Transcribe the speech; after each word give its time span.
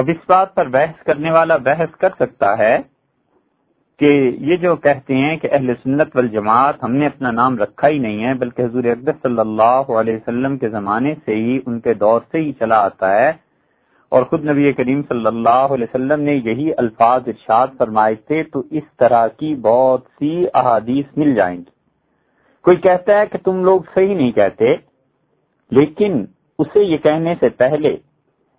اب 0.00 0.08
اس 0.08 0.28
بات 0.28 0.54
پر 0.54 0.68
بحث 0.68 1.02
کرنے 1.02 1.30
والا 1.30 1.56
بحث 1.56 1.96
کر 1.96 2.08
سکتا 2.20 2.58
ہے 2.58 2.78
کہ 3.98 4.30
یہ 4.40 4.56
جو 4.56 4.76
کہتے 4.76 5.14
ہیں 5.14 5.36
کہ 5.36 5.48
اہل 5.52 5.74
سنت 5.82 6.16
والجماعت، 6.16 6.74
ہم 6.84 6.92
نے 6.92 7.06
اپنا 7.06 7.30
نام 7.30 7.58
رکھا 7.58 7.88
ہی 7.88 7.98
نہیں 7.98 8.24
ہے، 8.24 8.34
بلکہ 8.34 8.62
حضور 8.62 8.84
اقدس 8.84 9.22
صلی 9.22 9.38
اللہ 9.38 9.90
علیہ 9.90 10.16
وسلم 10.16 10.58
کے 10.58 10.68
زمانے 10.68 11.14
سے 11.24 11.34
ہی، 11.34 11.60
ان 11.66 11.80
کے 11.80 11.94
دور 11.94 12.20
سے 12.32 12.38
ہی 12.38 12.52
چلا 12.52 12.78
آتا 12.80 13.12
ہے۔ 13.16 13.30
اور 14.08 14.22
خود 14.22 14.44
نبی 14.44 14.72
کریم 14.72 15.02
صلی 15.08 15.26
اللہ 15.26 15.74
علیہ 15.74 15.86
وسلم 15.94 16.20
نے 16.20 16.34
یہی 16.34 16.70
الفاظ 16.76 17.22
ارشاد 17.26 17.66
فرمائے 17.78 18.14
تھے، 18.14 18.42
تو 18.42 18.62
اس 18.70 18.82
طرح 18.96 19.28
کی 19.28 19.54
بہت 19.54 20.00
سی 20.18 20.44
احادیث 20.54 21.16
مل 21.16 21.34
جائیں 21.34 21.58
گی۔ 21.58 21.70
کوئی 22.64 22.76
کہتا 22.76 23.20
ہے 23.20 23.26
کہ 23.26 23.38
تم 23.38 23.64
لوگ 23.64 23.80
صحیح 23.94 24.14
نہیں 24.14 24.32
کہتے، 24.32 24.74
لیکن 25.70 26.24
اسے 26.58 26.80
یہ 26.80 26.96
کہنے 26.96 27.34
سے 27.40 27.48
پہلے 27.48 27.96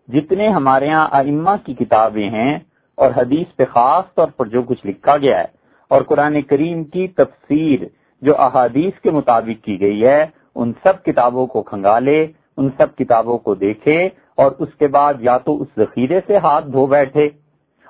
جتنے 0.07 0.47
ہمارے 0.47 0.88
یہاں 0.88 1.07
ائمہ 1.11 1.55
کی 1.65 1.73
کتابیں 1.73 2.30
ہیں 2.30 2.59
اور 2.98 3.12
حدیث 3.17 3.55
پہ 3.55 3.66
خاص 3.66 4.13
طور 4.16 4.27
پر 4.27 4.45
جو 4.45 4.62
کچھ 4.62 4.85
لکھا 4.88 5.17
گیا 5.17 5.39
ہے 5.39 5.45
اور 5.91 6.02
قرآن 6.02 6.41
کریم 6.41 6.84
کی 6.84 7.08
تفسیر 7.08 7.85
جو 8.22 8.38
احادیث 8.41 8.99
کے 9.02 9.11
مطابق 9.11 9.63
کی 9.66 9.80
گئی 9.81 10.05
ہے، 10.05 10.25
ان 10.55 10.72
سب 10.84 11.03
کتابوں 11.03 11.48
کو 11.48 11.61
کھنگالے، 11.61 12.27
ان 12.58 12.70
سب 12.77 12.95
کتابوں 12.95 13.38
کو 13.38 13.55
دیکھے 13.55 14.09
اور 14.35 14.52
اس 14.59 14.73
کے 14.80 14.88
بعد 14.88 15.13
یا 15.20 15.38
تو 15.38 15.61
اس 15.61 15.67
ذخیرے 15.77 16.20
سے 16.27 16.38
ہاتھ 16.38 16.67
دھو 16.67 16.86
بیٹھے 16.86 17.30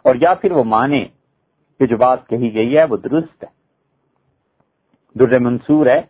اور 0.03 0.15
یا 0.15 0.33
پھر 0.33 0.51
وہ 0.51 0.63
مانے 0.63 1.05
کہ 1.79 1.85
جو 1.85 1.97
بات 1.97 2.27
کہی 2.27 2.53
گئی 2.53 2.77
ہے 2.77 2.83
وہ 2.83 2.97
درست 2.97 3.43
ہے۔ 3.43 3.49
در 5.15 5.39
منصور 5.39 5.85
ہے، 5.85 6.01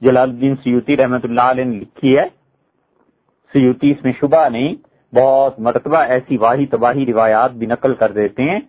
جلال 0.00 0.30
الدین 0.30 0.54
سیوتی 0.62 0.96
رحمت 0.96 1.24
اللہ 1.24 1.40
علیہ 1.40 1.64
نے 1.64 1.76
لکھی 1.76 2.18
ہے۔ 2.18 2.24
سیوتی 3.52 3.90
اس 3.90 4.04
میں 4.04 4.12
شبہ 4.20 4.48
نہیں 4.48 4.74
بہت 5.14 5.60
مرتبہ 5.60 5.98
ایسی 5.98 6.36
واہی 6.36 6.66
تباہی 6.66 7.06
روایات 7.06 7.50
بھی 7.50 7.66
نقل 7.66 7.94
کر 7.94 8.12
دیتے 8.12 8.42
ہیں۔ 8.42 8.60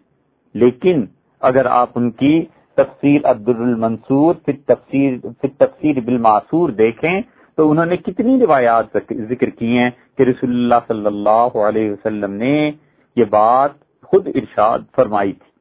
لیکن 0.53 1.05
اگر 1.39 1.65
آپ 1.65 1.89
ان 1.95 2.11
کی 2.11 2.45
تفسیر 2.77 3.21
عبد 3.23 3.49
المنصور 3.49 4.35
پھر 4.35 4.53
تفسیر 4.65 5.17
پھر 5.21 5.49
تفسیر 5.57 5.99
بالمعصور 5.99 6.69
دیکھیں 6.69 7.21
تو 7.55 7.71
انہوں 7.71 7.85
نے 7.85 7.97
کتنی 7.97 8.39
روایات 8.39 8.85
ذکر 9.29 9.49
کی 9.49 9.77
ہیں 9.77 9.89
کہ 10.17 10.23
رسول 10.23 10.49
اللہ 10.49 10.75
صلی 10.87 11.05
اللہ 11.05 11.57
علیہ 11.57 11.91
وسلم 11.91 12.31
نے 12.31 12.71
یہ 13.15 13.23
بات 13.29 13.71
خود 14.03 14.27
ارشاد 14.27 14.79
فرمائی 14.95 15.33
تھی۔ 15.33 15.53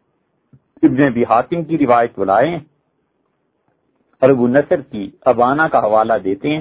ابن 0.87 1.13
بھی 1.13 1.23
حاتم 1.23 1.65
کی 1.65 1.79
روایت 1.79 2.19
بلائیں۔ 2.19 2.59
اور 4.21 4.31
ابو 4.31 4.49
نصر 4.49 4.81
کی 4.81 5.11
ابانا 5.21 5.69
کا 5.69 5.79
حوالہ 5.79 6.13
دیتے 6.25 6.49
ہیں 6.49 6.61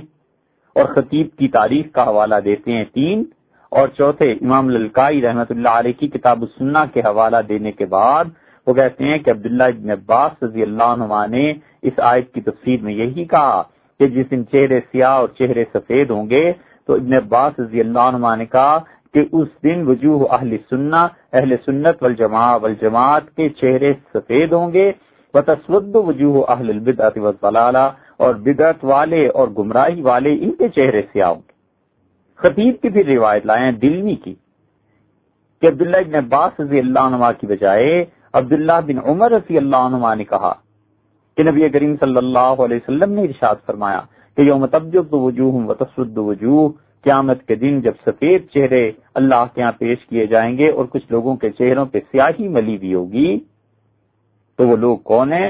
اور 0.75 0.85
خطیب 0.85 1.27
کی 1.37 1.47
تاریخ 1.47 1.85
کا 1.91 2.03
حوالہ 2.03 2.35
دیتے 2.45 2.71
ہیں۔ 2.71 2.85
تین 2.85 3.23
اور 3.71 3.87
چوتھے 3.97 4.31
امام 4.31 4.69
للکائی 4.69 5.21
رحمت 5.21 5.51
اللہ 5.51 5.75
علیہ 5.79 5.99
کی 5.99 6.07
کتاب 6.07 6.41
السنہ 6.41 6.77
کے 6.93 7.01
حوالہ 7.01 7.37
دینے 7.49 7.71
کے 7.71 7.85
بعد 7.89 8.25
وہ 8.67 8.73
کہتے 8.73 9.03
ہیں 9.03 9.17
کہ 9.17 9.29
عبداللہ 9.29 9.63
ابن 9.75 9.91
عباس 9.91 10.43
رضی 10.43 10.61
اللہ 10.61 10.89
عنہ 10.95 11.25
نے 11.29 11.51
اس 11.87 11.99
آیت 12.09 12.33
کی 12.33 12.41
تفسیر 12.41 12.81
میں 12.83 12.93
یہی 12.93 13.25
کہا 13.25 13.61
کہ 13.99 14.07
جس 14.07 14.29
دن 14.31 14.43
چہرے 14.51 14.79
سیاہ 14.91 15.13
اور 15.19 15.27
چہرے 15.37 15.63
سفید 15.73 16.09
ہوں 16.11 16.29
گے 16.29 16.51
تو 16.89 16.93
ابن 16.93 17.13
عباس 17.13 17.59
رضی 17.59 17.79
اللہ 17.79 18.09
عنہ 18.11 18.35
نے 18.37 18.45
کہا 18.45 18.77
کہ 19.13 19.23
اس 19.31 19.47
دن 19.63 19.87
وجوہ 19.87 20.27
اہل 20.31 20.55
سننا 20.69 21.07
اہل 21.33 21.55
سنت 21.65 22.03
والجماع 22.03 22.55
والجماعت 22.57 23.29
کے 23.35 23.49
چہرے 23.61 23.93
سفید 24.13 24.53
ہوں 24.53 24.73
گے۔ 24.73 24.91
بتسود 25.33 25.95
وجوہ 25.95 26.43
اہل 26.49 26.69
البدعت 26.69 27.17
والضلالہ 27.17 27.87
اور 28.17 28.33
بدعت 28.47 28.83
والے 28.85 29.27
اور 29.29 29.47
گمراہی 29.57 30.01
والے 30.01 30.33
ان 30.41 30.51
کے 30.55 30.69
چہرے 30.69 31.01
سیاہ 31.13 31.29
ہوں 31.29 31.41
گے۔ 31.41 31.50
خطیب 32.41 32.81
کی 32.81 32.89
بھی 32.89 33.03
روایت 33.05 33.45
لائے 33.45 33.63
ہیں 33.63 33.71
دلوی 33.81 34.15
کی، 34.15 34.33
کہ 35.61 35.67
عبداللہ 35.67 35.97
ابن 35.97 36.15
عباس 36.15 36.59
رضی 36.59 36.79
اللہ 36.79 36.99
عنہ 36.99 37.31
کی 37.39 37.47
بجائے 37.47 38.03
عبداللہ 38.33 38.79
بن 38.87 38.99
عمر 39.05 39.31
رضی 39.31 39.57
اللہ 39.57 39.81
عنہ 39.87 40.13
نے 40.15 40.23
کہا 40.25 40.53
کہ 41.37 41.43
نبی 41.43 41.69
کریم 41.69 41.95
صلی 41.99 42.17
اللہ 42.17 42.63
علیہ 42.65 42.77
وسلم 42.77 43.13
نے 43.13 43.21
ارشاد 43.23 43.65
فرمایا 43.65 44.01
کہ 44.37 44.41
یوم 44.41 44.65
تبجد 44.67 45.13
وجوہ 45.13 45.65
و 45.65 45.73
تسود 45.73 46.17
وجوہ، 46.17 46.69
قیامت 47.05 47.45
کے 47.47 47.55
دن 47.55 47.79
جب 47.81 47.93
سفید 48.05 48.49
چہرے 48.53 48.91
اللہ 49.19 49.45
کے 49.53 49.61
یہاں 49.61 49.71
پیش 49.79 50.05
کیے 50.05 50.25
جائیں 50.27 50.57
گے 50.57 50.69
اور 50.71 50.85
کچھ 50.89 51.05
لوگوں 51.09 51.35
کے 51.35 51.49
چہروں 51.51 51.85
پہ 51.91 51.99
سیاہی 52.11 52.47
ملی 52.47 52.77
بھی 52.77 52.93
ہوگی، 52.93 53.37
تو 54.59 54.67
وہ 54.67 54.75
لوگ 54.77 54.97
کون 55.11 55.33
ہیں؟ 55.33 55.49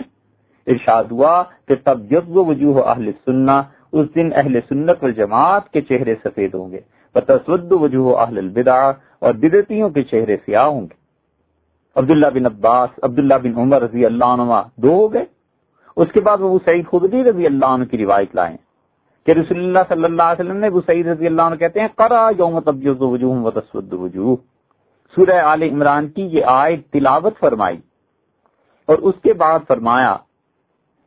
ارشاد 0.67 1.03
ہوا 1.11 1.41
کہ 1.67 1.75
تب 1.83 2.09
جب 2.09 2.37
وجوہ 2.37 2.83
اہل 2.83 3.11
سننا 3.25 3.61
اس 3.91 4.15
دن 4.15 4.29
اہل 4.35 4.59
سنت 4.69 5.03
والجماعت 5.03 5.69
کے 5.69 5.81
چہرے 5.81 6.15
سفید 6.23 6.53
ہوں 6.53 6.71
گے۔ 6.71 6.79
بتسود 7.15 7.71
وجوہ 7.71 8.17
اہل 8.17 8.37
البدع 8.37 8.91
اور 9.19 9.33
بدعتیوں 9.33 9.89
کے 9.89 10.03
چہرے 10.03 10.37
سیاہ 10.45 10.65
ہوں 10.65 10.81
گے۔ 10.81 11.01
عبداللہ 11.95 12.27
بن 12.33 12.45
عباس، 12.45 12.89
عبداللہ 13.03 13.33
بن 13.43 13.57
عمر 13.57 13.81
رضی 13.81 14.05
اللہ 14.05 14.25
عنہ 14.25 14.61
دو 14.75 14.89
ہو 14.89 15.13
گئے۔ 15.13 15.25
اس 15.95 16.07
کے 16.13 16.19
بعد 16.19 16.37
وہ 16.39 16.59
سعید 16.65 16.85
خدری 16.91 17.23
رضی 17.23 17.45
اللہ 17.45 17.65
عنہ 17.65 17.83
کی 17.83 17.97
روایت 17.97 18.35
لائیں 18.35 18.57
کہ 19.25 19.31
رسول 19.31 19.57
اللہ 19.57 19.79
صلی 19.89 20.03
اللہ 20.03 20.23
علیہ 20.23 20.45
وسلم 20.45 20.57
نے 20.57 20.67
ابو 20.67 20.81
سعید 20.81 21.07
رضی 21.07 21.25
اللہ 21.25 21.41
عنہ 21.41 21.55
کہتے 21.55 21.79
ہیں 21.79 21.87
قرا 21.95 22.29
یوم 22.37 22.59
تبیض 22.59 23.01
وجوہ 23.01 23.41
و 23.41 23.51
تسود 23.51 23.93
وجوہ۔ 23.93 24.35
سورہ 25.15 25.39
آل 25.43 25.61
عمران 25.63 26.07
کی 26.07 26.21
یہ 26.21 26.41
آیت 26.45 26.91
تلاوت 26.91 27.39
فرمائی۔ 27.39 27.77
اور 28.85 28.97
اس 28.97 29.15
کے 29.23 29.33
بعد 29.33 29.59
فرمایا 29.67 30.17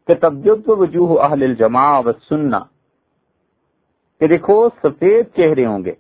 کہ 0.07 0.15
تبیض 0.15 0.69
وجوہ 0.69 1.23
اہل 1.23 1.43
الجماع 1.43 2.01
و 2.05 2.13
سنہ 2.29 2.57
کہ 4.25 4.29
دیکھو، 4.29 4.57
سفید 4.83 5.27
چہرے 5.37 5.65
ہوں 5.67 5.85
گے 5.85 5.93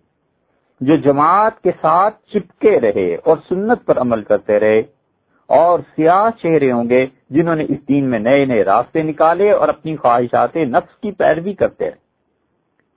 جو 0.81 0.97
جماعت 0.97 1.61
کے 1.63 1.71
ساتھ 1.81 2.15
چپکے 2.33 2.81
رہے 2.81 3.15
اور 3.15 3.37
سنت 3.49 3.85
پر 3.87 3.99
عمل 4.01 4.23
کرتے 4.23 4.61
رہے، 4.61 4.79
اور 5.49 5.79
سیاہ 5.97 6.29
چہرے 6.43 6.71
ہوں 6.73 6.89
گے 6.91 7.05
جنہوں 7.31 7.57
نے 7.57 7.65
اس 7.69 7.81
دین 7.89 8.05
میں 8.11 8.19
نئے 8.19 8.45
نئے 8.45 8.65
راستے 8.65 9.03
نکالے 9.03 9.51
اور 9.51 9.69
اپنی 9.69 9.97
خواہشات 9.97 10.57
نفس 10.57 10.97
کی 11.01 11.11
پیروی 11.11 11.53
کرتے 11.55 11.85
رہے۔ 11.85 12.01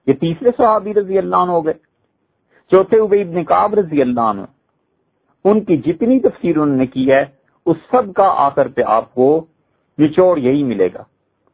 یہ 0.08 0.14
تیسرے 0.14 0.52
صحابی 0.58 0.94
رضی 0.94 1.18
اللہ 1.18 1.36
عنہ 1.36 1.52
ہو 1.52 1.66
گئے۔ 1.66 1.74
چوتھے 2.72 3.00
ابئی 3.00 3.24
نکاب 3.24 3.74
رضی 3.74 4.02
اللہ 4.02 4.32
عنہ۔ 4.32 4.46
ان 5.46 5.64
کی 5.66 5.78
جتنی 5.78 6.20
تفسیر 6.20 6.58
انہوں 6.58 6.78
نے 6.78 6.86
کی 6.86 7.12
ہے، 7.12 7.24
اس 7.66 7.78
سب 7.92 8.14
کا 8.16 8.32
آخر 8.46 8.68
پہ 8.68 8.82
آپ 8.88 9.14
کو 9.14 9.28
نچوڑ 9.98 10.38
یہی 10.38 10.64
ملے 10.64 10.90
گا۔ 10.94 11.04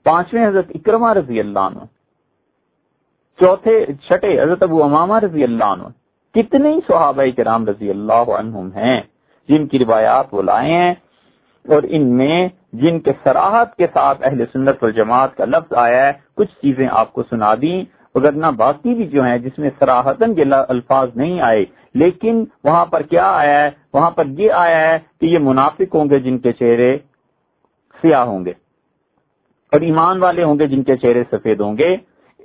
پانچویں 0.06 0.48
حضرت 0.48 0.72
اکرما 0.76 1.14
رضی 1.14 1.40
اللہ 1.40 1.60
عنہ۔ 1.60 1.84
چوتھے 3.40 3.86
چھٹے 4.08 4.32
حضرت 4.42 4.64
ابو 4.64 4.84
امامہ 4.84 5.20
رضی 5.20 5.44
اللہ 5.44 5.64
عنہ، 5.66 5.88
کتنے 6.36 6.74
صحابہ 6.88 7.24
کرام 7.38 7.66
رضی 7.68 7.90
اللہ 7.90 8.32
عنہم 8.40 8.68
ہیں 8.76 9.00
جن 9.50 9.68
کی 9.68 9.80
روایات 9.80 10.34
وہ 10.34 10.42
لائے 10.42 10.72
ہیں 10.72 10.94
اور 11.66 11.84
ان 11.90 12.06
میں 12.18 12.48
جن 12.82 13.00
کے 13.00 13.12
سراحت 13.24 13.76
کے 13.78 13.88
ساتھ 13.94 14.24
اہل 14.24 14.44
سنت 14.54 14.84
والجماعت 14.84 15.36
کا 15.38 15.46
لفظ 15.46 15.74
آیا 15.78 16.06
ہے، 16.06 16.12
کچھ 16.38 16.52
چیزیں 16.62 16.88
آپ 16.92 17.14
کو 17.14 17.24
سنا 17.30 17.54
دی 17.62 17.76
اگر 18.16 18.32
نہ 18.32 18.50
باقی 18.56 18.94
بھی 18.94 19.06
جو 19.08 19.24
ہیں 19.24 19.38
جس 19.38 19.58
میں 19.60 19.70
سراہتن 19.80 20.34
کے 20.36 20.44
الفاظ 20.70 21.16
نہیں 21.16 21.40
آئے، 21.42 21.64
لیکن 21.96 22.44
وہاں 22.64 22.86
پر 22.86 23.02
کیا 23.12 23.30
آیا 23.32 23.64
ہے؟ 23.64 23.70
وہاں 23.94 24.10
پر 24.12 24.26
یہ 24.38 24.52
آیا 24.56 24.80
ہے 24.82 24.98
کہ 25.20 25.26
یہ 25.26 25.40
منافق 25.40 25.96
ہوں 25.96 26.10
گے 26.10 26.20
جن 26.20 26.38
کے 26.38 26.52
چہرے 26.54 26.96
سیاہ 28.04 28.26
ہوں 28.26 28.46
گے 28.46 28.54
اور 29.72 29.82
ایمان 29.82 30.22
والے 30.24 30.44
ہوں 30.44 30.60
گے 30.60 30.68
جن 30.68 30.84
کے 30.84 30.96
چہرے 30.96 31.24
سفید 31.32 31.60
ہوں 31.60 31.78
گے۔ 31.78 31.96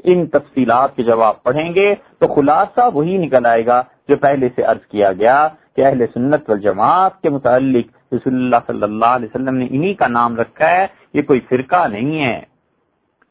ان 0.05 0.27
تفصیلات 0.27 0.97
کے 0.97 1.03
جواب 1.03 1.43
پڑھیں 1.43 1.75
گے 1.75 1.95
تو 2.19 2.27
خلاصہ 2.27 2.81
وہی 2.95 3.17
نکل 3.17 3.47
آئے 3.47 3.67
گا 3.67 3.83
جو 4.09 4.17
پہلے 4.17 4.49
سے 4.57 4.63
عرض 4.63 4.87
کیا 4.87 5.13
گیا 5.13 5.49
کہ 5.77 5.85
اہل 5.85 6.07
سنت 6.15 6.51
والجماعت 6.51 7.23
کے 7.23 7.31
متعلق 7.31 8.15
رسول 8.15 8.35
اللہ 8.35 8.57
صلی 8.67 8.83
اللہ 8.83 9.07
علیہ 9.07 9.29
وسلم 9.35 9.57
نے 9.57 9.67
انہی 9.71 9.95
کا 9.95 10.07
نام 10.07 10.37
رکھا 10.37 10.71
ہے، 10.71 10.87
یہ 11.13 11.23
کوئی 11.23 11.41
فرقہ 11.41 11.87
نہیں 11.89 12.25
ہے، 12.25 12.43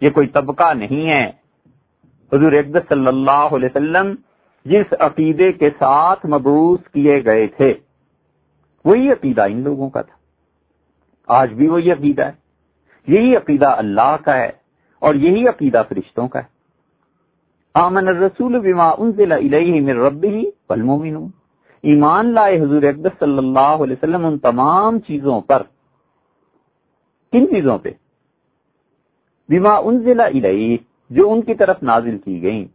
یہ 0.01 0.09
کوئی 0.09 0.28
طبقہ 0.28 0.73
نہیں 0.73 1.09
ہے۔ 1.09 1.31
حضور 2.33 2.51
اقدس 2.51 2.89
صلی 2.89 3.07
اللہ 3.07 3.31
علیہ 3.31 3.69
وسلم 3.75 4.16
جس 4.66 4.94
عقیدے 4.99 5.51
کے 5.51 5.69
ساتھ 5.69 6.25
مبعوث 6.25 6.79
کیے 6.94 7.25
گئے 7.25 7.47
تھے، 7.47 7.73
وہی 8.85 9.11
عقیدہ 9.11 9.41
ان 9.41 9.61
لوگوں 9.63 9.90
کا 9.90 10.02
تھا۔ 10.02 10.17
آج 11.28 11.53
بھی 11.53 11.67
وہی 11.67 11.91
عقیدہ 11.91 12.23
ہے۔ 12.23 12.47
یہی 13.08 13.35
عقیدہ 13.35 13.67
اللہ 13.67 14.16
کا 14.25 14.37
ہے 14.37 14.52
اور 14.99 15.16
یہی 15.16 15.47
عقیدہ 15.47 15.81
فرشتوں 15.90 16.28
کا 16.28 16.40
ہے۔ 16.40 16.57
آمن 17.78 18.08
الرسول 18.08 18.59
بما 18.59 18.90
انزل 18.97 19.32
الیہ 19.32 19.82
من 19.82 19.97
ربہ 19.97 20.35
والمومنون 20.70 21.28
ایمان 21.84 22.34
لائے 22.34 22.62
حضور 22.62 22.84
اقدس 22.84 23.20
صلی 23.20 23.38
اللہ 23.38 23.59
علیہ 23.59 23.96
وسلم 23.97 24.26
ان 24.26 24.38
تمام 24.38 25.00
چیزوں 25.00 25.41
پر. 25.41 25.64
کن 27.32 27.46
چیزوں 27.47 27.78
پہ؟ 27.78 27.90
بما 29.50 29.76
انزل 29.76 30.20
الیہ، 30.20 30.78
جو 31.09 31.32
ان 31.32 31.41
کی 31.41 31.53
طرف 31.53 31.84
نازل 31.84 32.18
کی 32.18 32.41
گئیں. 32.41 32.66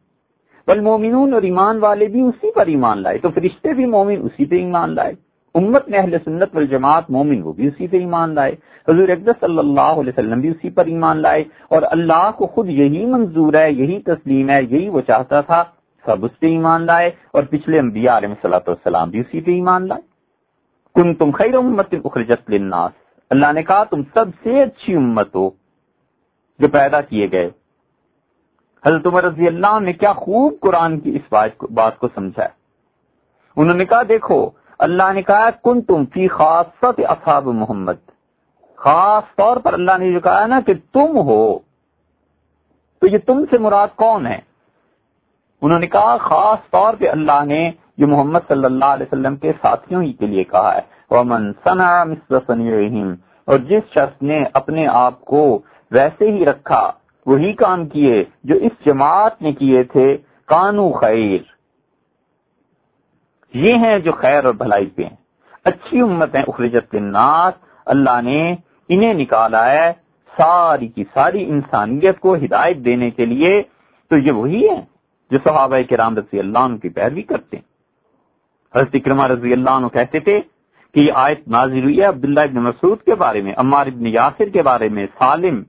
والمومنون 0.68 1.34
اور 1.34 1.42
ایمان 1.42 1.78
والے 1.78 2.06
بھی 2.06 2.20
اسی 2.20 2.52
پر 2.52 2.66
ایمان 2.66 3.02
لائے، 3.02 3.18
تو 3.18 3.30
فرشتے 3.30 3.72
بھی 3.74 3.86
مومن 3.86 4.20
اسی 4.22 4.44
پہ 4.44 4.54
ایمان 4.54 4.94
لائے. 4.94 5.14
امت 5.54 5.88
میں 5.88 5.98
اہل 5.98 6.16
سنت 6.24 6.54
والجماعت 6.54 7.10
مومن 7.10 7.42
وہ 7.42 7.52
بھی 7.52 7.66
اسی 7.66 7.86
پہ 7.86 7.96
ایمان 7.96 8.34
لائے، 8.34 8.52
حضور 8.88 9.08
اقدس 9.08 9.40
صلی 9.40 9.58
اللہ 9.58 10.00
علیہ 10.00 10.12
وسلم 10.16 10.40
بھی 10.40 10.48
اسی 10.48 10.70
پر 10.70 10.84
ایمان 10.84 11.16
لائے، 11.16 11.44
اور 11.68 11.82
اللہ 11.82 12.30
کو 12.38 12.46
خود 12.46 12.68
یہی 12.68 13.04
منظور 13.06 13.54
ہے، 13.54 13.72
یہی 13.72 14.00
تسلیم 14.02 14.50
ہے، 14.50 14.62
یہی 14.62 14.88
وہ 14.88 15.00
چاہتا 15.00 15.40
تھا، 15.40 15.64
سب 16.04 16.24
اس 16.24 16.40
پہ 16.40 16.46
ایمان 16.46 16.82
لائے، 16.82 17.10
اور 17.32 17.42
پچھلے 17.42 17.78
انبیاء 17.78 18.16
علیہ 18.16 18.28
صلاح 18.42 18.58
والسلام 18.66 19.10
بھی 19.10 19.20
اسی 19.20 19.40
پہ 19.40 19.50
ایمان 19.50 19.88
لائے۔ 19.88 20.02
کن 20.94 21.14
تم 21.14 21.30
خیر 21.30 21.54
امت 21.54 21.94
اخرجت 22.04 22.50
للناس۔ 22.50 22.92
اللہ 23.30 23.52
نے 23.52 23.62
کہا، 23.62 23.84
تم 23.84 24.02
سب 24.14 24.24
سے 24.42 24.62
اچھی 24.62 24.94
امت 24.94 25.34
ہو 25.36 25.50
جو 26.58 26.68
پیدا 26.68 27.00
کیے 27.00 27.30
گئے۔ 27.32 27.50
حضرت 28.86 29.06
عمر 29.06 29.24
رضی 29.24 29.46
اللہ 29.46 29.78
نے 29.80 29.92
کیا 29.92 30.12
خوب 30.12 30.54
قرآن 30.60 31.00
کی 31.00 31.16
اس 31.16 31.32
بات 31.70 31.98
کو 31.98 32.08
سمجھا 32.14 32.42
ہے۔ 32.42 32.48
انہوں 33.56 33.76
نے 33.76 33.84
کہا، 33.84 34.02
دیکھو 34.08 34.50
اللہ 34.78 35.12
نے 35.14 35.22
کہا 35.22 35.50
کن 35.50 35.80
تم 35.80 36.04
فی 36.04 36.28
خاص 36.28 36.66
اصحاب 36.82 37.48
محمد۔ 37.48 37.92
خاص 38.76 39.36
طور 39.36 39.56
پر 39.56 39.72
اللہ 39.72 39.98
نے 39.98 40.12
جو 40.12 40.20
کہا 40.20 40.46
نا 40.46 40.60
کہ 40.60 40.74
تم 40.92 41.18
ہو۔ 41.18 41.58
تو 43.00 43.06
یہ 43.06 43.18
تم 43.18 43.44
سے 43.50 43.58
مراد 43.58 43.88
کون 43.96 44.26
ہے؟ 44.26 44.38
انہوں 45.62 45.78
نے 45.78 45.86
کہا، 45.86 46.16
خاص 46.16 46.58
طور 46.70 46.94
پہ 46.94 47.08
اللہ 47.08 47.44
نے 47.44 47.70
جو 47.98 48.08
محمد 48.08 48.38
صلی 48.48 48.64
اللہ 48.64 48.84
علیہ 48.84 49.06
وسلم 49.12 49.36
کے 49.36 49.52
ساتھیوں 49.62 50.02
ہی 50.02 50.12
کے 50.12 50.26
لیے 50.26 50.44
کہا 50.44 50.74
ہے۔ 50.74 50.80
ومن 51.10 51.52
اور 53.46 53.58
جس 53.58 53.82
شخص 53.90 54.22
نے 54.22 54.44
اپنے 54.54 54.86
آپ 54.86 55.24
کو 55.24 55.58
ویسے 55.90 56.30
ہی 56.30 56.44
رکھا، 56.44 56.92
وہی 57.26 57.52
کام 57.52 57.86
کیے 57.86 58.24
جو 58.44 58.54
اس 58.54 58.86
جماعت 58.86 59.42
نے 59.42 59.52
کیے 59.52 59.82
تھے، 59.82 60.16
کانو 60.46 60.92
خیر۔ 60.92 61.38
یہ 63.54 63.74
ہیں 63.74 63.98
جو 63.98 64.12
خیر 64.12 64.44
اور 64.44 64.54
بھلائی 64.54 64.86
پہ 64.86 65.02
ہیں۔ 65.02 65.16
اچھی 65.64 66.00
امت 66.00 66.34
ہیں 66.34 66.42
اخرجت 66.42 66.94
الناس 66.94 67.54
اللہ 67.86 68.20
نے 68.22 68.54
انہیں 68.88 69.14
نکالا 69.14 69.70
ہے 69.70 69.92
ساری 70.38 70.88
کی 70.88 71.04
ساری 71.14 71.44
انسانیت 71.44 72.20
کو 72.20 72.34
ہدایت 72.34 72.76
دینے 72.76 73.10
کے 73.10 73.26
لیے۔ 73.26 73.62
تو 74.10 74.16
یہ 74.16 74.32
وہی 74.32 74.68
ہے 74.68 74.80
جو 75.30 75.38
صحابہ 75.44 75.76
کے 75.88 75.96
رام 75.96 76.16
رضی 76.16 76.38
اللہ 76.38 76.58
عنہ 76.58 76.76
کی 76.76 76.88
پیروی 76.88 77.22
کرتے 77.22 77.56
ہیں۔ 77.56 77.64
حضرت 78.74 78.94
اکرما 78.94 79.28
رضی 79.28 79.52
اللہ 79.52 79.70
عنہ 79.70 79.86
کہتے 79.86 80.20
تھے 80.20 80.40
کہ 80.94 81.00
یہ 81.00 81.12
آیت 81.14 81.48
نازل 81.48 81.82
ہوئی 81.82 82.00
ہے 82.00 82.04
عبداللہ 82.04 82.40
ابن 82.40 82.62
مسعود 82.62 83.02
کے 83.02 83.14
بارے 83.14 83.40
میں 83.42 83.54
عمار 83.56 83.86
ابن 83.86 84.06
یاسر 84.06 84.48
کے 84.48 84.62
بارے 84.62 84.88
میں 84.88 85.06
سالم 85.18 85.62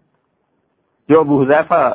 جو 1.10 1.20
ابو 1.20 1.42
حذیفہ 1.42 1.94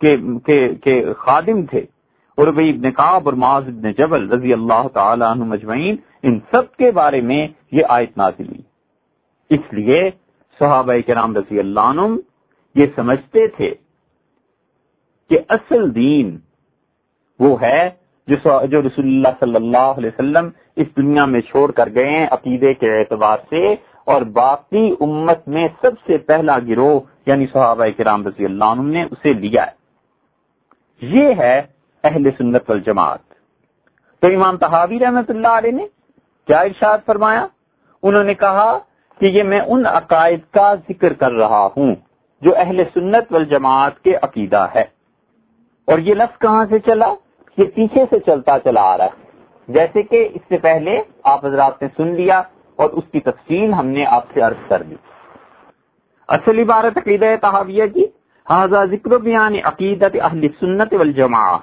کے, 0.00 0.16
کے, 0.46 0.74
کے 0.74 1.12
خادم 1.18 1.66
تھے۔ 1.66 1.93
اور 2.38 2.46
ابن 2.48 2.90
کعب 2.90 3.22
اور 3.24 3.32
معاذ 3.32 3.68
ابن 3.68 3.90
جبل 3.98 4.28
رضی 4.30 4.52
اللہ 4.52 4.88
تعالی 4.94 5.24
عنہ 5.24 5.44
مجمعین 5.44 5.96
ان 6.22 6.38
سب 6.50 6.74
کے 6.76 6.90
بارے 6.90 7.20
میں 7.20 7.46
یہ 7.72 7.82
آیت 7.88 8.16
نازل 8.18 8.46
ہوئی۔ 8.48 8.62
اس 9.50 9.72
لیے 9.72 10.00
صحابہ 10.60 10.92
کرام 11.06 11.36
رضی 11.36 11.58
اللہ 11.58 11.80
عنہ 11.80 12.06
یہ 12.74 12.86
سمجھتے 12.96 13.46
تھے 13.46 13.70
کہ 15.30 15.38
اصل 15.48 15.94
دین 15.94 16.36
وہ 17.40 17.60
ہے 17.60 17.88
جو 18.28 18.80
رسول 18.82 19.06
اللہ 19.06 19.32
صلی 19.40 19.54
اللہ 19.54 19.88
علیہ 19.98 20.10
وسلم 20.14 20.48
اس 20.76 20.86
دنیا 20.96 21.24
میں 21.24 21.40
چھوڑ 21.40 21.70
کر 21.70 21.88
گئے 21.94 22.10
ہیں 22.10 22.26
عقیدے 22.30 22.72
کے 22.74 22.98
اعتبار 22.98 23.38
سے 23.50 23.72
اور 24.04 24.22
باقی 24.32 24.88
امت 25.00 25.46
میں 25.48 25.66
سب 25.82 25.98
سے 26.06 26.18
پہلا 26.28 26.58
گروہ 26.58 27.00
یعنی 27.26 27.46
صحابہ 27.52 27.86
کرام 27.96 28.26
رضی 28.26 28.44
اللہ 28.44 28.64
عنہ 28.64 28.92
نے 28.92 29.02
اسے 29.02 29.32
لیا 29.32 29.64
ہے۔ 29.66 29.74
یہ 31.02 31.34
ہے 31.38 31.60
اہل 32.04 32.30
سنت 32.38 32.70
والجماعت۔ 32.70 33.18
تو 34.20 34.26
امام 34.26 34.56
تحابی 34.56 34.98
رحمت 34.98 35.30
اللہ 35.30 35.48
علیہ 35.48 35.72
نے 35.72 35.86
کیا 36.46 36.60
ارشاد 36.60 36.98
فرمایا؟ 37.06 37.46
انہوں 38.02 38.24
نے 38.24 38.34
کہا 38.34 38.78
کہ 39.20 39.26
یہ 39.26 39.42
میں 39.42 39.60
ان 39.60 39.86
عقائد 39.86 40.40
کا 40.52 40.74
ذکر 40.74 41.12
کر 41.12 41.32
رہا 41.32 41.68
ہوں 41.76 41.94
جو 42.40 42.52
اہل 42.56 42.82
سنت 42.94 43.24
والجماعت 43.30 44.00
کے 44.00 44.16
عقیدہ 44.22 44.66
ہے۔ 44.74 44.84
اور 45.86 45.98
یہ 45.98 46.14
لفظ 46.14 46.38
کہاں 46.38 46.64
سے 46.70 46.78
چلا؟ 46.78 47.14
یہ 47.56 47.64
پیچھے 47.74 48.04
سے 48.10 48.18
چلتا 48.26 48.58
چلا 48.64 48.82
آ 48.82 48.98
رہا 48.98 49.04
ہے۔ 49.04 49.24
جیسے 49.68 50.02
کہ 50.02 50.28
اس 50.34 50.40
سے 50.48 50.58
پہلے 50.58 51.02
آپ 51.24 51.46
حضرات 51.46 51.82
نے 51.82 51.88
سن 51.96 52.08
لیا 52.08 52.42
اور 52.76 52.90
اس 52.90 53.04
کی 53.12 53.20
تفصیل 53.20 53.72
ہم 53.72 53.86
نے 53.86 54.06
آپ 54.06 54.24
سے 54.34 54.40
عرض 54.40 54.68
کر 54.68 54.82
دی۔ 54.82 54.94
اصل 56.28 56.58
عبارت 56.58 56.98
عقیدہ 56.98 57.26
تحابیہ 57.40 57.84
کی 57.84 58.00
جی، 58.00 58.06
حاضہ 58.50 58.84
ذکر 58.84 59.18
بیان 59.18 59.54
عقیدت 59.64 60.16
اہل 60.22 60.46
سنت 60.60 60.92
والجماع 60.92 61.58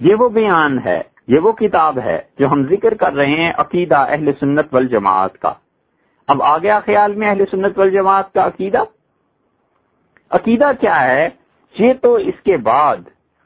یہ 0.00 0.14
وہ 0.14 0.28
بیان 0.28 0.78
ہے، 0.84 1.02
یہ 1.28 1.38
وہ 1.38 1.52
کتاب 1.52 1.98
ہے 1.98 2.22
جو 2.38 2.46
ہم 2.52 2.62
ذکر 2.62 2.94
کر 2.94 3.12
رہے 3.12 3.30
ہیں 3.30 3.52
عقیدہ 3.58 3.96
اہل 3.96 4.30
سنت 4.40 4.66
والجماعت 4.72 5.38
کا۔ 5.38 5.52
اب 6.28 6.42
آ 6.42 6.58
گیا 6.58 6.80
خیال 6.80 7.14
میں 7.14 7.30
اہل 7.30 7.44
سنت 7.50 7.78
والجماعت 7.78 8.32
کا 8.32 8.46
عقیدہ؟ 8.46 8.82
عقیدہ 10.30 10.70
کیا 10.80 11.04
ہے؟ 11.04 11.28
یہ 11.78 11.92
تو 12.02 12.14
اس 12.14 12.34
کے 12.44 12.56
بعد 12.56 12.96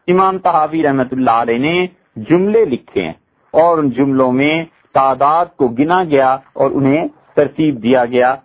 امام 0.07 0.39
تحابی 0.39 0.83
رحمت 0.83 1.13
اللہ 1.13 1.31
علیہ 1.31 1.59
نے 1.59 1.87
جملے 2.17 2.65
لکھے 2.65 3.03
ہیں 3.03 3.13
اور 3.51 3.79
ان 3.79 3.91
جملوں 3.91 4.33
میں 4.33 4.65
تعداد 4.95 5.47
کو 5.57 5.69
گنا 5.69 6.05
گیا 6.05 6.37
اور 6.53 6.71
انہیں 6.71 7.09
ترتیب 7.35 7.83
دیا 7.83 8.05
گیا۔ 8.05 8.37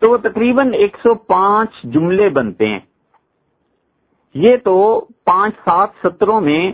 تو 0.00 0.10
وہ 0.10 0.16
تقریباً 0.16 0.74
ایک 0.74 0.96
سو 1.02 1.14
پانچ 1.14 1.70
جملے 1.84 2.28
بنتے 2.28 2.66
ہیں۔ 2.66 2.80
یہ 4.34 4.56
تو 4.56 5.06
پانچ 5.24 5.54
سات 5.56 5.88
ستروں 6.02 6.40
میں 6.40 6.72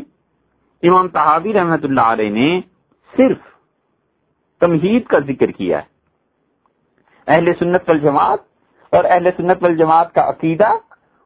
امام 0.82 1.08
تحابی 1.08 1.52
رحمت 1.52 1.84
اللہ 1.84 2.00
علیہ 2.00 2.31
نے 2.31 2.61
صرف 3.17 3.38
تمہید 4.61 5.06
کا 5.06 5.19
ذکر 5.19 5.50
کیا 5.50 5.78
ہے۔ 5.78 5.96
اہل 7.26 7.52
سنت 7.58 7.82
والجماعت 7.88 8.38
اور 8.90 9.05
اہل 9.05 9.28
سنت 9.37 9.62
والجماعت 9.62 10.14
کا 10.14 10.28
عقیدہ، 10.28 10.69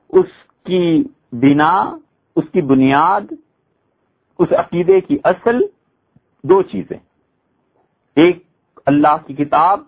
اس 0.09 0.27
کی 0.65 1.03
بنا، 1.33 1.97
اس 2.37 2.45
کی 2.53 2.63
بنیاد، 2.63 3.21
اس 4.39 4.53
عقیدے 4.53 5.01
کی 5.01 5.19
اصل 5.25 5.61
دو 6.43 6.63
چیزیں۔ 6.63 6.99
ایک 8.17 8.45
اللہ 8.87 9.17
کی 9.27 9.35
کتاب، 9.35 9.81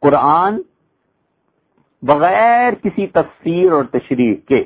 قرآن 0.00 0.60
بغیر 2.02 2.72
کسی 2.72 3.06
تفسیر 3.06 3.72
اور 3.72 3.84
تشریح 3.84 4.34
کے۔ 4.48 4.64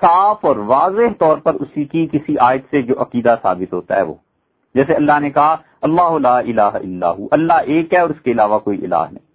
صاف 0.00 0.44
اور 0.44 0.56
واضح 0.56 1.12
طور 1.18 1.38
پر 1.38 1.54
اسی 1.54 1.84
کی 1.84 2.06
کسی 2.12 2.36
آیت 2.40 2.64
سے 2.70 2.82
جو 2.82 3.02
عقیدہ 3.02 3.34
ثابت 3.42 3.72
ہوتا 3.72 3.96
ہے 3.96 4.02
وہ۔ 4.02 4.14
جیسے 4.74 4.94
اللہ 4.94 5.20
نے 5.20 5.30
کہا، 5.30 5.56
اللہ 5.82 6.18
لا 6.18 6.38
الہ 6.38 6.60
الا 6.60 7.10
ہو، 7.10 7.26
اللہ 7.30 7.52
ایک 7.52 7.94
ہے 7.94 7.98
اور 7.98 8.10
اس 8.10 8.20
کے 8.20 8.30
علاوہ 8.30 8.58
کوئی 8.58 8.84
الہ 8.84 9.04
نہیں۔ 9.12 9.26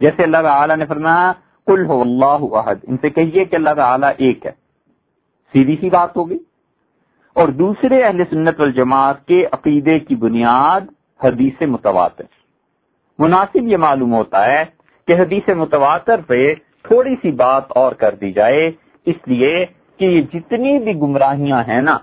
جیسے 0.00 0.22
اللہ 0.22 0.36
تعالی 0.42 0.76
نے 0.76 0.86
فرمایا 0.86 1.32
کل 1.66 1.86
ہو 1.86 2.00
اللہ 2.00 2.56
احد۔ 2.56 2.74
ان 2.82 2.96
سے 3.00 3.10
کہیے 3.10 3.44
کہ 3.44 3.56
اللہ 3.56 3.70
تعالی 3.76 4.06
ایک 4.18 4.46
ہے۔ 4.46 4.50
سیدھی 5.52 5.76
سی 5.80 5.90
بات 5.90 6.16
ہوگی۔ 6.16 6.38
اور 7.34 7.48
دوسرے 7.48 8.02
اہل 8.02 8.22
سنت 8.30 8.60
والجماعت 8.60 9.26
کے 9.26 9.46
عقیدے 9.52 9.98
کی 9.98 10.14
بنیاد 10.14 10.80
حدیث 11.24 11.62
متواتر۔ 11.62 12.24
مناسب 13.18 13.62
یہ 13.62 13.76
معلوم 13.76 14.14
ہوتا 14.14 14.44
ہے 14.44 14.64
کہ 15.06 15.12
حدیث 15.12 15.48
متواتر 15.48 16.20
پہ 16.26 16.54
تھوڑی 16.82 17.14
سی 17.22 17.30
بات 17.30 17.64
اور 17.68 17.92
کر 17.92 18.14
دی 18.14 18.32
جائے۔ 18.32 18.70
اس 19.06 19.16
لیے 19.26 19.66
کہ 19.98 20.04
یہ 20.04 20.22
جتنی 20.32 20.78
بھی 20.78 20.94
گمراہیاں 20.94 21.62
ہیں 21.68 21.80
نا، 21.80 21.98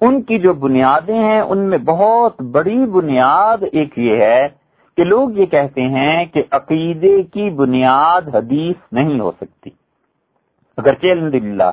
ان 0.00 0.22
کی 0.22 0.38
جو 0.38 0.54
بنیادیں 0.54 1.18
ہیں، 1.18 1.40
ان 1.40 1.58
میں 1.58 1.78
بہت 1.78 2.42
بڑی 2.42 2.86
بنیاد 2.86 3.58
ایک 3.72 3.98
یہ 3.98 4.16
ہے 4.16 4.48
کہ 4.96 5.04
لوگ 5.04 5.38
یہ 5.38 5.46
کہتے 5.46 5.82
ہیں 5.82 6.24
کہ 6.24 6.42
عقیدے 6.50 7.22
کی 7.22 7.50
بنیاد 7.50 8.22
حدیث 8.34 8.92
نہیں 8.92 9.20
ہو 9.20 9.32
سکتی۔ 9.32 9.70
اگر 10.76 10.92
الحمد 11.02 11.34
للہ 11.34 11.70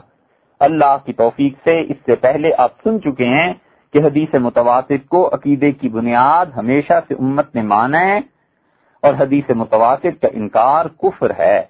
اللہ 0.60 0.98
کی 1.06 1.14
توفیق 1.14 1.54
سے 1.64 1.82
اس 1.82 1.98
سے 2.06 2.16
پہلے 2.16 2.52
آپ 2.58 2.72
سن 2.84 3.02
چکے 3.02 3.26
ہیں 3.26 3.54
کہ 3.94 4.00
حدیث 4.00 4.36
متواتر 4.36 4.96
کو 5.10 5.30
عقیدے 5.34 5.72
کی 5.72 5.90
بنیاد 5.90 6.46
ہمیشہ 6.46 6.94
سے 7.08 7.14
امت 7.14 7.56
نے 7.56 7.62
مانا 7.62 8.02
ہے 8.02 8.18
اور 9.02 9.14
حدیث 9.14 9.50
متواتر 9.50 10.12
کا 10.22 10.28
انکار 10.34 10.86
کفر 10.86 11.32
ہے۔ 11.40 11.62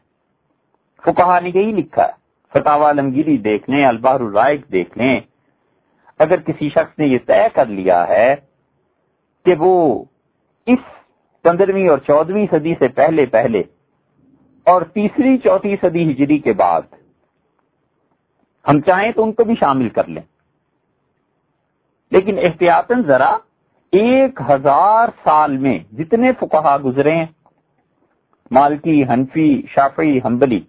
فکہ 1.06 1.40
نے 1.44 1.52
یہی 1.54 1.72
لکھا 1.72 2.04
ہے۔ 2.04 2.23
فتح 2.54 2.70
عالمگیری 2.70 3.38
دیکھ 3.38 3.70
لیں 3.70 3.86
البار 3.86 4.20
الرائق 4.20 4.72
دیکھ 4.72 4.98
لیں۔ 4.98 5.20
اگر 6.20 6.40
کسی 6.40 6.70
شخص 6.70 7.00
نے 7.00 7.06
یہ 7.06 7.18
طے 7.26 7.48
کر 7.54 7.66
لیا 7.66 8.08
ہے 8.08 8.36
کہ 9.46 9.56
وہ 9.60 10.04
اس 10.66 10.80
پندرہویں 11.44 11.88
اور 11.88 11.98
چودہویں 11.98 12.46
صدی 12.52 12.74
سے 12.80 12.88
پہلے 12.88 13.26
پہلے 13.26 13.64
اور 14.66 14.82
تیسری 14.82 15.38
چوتھی 15.38 15.76
صدی 15.82 16.12
ہجری 16.12 16.38
کے 16.38 16.54
بعد 16.54 16.82
ہم 18.68 18.82
چاہیں 18.82 19.12
تو 19.12 19.24
ان 19.24 19.32
کو 19.32 19.44
بھی 19.44 19.56
شامل 19.60 19.90
کر 19.90 20.08
لیں۔ 20.08 20.22
لیکن 22.12 22.38
احتیاطاً 22.38 23.02
ذرا 23.02 23.38
ایک 23.92 24.40
ہزار 24.50 25.08
سال 25.24 25.58
میں 25.58 25.80
جتنے 25.94 26.32
فکہ 26.40 26.78
گزرے 26.78 27.16
ہیں 27.16 27.26
مالکی، 28.52 29.04
حنفی 29.04 29.62
شافی 29.70 30.20
ہمبلی 30.26 30.60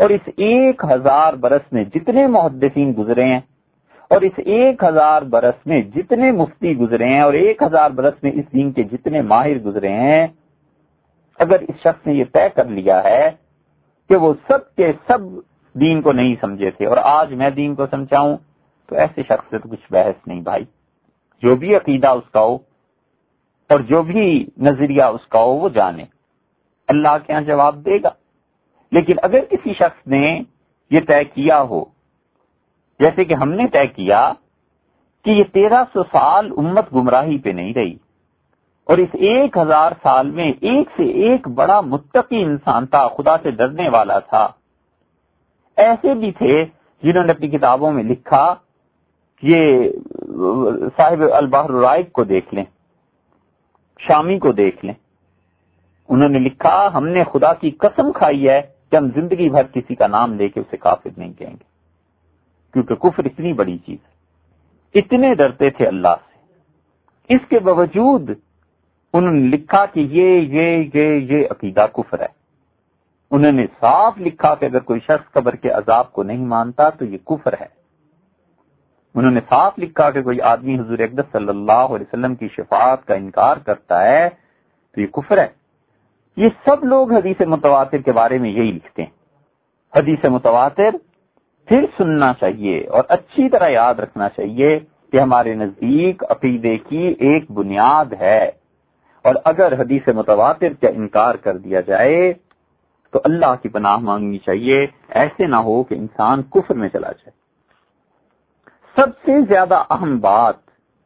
اور 0.00 0.10
اس 0.10 0.28
ایک 0.38 0.84
ہزار 0.90 1.32
برس 1.40 1.72
میں 1.72 1.84
جتنے 1.94 2.26
محدثین 2.26 2.92
گزرے 2.98 3.24
ہیں، 3.24 3.40
اور 4.10 4.20
اس 4.20 4.38
ایک 4.46 4.84
ہزار 4.84 5.22
برس 5.32 5.66
میں 5.66 5.80
جتنے 5.94 6.30
مفتی 6.32 6.76
گزرے 6.76 7.06
ہیں، 7.06 7.20
اور 7.20 7.34
ایک 7.34 7.62
ہزار 7.62 7.90
برس 7.90 8.22
میں 8.22 8.32
اس 8.32 8.44
دین 8.52 8.70
کے 8.72 8.82
جتنے 8.92 9.20
ماہر 9.22 9.58
گزرے 9.58 9.92
ہیں، 9.94 10.26
اگر 11.40 11.58
اس 11.68 11.76
شخص 11.82 12.06
نے 12.06 12.12
یہ 12.12 12.24
طے 12.32 12.48
کر 12.48 12.64
لیا 12.78 13.02
ہے 13.04 13.30
کہ 14.10 14.16
وہ 14.16 14.32
سب 14.48 14.74
کے 14.76 14.92
سب 15.06 15.28
دین 15.74 16.00
کو 16.02 16.12
نہیں 16.12 16.34
سمجھے 16.40 16.70
تھے، 16.70 16.86
اور 16.86 16.96
آج 17.02 17.34
میں 17.34 17.50
دین 17.50 17.74
کو 17.74 17.86
سمجھاؤں، 17.86 18.36
تو 18.88 18.96
ایسے 18.96 19.22
شخص 19.22 19.50
سے 19.50 19.58
تو 19.58 19.68
کچھ 19.68 19.86
بحث 19.92 20.26
نہیں 20.26 20.40
بھائی۔ 20.40 20.64
جو 21.42 21.56
بھی 21.56 21.74
عقیدہ 21.76 22.08
اس 22.10 22.30
کا 22.32 22.40
ہو، 22.40 22.56
اور 23.70 23.80
جو 23.90 24.02
بھی 24.02 24.24
نظریہ 24.60 25.02
اس 25.14 25.26
کا 25.26 25.40
ہو، 25.40 25.52
وہ 25.54 25.68
جانے۔ 25.68 26.04
اللہ 26.88 27.16
کے 27.26 27.32
یہاں 27.32 27.42
جواب 27.42 27.84
دے 27.84 28.02
گا۔ 28.02 28.10
لیکن 28.92 29.16
اگر 29.22 29.44
کسی 29.50 29.72
شخص 29.78 30.06
نے 30.06 30.26
یہ 30.90 31.00
طے 31.08 31.22
کیا 31.24 31.60
ہو، 31.62 31.84
جیسے 33.00 33.24
کہ 33.24 33.34
ہم 33.34 33.52
نے 33.52 33.66
طے 33.72 33.86
کیا 33.88 34.22
کہ 35.24 35.30
یہ 35.30 35.44
تیرہ 35.52 35.82
سو 35.92 36.02
سال 36.12 36.50
امت 36.58 36.92
گمراہی 36.94 37.38
پہ 37.38 37.50
نہیں 37.50 37.74
رہی، 37.74 37.94
اور 38.88 38.98
اس 38.98 39.14
ایک 39.28 39.56
ہزار 39.58 39.92
سال 40.02 40.30
میں 40.30 40.52
ایک 40.60 40.88
سے 40.96 41.04
ایک 41.24 41.48
بڑا 41.54 41.80
متقی 41.82 42.42
انسان 42.42 42.86
تھا، 42.86 43.06
خدا 43.08 43.36
سے 43.42 43.50
ڈرنے 43.50 43.88
والا 43.88 44.18
تھا۔ 44.20 44.46
ایسے 45.78 46.14
بھی 46.14 46.30
تھے 46.38 46.64
جنہوں 47.02 47.24
نے 47.24 47.32
اپنی 47.32 47.48
کتابوں 47.48 47.92
میں 47.92 48.02
لکھا 48.04 48.42
یہ 49.42 49.88
صاحب 50.96 51.22
البحر 51.34 51.70
رائق 51.82 52.10
کو 52.12 52.24
دیکھ 52.24 52.54
لیں، 52.54 52.64
شامی 54.00 54.38
کو 54.38 54.52
دیکھ 54.54 54.84
لیں۔ 54.84 54.94
انہوں 56.08 56.28
نے 56.28 56.38
لکھا، 56.38 56.76
ہم 56.94 57.06
نے 57.08 57.24
خدا 57.32 57.52
کی 57.54 57.70
قسم 57.80 58.12
کھائی 58.12 58.48
ہے 58.48 58.60
کہ 58.90 58.96
ہم 58.96 59.08
زندگی 59.08 59.48
بھر 59.48 59.62
کسی 59.62 59.94
کا 59.94 60.06
نام 60.06 60.34
لے 60.34 60.48
کے 60.48 60.60
اسے 60.60 60.76
کافر 60.76 61.10
نہیں 61.16 61.32
کہیں 61.32 61.50
گے۔ 61.50 61.64
کیونکہ 62.72 62.94
کفر 62.94 63.24
اتنی 63.24 63.52
بڑی 63.52 63.78
چیز 63.78 63.98
ہے۔ 64.04 64.98
اتنے 64.98 65.34
ڈرتے 65.34 65.70
تھے 65.70 65.86
اللہ 65.86 66.08
سے۔ 66.08 66.30
اس 67.34 67.40
کے 67.48 67.58
باوجود 67.58 68.30
انہوں 69.12 69.32
نے 69.32 69.56
لکھا 69.56 69.86
کہ 69.86 70.00
یہ 70.00 70.40
یہ 70.40 70.84
یہ 70.94 71.14
یہ 71.14 71.46
عقیدہ 71.50 71.86
کفر 71.92 72.20
ہے۔ 72.20 72.40
انہوں 73.30 73.52
نے 73.52 73.66
صاف 73.80 74.18
لکھا 74.18 74.54
کہ 74.54 74.64
اگر 74.64 74.78
کوئی 74.78 75.00
شخص 75.00 75.32
قبر 75.32 75.56
کے 75.56 75.70
عذاب 75.70 76.12
کو 76.12 76.22
نہیں 76.22 76.46
مانتا 76.46 76.90
تو 76.90 77.04
یہ 77.04 77.18
کفر 77.18 77.52
ہے۔ 77.60 77.66
انہوں 79.14 79.30
نے 79.30 79.40
صاف 79.48 79.72
لکھا 79.78 80.10
کہ 80.10 80.22
کوئی 80.22 80.40
آدمی 80.40 80.74
حضور 80.74 80.98
اقدس 80.98 81.32
صلی 81.32 81.48
اللہ 81.48 81.72
علیہ 81.72 82.06
وسلم 82.08 82.34
کی 82.34 82.48
شفاعت 82.48 83.06
کا 83.06 83.14
انکار 83.14 83.56
کرتا 83.56 84.04
ہے 84.04 84.28
تو 84.92 85.00
یہ 85.00 85.06
کفر 85.06 85.42
ہے۔ 85.42 85.59
یہ 86.36 86.48
سب 86.64 86.84
لوگ 86.84 87.12
حدیث 87.12 87.40
متواتر 87.40 87.98
کے 87.98 88.12
بارے 88.12 88.38
میں 88.38 88.50
یہی 88.50 88.72
لکھتے 88.72 89.02
ہیں۔ 89.02 89.10
حدیث 89.96 90.24
متواتر 90.24 90.90
پھر 91.66 91.84
سننا 91.96 92.32
چاہیے 92.40 92.86
اور 92.86 93.04
اچھی 93.08 93.48
طرح 93.48 93.68
یاد 93.68 93.94
رکھنا 93.94 94.28
چاہیے 94.28 94.80
کہ 95.12 95.20
ہمارے 95.20 95.54
نزدیک 95.54 96.22
عقیدے 96.30 96.76
کی 96.76 97.14
ایک 97.18 97.50
بنیاد 97.50 98.12
ہے۔ 98.20 98.50
اور 99.24 99.34
اگر 99.44 99.80
حدیث 99.80 100.08
متواتر 100.08 100.72
کا 100.80 100.88
انکار 100.88 101.34
کر 101.34 101.56
دیا 101.58 101.80
جائے 101.80 102.32
تو 103.10 103.20
اللہ 103.24 103.54
کی 103.62 103.68
پناہ 103.68 103.96
مانگنی 103.96 104.38
چاہیے۔ 104.38 104.86
ایسے 105.08 105.46
نہ 105.46 105.56
ہو 105.56 105.82
کہ 105.82 105.94
انسان 105.94 106.42
کفر 106.42 106.74
میں 106.74 106.88
چلا 106.88 107.12
جائے۔ 107.12 107.30
سب 108.96 109.08
سے 109.26 109.32
زیادہ 109.48 109.82
اہم 109.90 110.18
بات 110.18 110.54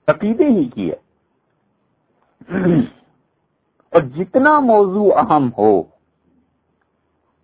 عقیدے 0.09 0.45
ہی 0.45 0.65
کی 0.65 0.91
ہے۔ 0.91 0.97
اور 3.95 4.03
جتنا 4.03 4.59
موضوع 4.61 5.19
اہم 5.19 5.51
ہو، 5.59 5.83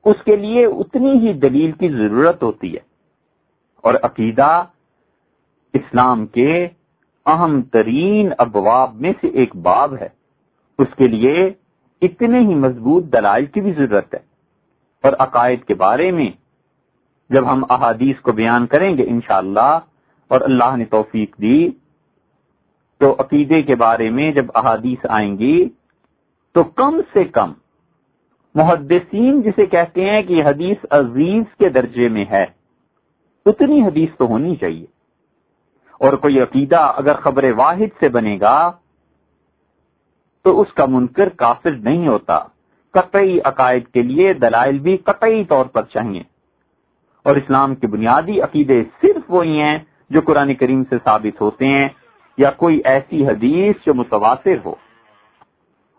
اس 0.04 0.16
کے 0.24 0.36
لیے 0.36 0.66
اتنی 0.66 1.10
ہی 1.10 1.32
دلیل 1.32 1.72
کی 1.72 1.88
ضرورت 1.88 2.42
ہوتی 2.42 2.74
ہے۔ 2.74 2.80
اور 3.76 3.94
عقیدہ 4.02 4.64
اسلام 5.74 6.26
کے 6.26 6.68
اہم 7.26 7.62
ترین 7.62 8.32
ابواب 8.38 8.94
میں 8.94 9.12
سے 9.20 9.28
ایک 9.28 9.56
باب 9.56 9.94
ہے۔ 9.94 10.08
اس 10.78 10.86
کے 10.96 11.08
لیے 11.08 11.50
اتنے 12.02 12.38
ہی 12.38 12.54
مضبوط 12.54 13.04
دلائل 13.04 13.46
کی 13.46 13.60
بھی 13.60 13.72
ضرورت 13.72 14.14
ہے۔ 14.14 14.20
اور 15.02 15.12
عقائد 15.18 15.64
کے 15.64 15.74
بارے 15.74 16.10
میں 16.10 16.30
جب 17.30 17.52
ہم 17.52 17.64
احادیث 17.70 18.20
کو 18.20 18.32
بیان 18.32 18.66
کریں 18.66 18.96
گے 18.96 19.02
انشاءاللہ، 19.02 19.78
اور 20.28 20.40
اللہ 20.40 20.76
نے 20.76 20.84
توفیق 20.84 21.40
دی، 21.40 21.68
تو 22.98 23.16
عقیدے 23.18 23.62
کے 23.62 23.74
بارے 23.74 24.10
میں 24.10 24.32
جب 24.32 24.46
احادیث 24.54 25.06
آئیں 25.08 25.38
گی 25.38 25.68
تو 26.52 26.64
کم 26.64 27.00
سے 27.12 27.24
کم 27.24 27.52
محدثین 28.54 29.42
جسے 29.42 29.66
کہتے 29.66 30.10
ہیں 30.10 30.22
کہ 30.22 30.42
حدیث 30.44 30.76
عزیز 30.90 31.44
کے 31.58 31.68
درجے 31.68 32.08
میں 32.08 32.24
ہے، 32.30 32.46
اتنی 33.46 33.82
حدیث 33.82 34.16
تو 34.18 34.26
ہونی 34.26 34.56
چاہیے۔ 34.56 34.86
اور 36.00 36.12
کوئی 36.12 36.40
عقیدہ 36.40 36.92
اگر 36.96 37.14
خبر 37.14 37.44
واحد 37.56 38.00
سے 38.00 38.08
بنے 38.08 38.38
گا، 38.40 38.72
تو 40.44 40.60
اس 40.60 40.72
کا 40.72 40.84
منکر 40.86 41.28
کافر 41.28 41.70
نہیں 41.70 42.08
ہوتا۔ 42.08 42.38
قطعی 42.90 43.38
عقائد 43.44 43.88
کے 43.88 44.02
لیے 44.02 44.32
دلائل 44.32 44.78
بھی 44.78 44.96
قطعی 44.96 45.44
طور 45.44 45.66
پر 45.66 45.82
چاہیے۔ 45.82 46.22
اور 47.22 47.36
اسلام 47.36 47.74
کے 47.74 47.86
بنیادی 47.86 48.40
عقیدے 48.40 48.82
صرف 49.00 49.22
وہی 49.28 49.60
ہیں 49.60 49.78
جو 50.10 50.20
قرآن 50.20 50.54
کریم 50.54 50.84
سے 50.84 50.96
ثابت 51.04 51.40
ہوتے 51.40 51.66
ہیں، 51.66 51.88
یا 52.38 52.50
کوئی 52.50 52.80
ایسی 52.84 53.26
حدیث 53.26 53.86
جو 53.86 53.94
متواتر 53.94 54.54
ہو۔ 54.64 54.74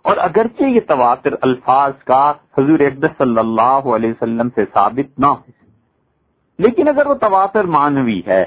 اور 0.05 0.17
اگرچہ 0.17 0.63
یہ 0.63 0.79
تواتر 0.88 1.34
الفاظ 1.41 2.03
کا 2.03 2.31
حضور 2.58 2.79
اقدس 2.79 3.17
صلی 3.17 3.38
اللہ 3.38 3.89
علیہ 3.96 4.12
وسلم 4.12 4.50
سے 4.55 4.65
ثابت 4.74 5.20
نہ 5.20 5.25
ہو، 5.25 5.51
لیکن 6.60 6.88
اگر 6.88 7.08
وہ 7.08 7.13
تواتر 7.13 7.63
مانوی 7.63 8.22
ہے 8.27 8.43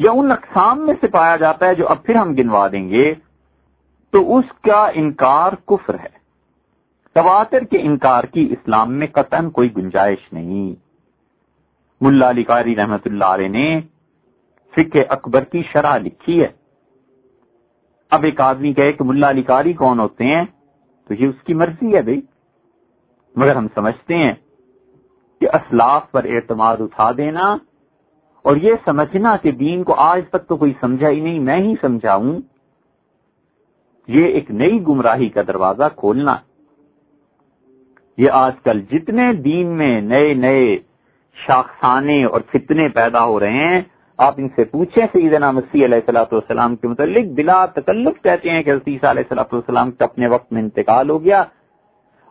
یا 0.00 0.10
ان 0.10 0.32
اقسام 0.32 0.86
میں 0.86 0.94
سے 1.00 1.06
پایا 1.06 1.36
جاتا 1.36 1.66
ہے 1.66 1.74
جو 1.74 1.88
اب 1.88 2.02
پھر 2.02 2.14
ہم 2.14 2.34
گنوا 2.34 2.66
دیں 2.68 2.88
گے، 2.90 3.14
تو 4.12 4.36
اس 4.36 4.52
کا 4.62 4.86
انکار 4.94 5.52
کفر 5.66 5.94
ہے۔ 5.94 6.14
تواتر 7.16 7.64
کے 7.64 7.78
انکار 7.80 8.24
کی 8.24 8.46
اسلام 8.50 8.92
میں 8.94 9.06
قطن 9.06 9.50
کوئی 9.50 9.76
گنجائش 9.76 10.32
نہیں۔ 10.32 10.74
ملا 12.00 12.30
علی 12.30 12.44
قاری 12.44 12.76
رحمت 12.76 13.06
اللہ 13.06 13.24
علیہ 13.24 13.48
نے 13.48 13.80
فکر 14.74 15.02
اکبر 15.08 15.44
کی 15.44 15.62
شرح 15.72 15.96
لکھی 15.98 16.40
ہے۔ 16.42 16.48
اب 18.12 18.24
ایک 18.24 18.40
آدمی 18.40 18.72
کہے 18.72 18.92
کہ 18.92 19.04
ملا 19.04 19.30
علی 19.30 19.42
قاری 19.42 19.72
کون 19.72 20.00
ہوتے 20.00 20.24
ہیں؟ 20.24 20.44
تو 21.08 21.14
یہ 21.14 21.26
اس 21.26 21.42
کی 21.44 21.54
مرضی 21.54 21.94
ہے 21.96 22.02
بھائی 22.02 22.20
مگر 23.36 23.56
ہم 23.56 23.66
سمجھتے 23.74 24.14
ہیں 24.14 24.32
کہ 25.40 25.48
اسلاف 25.52 26.10
پر 26.10 26.24
اعتماد 26.24 26.76
اٹھا 26.80 27.10
دینا 27.12 27.56
اور 28.44 28.56
یہ 28.56 28.74
سمجھنا 28.84 29.36
کہ 29.36 29.50
دین 29.50 29.82
کو 29.84 29.94
آج 29.94 30.22
تک 30.30 30.48
تو 30.48 30.56
کوئی 30.56 30.72
سمجھا 30.80 31.08
ہی 31.08 31.20
نہیں، 31.20 31.38
میں 31.38 31.58
ہی 31.58 31.74
سمجھاؤں 31.80 32.40
یہ 34.08 34.24
ایک 34.24 34.50
نئی 34.50 34.78
گمراہی 34.88 35.28
کا 35.28 35.42
دروازہ 35.46 35.88
کھولنا۔ 35.96 36.36
یہ 38.18 38.30
آج 38.30 38.52
کل 38.64 38.80
جتنے 38.80 39.32
دین 39.32 39.66
میں 39.66 40.00
نئے 40.00 40.34
نئے 40.34 40.76
شاخسانے 41.36 42.24
اور 42.24 42.40
فتنے 42.52 42.88
پیدا 42.88 43.24
ہو 43.24 43.40
رہے 43.40 43.64
ہیں 43.64 43.80
آپ 44.18 44.34
ان 44.36 44.48
سے 44.48 44.64
پوچھیں، 44.64 45.06
سیدنا 45.12 45.50
مسیح 45.50 45.84
علیہ 45.84 45.98
السلاۃ 45.98 46.32
والسلام 46.32 46.76
کے 46.76 46.88
متعلق 46.88 47.26
بلا 47.34 47.66
تکلف 47.66 48.22
کہتے 48.22 48.50
ہیں 48.50 48.62
کہ 48.62 48.70
عیسیٰ 48.70 49.10
علیہ 49.10 49.22
السلاۃ 49.22 49.52
والسلام 49.52 49.90
کا 49.90 50.04
اپنے 50.04 50.26
وقت 50.26 50.52
میں 50.52 50.62
انتقال 50.62 51.10
ہو 51.10 51.24
گیا 51.24 51.40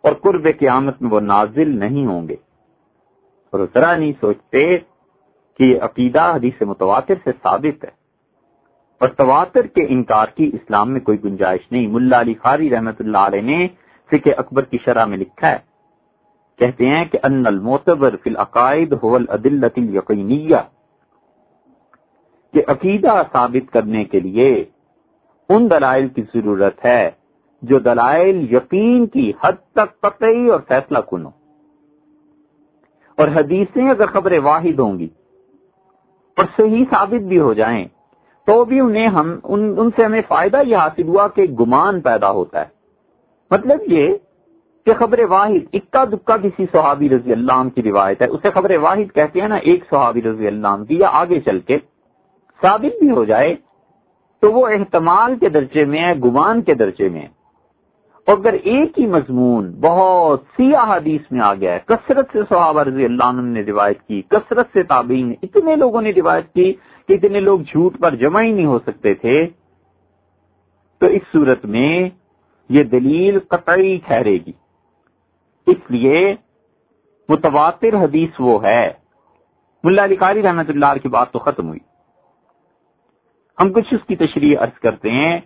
اور 0.04 0.13
قرب 0.13 0.48
قیامت 0.60 1.01
میں 1.01 1.12
وہ 1.12 1.20
نازل 1.20 1.80
نہیں 1.80 2.06
ہوں 2.06 2.27
گے۔ 2.27 2.36
اور 3.51 3.65
ذرا 3.74 3.96
نہیں 3.98 4.13
سوچتے 4.20 4.77
کہ 5.60 5.63
یہ 5.63 5.82
عقیدہ 5.82 6.34
حدیث 6.36 6.62
متواتر 6.62 7.13
سے 7.24 7.32
ثابت 7.44 7.84
ہے۔ 7.86 7.89
اور 9.00 9.08
تواتر 9.08 9.68
کے 9.68 9.86
انکار 9.89 10.27
کی 10.27 10.50
اسلام 10.54 10.92
میں 10.92 11.01
کوئی 11.01 11.24
گنجائش 11.24 11.72
نہیں۔ 11.72 11.88
ملا 11.88 12.22
علی 12.22 12.34
خاری 12.34 12.70
رحمت 12.70 13.01
اللہ 13.01 13.18
علیہ 13.18 13.42
نے 13.42 13.68
فکر 14.12 14.32
اکبر 14.38 14.62
کی 14.62 14.77
شرح 14.86 15.06
میں 15.06 15.18
لکھا 15.18 15.51
ہے۔ 15.51 15.58
کہتے 16.60 16.86
ہیں 16.86 17.06
کہ 17.06 17.18
ان 17.24 17.48
المعتبر 17.48 18.15
فی 18.24 18.30
العقائد 18.30 18.94
هو 18.94 19.15
الادلۃ 19.15 19.77
الیقینیہ۔ 19.77 20.62
کہ 22.56 22.62
عقیدہ 22.68 23.22
ثابت 23.32 23.72
کرنے 23.74 24.04
کے 24.04 24.20
لیے 24.20 24.66
ان 25.50 25.70
دلائل 25.70 26.08
کی 26.08 26.22
ضرورت 26.34 26.86
ہے 26.86 27.10
جو 27.62 27.80
دلائل 27.80 28.54
یقین 28.54 29.06
کی 29.06 29.32
حد 29.44 29.58
تک 29.72 30.00
قطعی 30.02 30.50
اور 30.50 30.60
فیصلہ 30.68 31.00
کن 31.00 31.26
ہو 31.26 31.32
اور 33.18 33.28
حدیثیں 33.28 33.90
اگر 33.90 34.06
خبریں 34.06 34.40
واحد 34.40 34.80
ہوں 34.80 35.00
گی 35.00 35.08
اور 36.38 36.46
صحیح 36.58 36.84
ثابت 36.90 37.28
بھی 37.28 37.40
ہو 37.40 37.54
جائیں، 37.54 37.86
تو 38.48 38.64
بھی 38.66 38.80
انہیں 38.80 39.08
ہم، 39.08 39.40
ان 39.44 39.74
ان 39.78 39.90
سے 39.96 40.06
ہمیں 40.06 40.22
فائدہ 40.28 40.62
یہ 40.66 40.76
حاصل 40.76 41.08
ہوا 41.08 41.28
کہ 41.28 41.44
گمان 41.60 42.02
پیدا 42.02 42.32
ہوتا 42.32 42.62
ہے۔ 42.62 42.70
مطلب 43.52 43.80
یہ 43.88 44.16
کہ 44.86 44.94
خبر 44.94 45.20
واحد 45.30 45.64
اکا 45.74 46.04
دکا 46.06 46.38
کسی 46.38 46.66
صحابی 46.72 47.10
رضی 47.10 47.32
اللہ 47.32 47.52
عنہ 47.52 47.70
کی 47.70 47.84
روایت 47.84 48.22
ہے، 48.22 48.28
اسے 48.28 48.52
خبر 48.52 48.72
واحد 48.78 49.14
کہتے 49.16 49.42
ہیں 49.42 49.48
نا 49.48 49.56
ایک 49.56 49.84
صحابی 49.90 50.22
رضی 50.22 50.48
اللہ 50.48 50.68
عنہ 50.68 50.84
کی 50.84 51.00
یا 51.00 51.10
آگے 51.12 51.40
چل 51.40 51.60
کے۔ 51.60 51.78
ثابت 52.62 53.00
بھی 53.00 53.10
ہو 53.10 53.26
جائے 53.26 53.56
تو 54.42 54.52
وہ 54.52 54.68
احتمال 54.68 55.40
کے 55.40 55.50
درجے 55.50 55.86
میں 55.86 56.00
ہے، 56.00 56.14
گمان 56.14 56.62
کے 56.62 56.74
درجے 56.74 57.10
میں 57.10 57.28
اور 58.28 58.38
اگر 58.38 58.54
ایک 58.54 59.00
ہی 59.00 59.08
مضمون 59.08 59.72
بہت 59.72 60.42
سی 60.58 60.76
احادیث 60.76 61.22
میں 61.32 61.42
آ 61.42 61.54
گیا 61.54 61.74
ہے، 61.74 61.80
کثرت 61.86 62.26
سے 62.34 62.40
صحابہ 62.50 62.82
رضی 62.82 63.06
اللہ 63.06 63.24
عنہ 63.24 63.42
نے 63.42 63.62
روایت 63.62 64.02
کی، 64.02 64.22
کثرت 64.22 64.68
سے 64.74 64.84
تابعین، 64.84 65.34
اتنے 65.44 65.76
لوگوں 65.76 66.02
نے 66.02 66.10
روایت 66.10 66.54
کی 66.54 66.74
کہ 67.08 67.14
اتنے 67.14 67.40
لوگ 67.40 67.60
جھوٹ 67.60 68.00
پر 68.00 68.16
جمع 68.16 68.42
ہی 68.42 68.52
نہیں 68.52 68.66
ہو 68.66 68.80
سکتے 68.80 69.14
تھے۔ 69.14 69.48
تو 71.00 71.06
اس 71.06 71.22
صورت 71.32 71.66
میں 71.66 72.10
یہ 72.70 72.84
دلیل 72.84 73.40
قطعی 73.40 73.98
ٹھہرے 73.98 74.38
گی۔ 74.46 74.52
اس 75.68 75.78
لیے 75.90 76.36
متواتر 77.30 77.96
حدیث 77.96 78.30
وہ 78.40 78.64
ہے۔ 78.64 78.94
ملا 79.84 80.04
علی 80.04 80.16
قاری 80.16 80.42
رحمت 80.42 80.70
اللہ 80.70 80.94
کی 81.04 81.08
بات 81.08 81.32
تو 81.32 81.40
ختم 81.40 81.68
ہوئی۔ 81.68 81.95
ہم 83.58 83.72
کچھ 83.72 83.94
اس 83.94 84.08
کی 84.08 84.16
تشریح 84.16 84.58
عرض 84.60 84.80
کرتے 84.80 85.12
ہیں 85.12 85.40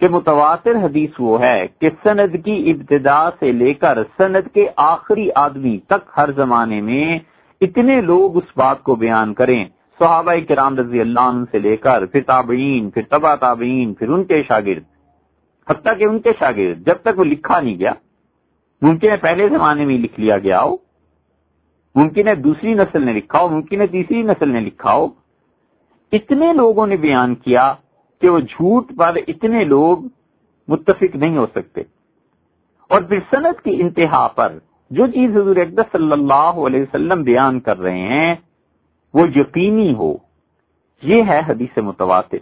کہ 0.00 0.08
متواتر 0.08 0.76
حدیث 0.82 1.10
وہ 1.18 1.40
ہے 1.40 1.66
کہ 1.80 1.90
سند 2.02 2.34
کی 2.44 2.56
ابتدا 2.70 3.20
سے 3.40 3.52
لے 3.52 3.72
کر 3.74 4.02
سند 4.16 4.48
کے 4.54 4.66
آخری 4.84 5.28
آدمی 5.34 5.78
تک 5.86 6.10
ہر 6.16 6.32
زمانے 6.32 6.80
میں 6.80 7.18
اتنے 7.60 8.00
لوگ 8.00 8.36
اس 8.36 8.56
بات 8.56 8.82
کو 8.82 8.94
بیان 8.94 9.34
کریں۔ 9.34 9.64
صحابہ 10.00 10.32
کرام 10.48 10.78
رضی 10.78 11.00
اللہ 11.00 11.26
عنہ 11.30 11.44
سے 11.52 11.58
لے 11.58 11.76
کر 11.76 12.06
پھر 12.06 12.22
تابعین، 12.22 12.90
پھر 12.90 13.02
تبا 13.10 13.34
تابعین، 13.36 13.92
پھر 13.94 14.08
ان 14.08 14.24
کے 14.24 14.42
شاگرد، 14.42 14.82
حتیٰ 15.68 15.98
کہ 15.98 16.04
ان 16.04 16.18
کے 16.18 16.32
شاگرد 16.38 16.86
جب 16.86 16.96
تک 17.02 17.18
وہ 17.18 17.24
لکھا 17.24 17.60
نہیں 17.60 17.78
گیا، 17.78 17.92
ممکن 18.82 19.10
ہے 19.10 19.16
پہلے 19.16 19.48
زمانے 19.48 19.84
میں 19.84 19.98
لکھ 19.98 20.20
لیا 20.20 20.38
گیا 20.38 20.62
ہو، 20.62 20.76
ممکن 21.94 22.28
ہے 22.28 22.34
دوسری 22.34 22.74
نسل 22.74 23.04
نے 23.04 23.12
لکھا 23.12 23.38
ہو، 23.38 23.48
ممکن 23.48 23.80
ہے 23.80 23.86
تیسری 23.86 24.22
نسل 24.22 24.48
نے 24.48 24.60
لکھا 24.60 24.92
ہو 24.92 25.06
اتنے 26.14 26.52
لوگوں 26.52 26.86
نے 26.86 26.96
بیان 26.96 27.34
کیا 27.34 27.74
کہ 28.20 28.28
وہ 28.28 28.40
جھوٹ 28.40 28.92
پر 28.96 29.16
اتنے 29.28 29.64
لوگ 29.64 29.98
متفق 30.68 31.16
نہیں 31.16 31.36
ہو 31.36 31.46
سکتے۔ 31.46 31.80
اور 32.88 33.02
پھر 33.02 33.18
صنعت 33.30 33.64
کی 33.64 33.82
انتہا 33.82 34.28
پر 34.28 34.58
جو 34.90 35.06
چیز 35.06 35.36
حضور 35.36 35.56
اقدس 35.56 35.92
صلی 35.92 36.12
اللہ 36.12 36.34
علیہ 36.34 36.82
وسلم 36.82 37.22
بیان 37.22 37.60
کر 37.60 37.78
رہے 37.78 37.98
ہیں، 37.98 38.34
وہ 39.14 39.28
یقینی 39.36 39.94
ہو۔ 39.94 40.16
یہ 41.02 41.22
ہے 41.28 41.40
حدیث 41.48 41.78
متواتر۔ 41.78 42.38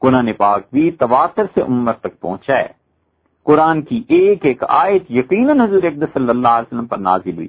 قرآن 0.00 0.32
پاک 0.32 0.62
بھی 0.72 0.90
تواتر 0.90 1.42
سے 1.54 1.60
امت 1.60 2.00
تک 2.00 2.20
پہنچا 2.20 2.58
ہے۔ 2.58 2.68
قرآن 3.44 3.82
کی 3.82 4.02
ایک 4.08 4.44
ایک 4.44 4.62
آیت 4.68 5.10
یقیناً 5.10 5.60
حضور 5.60 5.82
اقدس 5.82 6.08
صلی 6.14 6.28
اللہ 6.28 6.48
علیہ 6.48 6.66
وسلم 6.66 6.86
پر 6.86 6.98
نازل 6.98 7.36
ہوئی۔ 7.36 7.48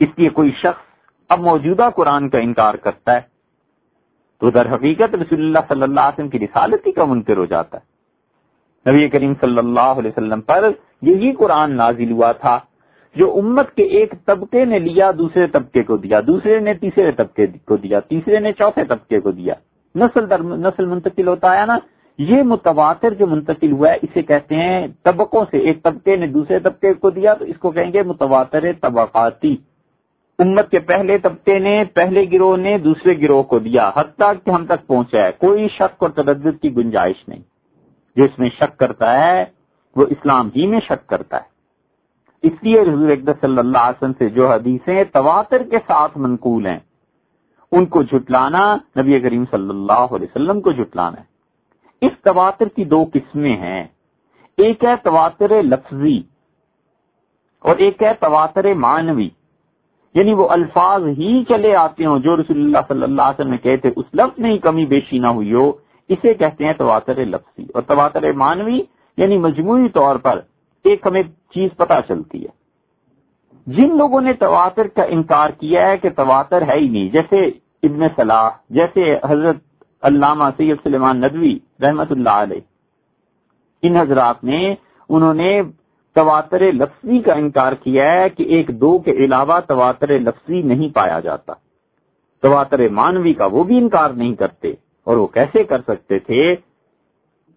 اس 0.00 0.08
لیے 0.16 0.28
کوئی 0.28 0.50
شخص 0.50 0.82
اب 1.28 1.40
موجودہ 1.40 1.88
قرآن 1.96 2.28
کا 2.28 2.38
انکار 2.38 2.74
کرتا 2.74 3.12
ہے۔ 3.12 3.35
تو 4.40 4.50
در 4.50 4.66
حقیقت 4.74 5.14
رسول 5.14 5.40
اللہ 5.40 5.58
صلی 5.68 5.82
اللہ 5.82 6.00
علیہ 6.00 6.18
وسلم 6.18 6.28
کی 6.28 6.38
رسالتی 6.38 6.92
کا 6.92 7.04
منکر 7.04 7.36
ہو 7.36 7.44
جاتا 7.44 7.78
ہے۔ 7.78 7.96
نبی 8.90 9.08
کریم 9.08 9.32
صلی 9.40 9.58
اللہ 9.58 9.80
علیہ 9.80 10.10
وسلم 10.10 10.40
پر 10.40 10.70
یہی 11.02 11.32
قرآن 11.32 11.72
نازل 11.72 12.10
ہوا 12.10 12.32
تھا 12.32 12.58
جو 13.16 13.34
امت 13.38 13.74
کے 13.74 13.82
ایک 13.82 14.14
طبقے 14.26 14.64
نے 14.64 14.78
لیا، 14.78 15.10
دوسرے 15.18 15.46
طبقے 15.46 15.82
کو 15.82 15.96
دیا، 15.96 16.20
دوسرے 16.26 16.60
نے 16.60 16.74
تیسرے 16.74 17.12
طبقے 17.12 17.46
کو 17.64 17.76
دیا، 17.76 18.00
تیسرے 18.00 18.38
نے 18.38 18.52
چوتھے 18.52 18.84
طبقے 18.84 19.20
کو 19.20 19.30
دیا۔ 19.30 19.54
نسل 19.94 20.30
در، 20.30 20.42
نسل 20.42 20.86
منتقل 20.86 21.28
ہوتا 21.28 21.60
ہے 21.60 21.66
نا، 21.66 21.78
یہ 22.18 22.42
متواتر 22.42 23.14
جو 23.14 23.26
منتقل 23.26 23.72
ہوا 23.72 23.90
ہے، 23.90 23.96
اسے 24.02 24.22
کہتے 24.22 24.54
ہیں 24.54 24.86
طبقوں 25.02 25.44
سے، 25.50 25.58
ایک 25.58 25.82
طبقے 25.82 26.16
نے 26.16 26.26
دوسرے 26.26 26.58
طبقے 26.58 26.92
کو 26.94 27.10
دیا 27.10 27.34
تو 27.34 27.44
اس 27.44 27.58
کو 27.58 27.70
کہیں 27.70 27.92
گے 27.92 28.02
متواتر 28.02 28.72
طبقاتی۔ 28.80 29.56
امت 30.38 30.70
کے 30.70 30.78
پہلے 30.78 31.18
طبقے 31.18 31.58
نے، 31.58 31.84
پہلے 31.94 32.24
گروہ 32.32 32.56
نے 32.56 32.78
دوسرے 32.78 33.20
گروہ 33.20 33.42
کو 33.42 33.58
دیا، 33.58 33.90
حتیٰ 33.96 34.32
کہ 34.44 34.50
ہم 34.50 34.66
تک 34.66 34.86
پہنچا 34.86 35.26
ہے 35.26 35.32
کوئی 35.32 35.68
شک 35.68 36.02
اور 36.02 36.10
تردد 36.10 36.62
کی 36.62 36.76
گنجائش 36.76 37.28
نہیں۔ 37.28 37.42
جو 38.16 38.24
اس 38.24 38.38
میں 38.38 38.50
شک 38.58 38.78
کرتا 38.78 39.18
ہے، 39.18 39.44
وہ 39.96 40.06
اسلام 40.10 40.50
ہی 40.56 40.66
میں 40.66 40.80
شک 40.80 41.08
کرتا 41.08 41.36
ہے۔ 41.36 41.56
اس 42.42 42.52
لیے 42.62 42.80
حضور 42.80 43.08
اقدس 43.08 43.40
صلی 43.40 43.58
اللہ 43.58 43.78
علیہ 43.78 43.96
وسلم 43.96 44.12
سے 44.18 44.28
جو 44.28 44.52
حدیثیں 44.52 45.04
تواتر 45.04 45.62
کے 45.62 45.78
ساتھ 45.78 46.18
منقول 46.18 46.66
ہیں، 46.66 46.78
ان 47.72 47.86
کو 47.86 48.02
جھٹلانا 48.02 48.76
نبی 48.98 49.20
کریم 49.20 49.44
صلی 49.50 49.68
اللہ 49.68 49.92
علیہ 49.92 50.26
وسلم 50.36 50.60
کو 50.60 50.72
جھٹلانا 50.72 51.20
ہے۔ 51.20 51.36
اس 52.06 52.12
تواتر 52.24 52.68
کی 52.68 52.84
دو 52.84 53.06
قسمیں 53.12 53.56
ہیں۔ 53.56 53.84
ایک 54.56 54.84
ہے 54.84 54.96
تواتر 55.02 55.62
لفظی 55.62 56.22
اور 57.60 57.76
ایک 57.76 58.02
ہے 58.02 58.12
تواتر 58.20 58.74
معنوی۔ 58.74 59.28
یعنی 60.16 60.32
وہ 60.32 60.48
الفاظ 60.48 61.06
ہی 61.06 61.44
چلے 61.44 61.76
آتے 61.76 62.06
ہوں 62.06 62.18
جو 62.18 62.36
رسول 62.36 62.58
اللہ 62.58 62.78
صلی 62.88 63.02
اللہ 63.02 63.22
علیہ 63.22 63.40
وسلم 63.40 63.50
نے 63.50 63.58
کہتے 63.58 63.88
اس 63.96 64.04
لفظ 64.14 64.38
میں 64.38 64.50
ہی 64.50 64.58
کمی 64.58 64.86
بیشی 64.86 65.18
نہ 65.18 65.26
ہوئی 65.26 65.52
ہو۔ 65.52 65.72
اسے 66.08 66.34
کہتے 66.34 66.64
ہیں 66.64 66.72
تواتر 66.72 67.24
لفظی۔ 67.24 67.62
اور 67.74 67.82
تواتر 67.82 68.32
معنوی 68.32 68.80
یعنی 69.16 69.38
مجموعی 69.38 69.88
طور 69.88 70.16
پر 70.16 70.40
ایک 70.84 71.06
ہمیں 71.06 71.22
چیز 71.54 71.70
پتا 71.76 72.02
چلتی 72.08 72.44
ہے۔ 72.44 72.66
جن 73.66 73.96
لوگوں 73.96 74.20
نے 74.20 74.32
تواتر 74.32 74.86
کا 74.86 75.02
انکار 75.02 75.50
کیا 75.50 75.86
ہے 75.86 75.96
کہ 75.96 76.08
تواتر 76.08 76.62
ہے 76.62 76.74
ہی 76.74 76.88
نہیں، 76.88 77.08
جیسے 77.08 77.36
ابن 77.82 78.08
صلاح، 78.16 78.48
جیسے 78.70 79.14
حضرت 79.24 79.56
علامہ 80.02 80.44
سید 80.56 80.76
سلیمان 80.82 81.20
ندوی 81.20 81.58
رحمت 81.82 82.12
اللہ 82.12 82.30
علیہ۔ 82.30 82.60
ان 83.82 83.96
حضرات 83.96 84.44
نے، 84.44 84.74
انہوں 85.08 85.34
نے 85.34 85.62
تواتر 86.16 86.60
لفظی 86.60 87.18
کا 87.18 87.32
انکار 87.32 87.72
کیا 87.72 88.12
ہے 88.12 88.28
کہ 88.28 88.42
ایک 88.42 88.68
دو 88.68 88.98
کے 88.98 89.10
علاوہ 89.10 89.60
تواتر 89.60 90.18
لفظی 90.18 90.62
نہیں 90.62 90.94
پایا 90.94 91.20
جاتا۔ 91.20 91.52
تواتر 92.42 92.88
مانوی 92.88 93.32
کا 93.32 93.46
وہ 93.46 93.64
بھی 93.64 93.78
انکار 93.78 94.10
نہیں 94.10 94.34
کرتے 94.34 94.68
اور 95.04 95.16
وہ 95.16 95.26
کیسے 95.26 95.64
کر 95.64 95.80
سکتے 95.80 96.18
تھے؟ 96.18 96.52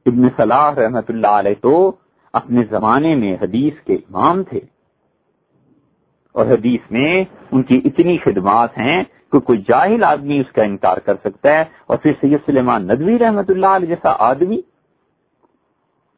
ابن 0.06 0.30
صلاح 0.38 0.72
رحمت 0.72 1.10
اللہ 1.10 1.28
علیہ 1.28 1.54
تو 1.62 1.92
اپنے 2.34 2.64
زمانے 2.70 3.16
میں 3.16 3.38
حدیث 3.42 3.74
کے 3.86 3.94
امام 3.94 4.44
تھے۔ 4.44 4.60
اور 6.34 6.46
حدیث 6.46 6.92
میں 6.92 7.24
ان 7.52 7.64
کی 7.64 7.82
اتنی 7.86 8.18
خدمات 8.18 8.78
ہیں 8.78 9.04
کہ 9.32 9.40
کوئی 9.40 9.60
جاہل 9.60 10.04
آدمی 10.04 10.40
اس 10.40 10.52
کا 10.52 10.64
انکار 10.64 10.98
کر 10.98 11.16
سکتا 11.16 11.50
ہے۔ 11.50 11.64
اور 11.88 11.98
پھر 11.98 12.12
سید 12.22 12.40
سلیمان 12.46 12.84
ندوی 12.84 13.20
رحمت 13.20 13.50
اللہ 13.50 13.68
علیہ 13.68 13.88
جیسا 13.88 14.16
آدمی 14.20 14.62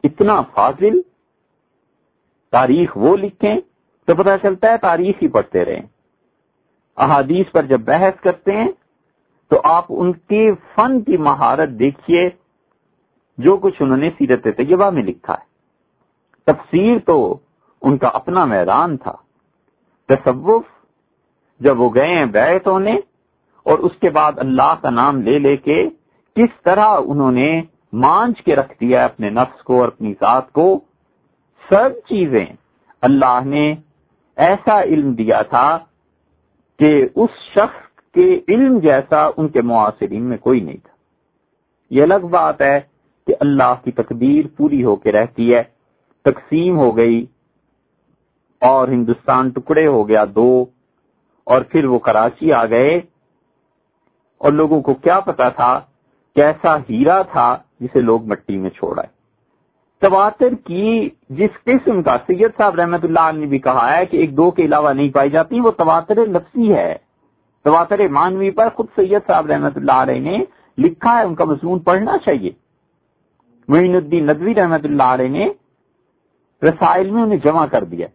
اتنا 0.03 0.41
فاضل 0.41 1.10
تاریخ 2.51 2.97
وہ 2.97 3.17
لکھیں 3.17 3.55
تو 4.07 4.15
پتہ 4.15 4.29
چلتا 4.41 4.71
ہے 4.71 4.77
تاریخ 4.77 5.15
ہی 5.21 5.27
پڑھتے 5.27 5.65
رہیں۔ 5.65 5.81
احادیث 6.97 7.51
پر 7.51 7.61
جب 7.61 7.81
بحث 7.81 8.21
کرتے 8.21 8.51
ہیں 8.51 8.71
تو 9.49 9.61
آپ 9.63 9.85
ان 9.89 10.13
کے 10.13 10.51
فن 10.75 11.01
کی 11.01 11.17
مہارت 11.17 11.69
دیکھیے، 11.69 12.29
جو 13.37 13.57
کچھ 13.57 13.81
انہوں 13.81 13.97
نے 13.97 14.09
سیرت 14.09 14.43
طیبہ 14.43 14.89
میں 14.89 15.03
لکھا 15.03 15.33
ہے۔ 15.33 15.51
تفسیر 16.51 16.99
تو 17.05 17.37
ان 17.81 17.97
کا 17.97 18.07
اپنا 18.07 18.45
میدان 18.45 18.97
تھا۔ 18.97 19.15
تصوف 20.09 20.63
جب 21.59 21.81
وہ 21.81 21.89
گئے 21.93 22.07
ہیں 22.07 22.25
بیت 22.25 22.67
ہونے 22.67 22.91
اور 23.65 23.79
اس 23.79 23.91
کے 24.01 24.09
بعد 24.09 24.31
اللہ 24.37 24.73
کا 24.81 24.89
نام 24.89 25.21
لے 25.21 25.39
لے 25.39 25.57
کے 25.57 25.89
کس 26.35 26.61
طرح 26.63 26.99
انہوں 27.05 27.31
نے 27.31 27.61
مانچ 27.93 28.41
کے 28.41 28.55
رکھ 28.55 28.73
دیا 28.81 29.05
اپنے 29.05 29.29
نفس 29.29 29.63
کو 29.63 29.79
اور 29.79 29.87
اپنی 29.87 30.13
ذات 30.13 30.51
کو 30.51 30.79
سب 31.73 31.89
چیزیں 32.09 32.45
اللہ 33.01 33.39
نے 33.45 33.75
ایسا 34.35 34.81
علم 34.81 35.13
دیا 35.13 35.41
تھا 35.41 35.77
کہ 36.79 37.07
اس 37.15 37.29
شخص 37.53 38.13
کے 38.13 38.39
علم 38.47 38.79
جیسا 38.79 39.29
ان 39.37 39.47
کے 39.47 39.61
معاصرین 39.61 40.23
میں 40.23 40.37
کوئی 40.37 40.59
نہیں 40.59 40.77
تھا۔ 40.77 40.93
یہ 41.89 42.03
الگ 42.03 42.25
بات 42.25 42.61
ہے 42.61 42.79
کہ 43.27 43.35
اللہ 43.39 43.73
کی 43.83 43.91
تقدیر 43.91 44.45
پوری 44.57 44.83
ہو 44.83 44.95
کے 44.95 45.11
رہتی 45.11 45.55
ہے، 45.55 45.63
تقسیم 46.25 46.77
ہو 46.77 46.97
گئی 46.97 47.25
اور 48.61 48.87
ہندوستان 48.87 49.49
ٹکڑے 49.49 49.87
ہو 49.87 50.07
گیا 50.07 50.25
دو 50.35 50.65
اور 51.43 51.61
پھر 51.61 51.85
وہ 51.85 51.99
کراچی 51.99 52.53
آ 52.53 52.65
گئے۔ 52.65 53.01
اور 54.37 54.51
لوگوں 54.51 54.81
کو 54.81 54.93
کیا 54.93 55.19
پتا 55.19 55.49
تھا 55.49 55.79
کیسا 56.35 56.77
ہیرا 56.77 57.21
تھا 57.21 57.57
جسے 57.79 58.01
لوگ 58.01 58.25
مٹی 58.25 58.57
میں 58.57 58.69
چھوڑا 58.69 59.03
ہے 59.03 59.20
تواتر 60.01 60.53
کی 60.65 61.09
جس 61.29 61.49
قسم 61.63 62.03
کا 62.03 62.17
سید 62.27 62.49
صاحب 62.57 62.75
رحمت 62.75 63.03
اللہ 63.03 63.19
علیہ 63.19 63.39
نے 63.39 63.45
بھی 63.45 63.59
کہا 63.59 63.97
ہے 63.97 64.05
کہ 64.05 64.17
ایک 64.17 64.37
دو 64.37 64.51
کے 64.51 64.65
علاوہ 64.65 64.93
نہیں 64.93 65.09
پائی 65.09 65.29
جاتی، 65.29 65.59
وہ 65.59 65.71
تواتر 65.71 66.15
لفظی 66.15 66.73
ہے۔ 66.73 66.97
تواتر 67.63 68.07
مانوی 68.07 68.51
پر 68.51 68.69
خود 68.69 68.85
سید 68.95 69.21
صاحب 69.27 69.45
رحمت 69.45 69.77
اللہ 69.77 69.91
علیہ 69.91 70.19
نے 70.19 70.37
لکھا 70.77 71.17
ہے، 71.17 71.23
ان 71.23 71.35
کا 71.35 71.43
مضمون 71.43 71.79
پڑھنا 71.79 72.17
چاہیے۔ 72.17 72.51
معین 73.67 73.95
الدین 73.95 74.25
ندوی 74.25 74.55
رحمت 74.55 74.85
اللہ 74.85 75.03
علیہ 75.03 75.29
نے 75.29 75.47
رسائل 76.63 77.09
میں 77.09 77.21
انہیں 77.23 77.39
جمع 77.43 77.65
کر 77.65 77.83
دیا۔ 77.83 78.07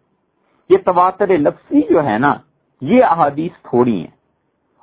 یہ 0.69 0.77
تواتر 0.85 1.37
لفظی 1.37 1.81
جو 1.89 2.03
ہے 2.03 2.17
نا، 2.17 2.33
یہ 2.81 3.03
احادیث 3.03 3.51
تھوڑی 3.69 3.99
ہیں۔ 3.99 4.16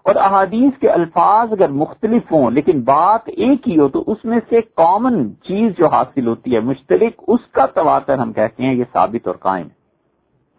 اور 0.04 0.14
احادیث 0.14 0.78
کے 0.80 0.88
الفاظ 0.88 1.52
اگر 1.52 1.68
مختلف 1.68 2.32
ہوں 2.32 2.50
لیکن 2.50 2.80
بات 2.80 3.20
ایک 3.26 3.68
ہی 3.68 3.78
ہو 3.78 3.88
تو 3.88 4.04
اس 4.06 4.24
میں 4.24 4.40
سے 4.48 4.60
کامن 4.60 5.34
چیز 5.42 5.72
جو 5.78 5.86
حاصل 5.86 6.26
ہوتی 6.26 6.54
ہے، 6.54 6.60
مشترک، 6.60 7.22
اس 7.28 7.52
کا 7.52 7.66
تواتر 7.66 8.18
ہم 8.18 8.32
کہتے 8.32 8.62
ہیں 8.62 8.74
یہ 8.74 8.84
ثابت 8.92 9.26
اور 9.26 9.34
قائم 9.34 9.66
ہے۔ 9.66 9.84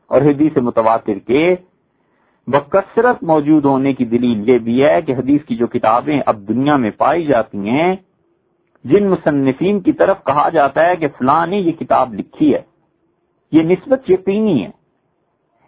اور 0.07 0.21
حدیث 0.21 0.57
متواتر 0.57 1.19
کے 1.19 1.55
بکثرت 2.47 3.23
موجود 3.23 3.65
ہونے 3.65 3.93
کی 3.93 4.05
دلیل 4.05 4.49
یہ 4.49 4.57
بھی 4.57 4.83
ہے 4.83 5.01
کہ 5.01 5.11
حدیث 5.11 5.45
کی 5.45 5.55
جو 5.55 5.67
کتابیں 5.67 6.21
اب 6.25 6.47
دنیا 6.47 6.75
میں 6.75 6.91
پائی 6.91 7.25
جاتی 7.25 7.69
ہیں، 7.69 7.95
جن 8.83 9.09
مصنفین 9.09 9.79
کی 9.79 9.91
طرف 9.91 10.23
کہا 10.23 10.49
جاتا 10.49 10.85
ہے 10.85 10.95
کہ 10.95 11.07
فلاں 11.07 11.47
نے 11.47 11.57
یہ 11.57 11.71
کتاب 11.71 12.13
لکھی 12.13 12.53
ہے۔ 12.53 12.61
یہ 13.51 13.61
نسبت 13.61 14.09
یقینی 14.09 14.65
ہے۔ 14.65 14.84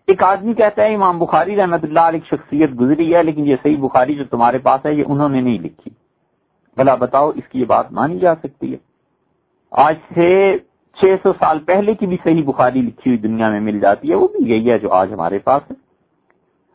ایک 0.07 0.23
آدمی 0.23 0.53
کہتا 0.53 0.83
ہے 0.83 0.95
امام 0.95 1.19
بخاری 1.19 1.55
رحمت 1.55 1.83
اللہ 1.83 1.99
علیہ 1.99 2.19
شخصیت 2.25 2.69
گزری 2.79 3.15
ہے، 3.15 3.23
لیکن 3.23 3.47
یہ 3.47 3.55
صحیح 3.63 3.77
بخاری 3.79 4.15
جو 4.15 4.23
تمہارے 4.23 4.57
پاس 4.57 4.85
ہے، 4.85 4.93
یہ 4.93 5.03
انہوں 5.07 5.29
نے 5.29 5.41
نہیں 5.41 5.59
لکھی۔ 5.59 5.91
بھلا 6.77 6.95
بتاؤ، 6.95 7.31
اس 7.35 7.47
کی 7.51 7.59
یہ 7.59 7.65
بات 7.65 7.91
مانی 7.91 8.19
جا 8.19 8.35
سکتی 8.35 8.71
ہے۔ 8.71 8.77
آج 9.71 9.95
سے 10.15 10.57
چھ 10.95 11.15
سو 11.23 11.33
سال 11.33 11.59
پہلے 11.59 11.93
کی 11.93 12.05
بھی 12.05 12.17
صحیح 12.23 12.43
بخاری 12.45 12.81
لکھی 12.81 13.11
ہوئی 13.11 13.17
دنیا 13.17 13.49
میں 13.49 13.59
مل 13.59 13.79
جاتی 13.79 14.09
ہے، 14.09 14.15
وہ 14.15 14.27
بھی 14.27 14.51
یہی 14.51 14.71
ہے 14.71 14.77
جو 14.77 14.91
آج 14.91 15.13
ہمارے 15.13 15.39
پاس 15.39 15.71
ہے۔ 15.71 15.75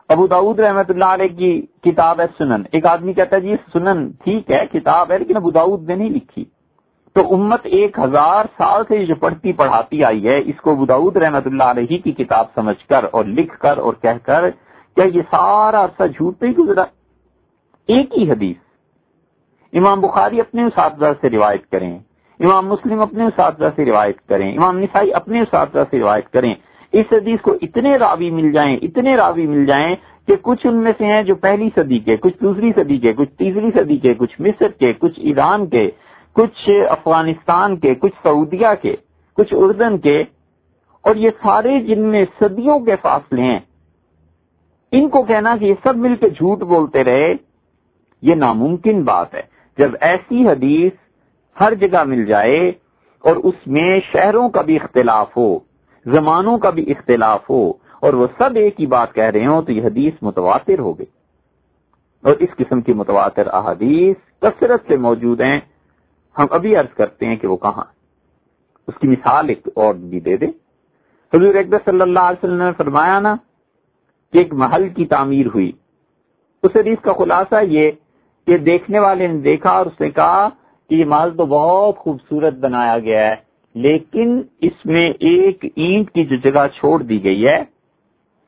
ابو 0.08 0.26
داود 0.26 0.60
رحمت 0.60 0.90
اللہ 0.90 1.04
علیہ 1.04 1.28
کی 1.28 1.66
کتاب 1.82 2.20
ہے 2.20 2.26
سنن۔ 2.38 2.62
ایک 2.72 2.86
آدمی 2.86 3.12
کہتا 3.12 3.36
ہے 3.36 3.40
جی 3.40 3.56
سنن 3.72 4.10
ٹھیک 4.24 4.50
ہے، 4.50 4.66
کتاب 4.66 5.12
ہے، 5.12 5.18
لیکن 5.18 5.36
ابو 5.36 5.50
داود 5.50 5.88
نے 5.88 5.94
نہیں 5.94 6.10
لکھی۔ 6.10 6.44
تو 7.14 7.34
امت 7.34 7.60
ایک 7.64 7.98
ہزار 7.98 8.44
سال 8.56 8.82
سے 8.88 9.06
جو 9.06 9.14
پڑھتی 9.14 9.52
پڑھاتی 9.52 10.04
آئی 10.04 10.28
ہے، 10.28 10.38
اس 10.38 10.60
کو 10.60 10.70
ابو 10.70 10.86
داود 10.86 11.16
رحمت 11.16 11.46
اللہ 11.46 11.62
علیہ 11.62 11.98
کی 11.98 12.12
کتاب 12.12 12.46
سمجھ 12.54 12.86
کر 12.86 13.04
اور 13.12 13.24
لکھ 13.24 13.58
کر 13.58 13.78
اور 13.78 13.92
کہہ 14.02 14.18
کر 14.22 14.50
کیا 14.96 15.04
یہ 15.04 15.22
سارا 15.30 15.84
عرصہ 15.84 16.06
جھوٹ 16.06 16.42
نہیں 16.42 16.52
گزرا؟ 16.52 16.82
ایک 17.88 18.18
ہی 18.18 18.30
حدیث۔ 18.30 18.56
امام 19.72 20.00
بخاری 20.00 20.40
اپنے 20.40 20.62
اساتذہ 20.62 21.06
سے 21.20 21.30
روایت 21.30 21.70
کریں۔ 21.70 21.98
امام 22.40 22.66
مسلم 22.66 23.00
اپنے 23.00 23.24
اساتذہ 23.24 23.64
سے 23.76 23.84
روایت 23.84 24.28
کریں۔ 24.28 24.58
امام 24.58 24.78
نسائی 24.78 25.14
اپنے 25.14 25.40
اساتذہ 25.40 25.78
سے 25.90 25.98
روایت 25.98 26.28
کریں۔ 26.28 26.54
اس 26.92 27.06
حدیث 27.12 27.40
کو 27.40 27.56
اتنے 27.62 27.96
راوی 27.96 28.30
مل 28.30 28.52
جائیں، 28.52 28.76
اتنے 28.82 29.16
راوی 29.16 29.46
مل 29.46 29.66
جائیں 29.66 29.96
کہ 30.26 30.36
کچھ 30.42 30.66
ان 30.66 30.76
میں 30.76 30.92
سے 30.98 31.06
ہیں 31.06 31.22
جو 31.22 31.34
پہلی 31.34 31.68
صدی 31.74 31.98
کے، 31.98 32.16
کچھ 32.16 32.34
دوسری 32.42 32.72
صدی 32.76 32.98
کے، 32.98 33.12
کچھ 33.12 33.30
تیسری 33.30 33.70
صدی 33.74 33.96
کے، 33.96 34.14
کچھ 34.14 34.40
مصر 34.40 34.68
کے، 34.68 34.92
کچھ 34.92 35.20
ایران 35.20 35.66
کے 35.66 35.90
کچھ 36.34 36.70
افغانستان 36.90 37.76
کے، 37.76 37.94
کچھ 37.94 38.14
سعودیہ 38.22 38.66
کے، 38.82 38.96
کچھ 39.36 39.54
اردن 39.56 39.98
کے، 39.98 40.24
اور 41.02 41.14
یہ 41.14 41.30
سارے 41.42 41.80
جن 41.80 42.00
میں 42.00 42.24
صدیوں 42.40 42.80
کے 42.80 42.96
فاصلے 42.96 43.42
ہیں، 43.42 43.60
ان 44.92 45.08
کو 45.08 45.22
کہنا 45.22 45.56
کہ 45.56 45.64
یہ 45.64 45.74
سب 45.82 45.96
مل 45.96 46.16
کے 46.16 46.28
جھوٹ 46.28 46.58
بولتے 46.58 47.04
رہے، 47.04 47.34
یہ 48.22 48.34
ناممکن 48.34 49.02
بات 49.02 49.34
ہے۔ 49.34 49.42
جب 49.78 49.90
ایسی 50.00 50.48
حدیث 50.48 50.92
ہر 51.60 51.74
جگہ 51.74 52.04
مل 52.04 52.24
جائے 52.24 52.72
اور 53.24 53.36
اس 53.36 53.66
میں 53.66 54.00
شہروں 54.12 54.48
کا 54.48 54.62
بھی 54.62 54.76
اختلاف 54.76 55.36
ہو، 55.36 55.58
زمانوں 56.06 56.58
کا 56.58 56.70
بھی 56.70 56.90
اختلاف 56.90 57.50
ہو، 57.50 57.72
اور 58.00 58.12
وہ 58.12 58.26
سب 58.38 58.56
ایک 58.56 58.80
ہی 58.80 58.86
بات 58.86 59.14
کہہ 59.14 59.24
رہے 59.24 59.46
ہوں، 59.46 59.62
تو 59.62 59.72
یہ 59.72 59.82
حدیث 59.82 60.14
متواتر 60.22 60.78
ہو 60.78 60.98
گئی۔ 60.98 61.06
اور 62.24 62.36
اس 62.38 62.56
قسم 62.56 62.80
کی 62.80 62.92
متواتر 62.92 63.46
احادیث 63.46 64.16
کثرت 64.40 64.80
سے 64.88 64.96
موجود 64.96 65.40
ہیں۔ 65.40 65.60
ہم 66.36 66.46
ابھی 66.50 66.74
عرض 66.76 66.94
کرتے 66.94 67.26
ہیں 67.26 67.36
کہ 67.36 67.48
وہ 67.48 67.56
کہاں 67.56 67.84
اس 68.88 68.94
کی 69.00 69.08
مثال 69.08 69.48
ایک 69.48 69.68
اور 69.74 69.94
بھی 69.94 70.20
دے 70.20 70.36
دے 70.36 70.46
حضور 71.32 71.54
اکبر 71.54 71.78
صلی 71.84 72.00
اللہ 72.00 72.20
علیہ 72.20 72.44
وسلم 72.44 72.62
نے 72.62 72.72
فرمایا 72.76 73.18
نا 73.20 73.34
کہ 74.32 74.38
ایک 74.38 74.52
محل 74.54 74.88
کی 74.88 75.06
تعمیر 75.06 75.46
ہوئی۔ 75.54 75.70
اس 76.62 76.76
حدیث 76.76 77.00
کا 77.02 77.12
خلاصہ 77.12 77.62
یہ 77.68 77.90
کہ 78.46 78.56
دیکھنے 78.58 78.98
والے 78.98 79.26
نے 79.26 79.38
دیکھا 79.40 79.70
اور 79.70 79.86
اس 79.86 80.00
نے 80.00 80.10
کہا 80.10 80.48
کہ 80.90 80.94
یہ 80.94 81.04
محل 81.04 81.36
تو 81.36 81.46
بہت 81.46 81.98
خوبصورت 81.98 82.54
بنایا 82.60 82.98
گیا 82.98 83.28
ہے، 83.28 83.34
لیکن 83.74 84.40
اس 84.60 84.84
میں 84.86 85.08
ایک 85.20 85.64
اینٹ 85.64 86.10
کی 86.10 86.24
جو 86.24 86.36
جگہ 86.44 86.66
چھوڑ 86.74 87.02
دی 87.02 87.22
گئی 87.24 87.46
ہے، 87.46 87.62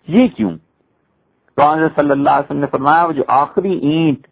یہ 0.08 0.28
کیوں؟ 0.36 0.50
صلی 1.58 2.10
اللہ 2.10 2.30
علیہ 2.30 2.44
وسلم 2.44 2.60
نے 2.60 2.66
فرمایا 2.70 3.04
وہ 3.04 3.12
جو 3.12 3.22
آخری 3.34 3.72
اینٹ 3.80 4.26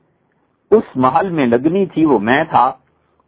اس 0.71 0.97
محل 0.97 1.29
میں 1.31 1.47
لگنی 1.47 1.85
تھی 1.87 2.05
وہ 2.05 2.19
میں 2.19 2.43
تھا۔ 2.51 2.71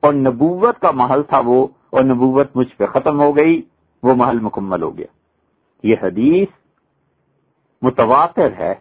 اور 0.04 0.12
نبوت 0.14 0.78
کا 0.80 0.90
محل 0.90 1.22
تھا 1.22 1.40
وہ، 1.46 1.66
اور 1.90 2.02
نبوت 2.04 2.56
مجھ 2.56 2.72
پہ 2.76 2.86
ختم 2.86 3.20
ہو 3.20 3.36
گئی، 3.36 3.60
وہ 4.02 4.14
محل 4.14 4.38
مکمل 4.42 4.82
ہو 4.82 4.96
گیا۔ 4.98 5.06
یہ 5.84 5.94
حدیث 6.02 6.48
متواتر 7.82 8.52
ہے۔ 8.58 8.74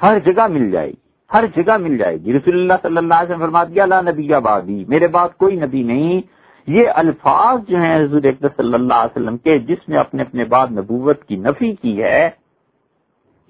ہر 0.00 0.18
جگہ 0.18 0.46
مل 0.48 0.70
جائے 0.70 0.88
گی، 0.88 1.00
ہر 1.30 1.44
جگہ 1.56 1.76
مل 1.76 1.96
جائے 1.98 2.16
گی۔ 2.16 2.32
رسول 2.32 2.54
اللہ 2.54 2.78
صلی 2.82 2.96
اللہ 2.96 3.14
علیہ 3.14 3.30
وسلم 3.30 3.44
فرما 3.46 3.64
دیا 3.64 3.82
اللہ 3.82 4.00
نبی 4.10 4.32
آبادی 4.34 4.84
میرے 4.88 5.06
بعد 5.08 5.28
کوئی 5.36 5.56
نبی 5.56 5.82
نہیں۔ 5.82 6.20
یہ 6.68 6.88
الفاظ 6.94 7.60
جو 7.68 7.76
ہیں 7.76 7.94
حضور 7.96 8.22
صلی 8.56 8.74
اللہ 8.74 8.94
علیہ 8.94 9.16
وسلم 9.16 9.36
کے، 9.36 9.58
جس 9.58 9.88
نے 9.88 9.96
اپنے 9.98 10.22
اپنے 10.22 10.44
بعد 10.44 10.68
نبوت 10.70 11.24
کی 11.24 11.36
نفی 11.36 11.72
کی 11.74 12.02
ہے، 12.02 12.28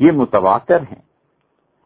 یہ 0.01 0.13
متواتر 0.13 0.81
ہیں۔ 0.91 1.03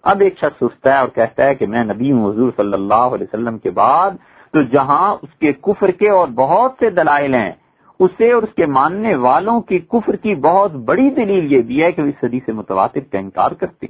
اب 0.04 0.20
ایک 0.20 0.34
شخص 0.38 0.62
اٹھتا 0.62 0.92
ہے 0.92 0.98
اور 0.98 1.08
کہتا 1.08 1.44
ہے 1.44 1.54
کہ 1.54 1.66
میں 1.66 1.84
نبی 1.84 2.12
ہوں، 2.12 2.30
حضور 2.30 2.50
صلی 2.56 2.72
اللہ 2.72 3.06
علیہ 3.14 3.26
وسلم 3.26 3.58
کے 3.58 3.70
بعد 3.70 4.10
تو 4.56 4.62
جہاں 4.62 5.16
اس 5.22 5.38
کے 5.38 5.52
کفر 5.52 5.90
کے 5.90 6.08
اور 6.08 6.28
بہت 6.28 6.72
سے 6.78 6.90
دلائل 6.90 7.34
ہیں، 7.34 7.52
اسے 8.00 8.32
اور 8.32 8.42
اس 8.42 8.54
کے 8.54 8.66
ماننے 8.66 9.14
والوں 9.14 9.60
کی 9.60 9.78
کفر 9.78 10.16
کی 10.16 10.34
بہت 10.34 10.72
بڑی 10.84 11.08
دلیل 11.10 11.52
یہ 11.52 11.62
بھی 11.62 11.82
ہے 11.82 11.90
کہ 11.92 12.02
وہ 12.02 12.06
اس 12.06 12.20
صدی 12.20 12.38
سے 12.46 12.52
متواتر 12.52 13.00
کا 13.12 13.18
انکار 13.18 13.50
کرتے 13.50 13.86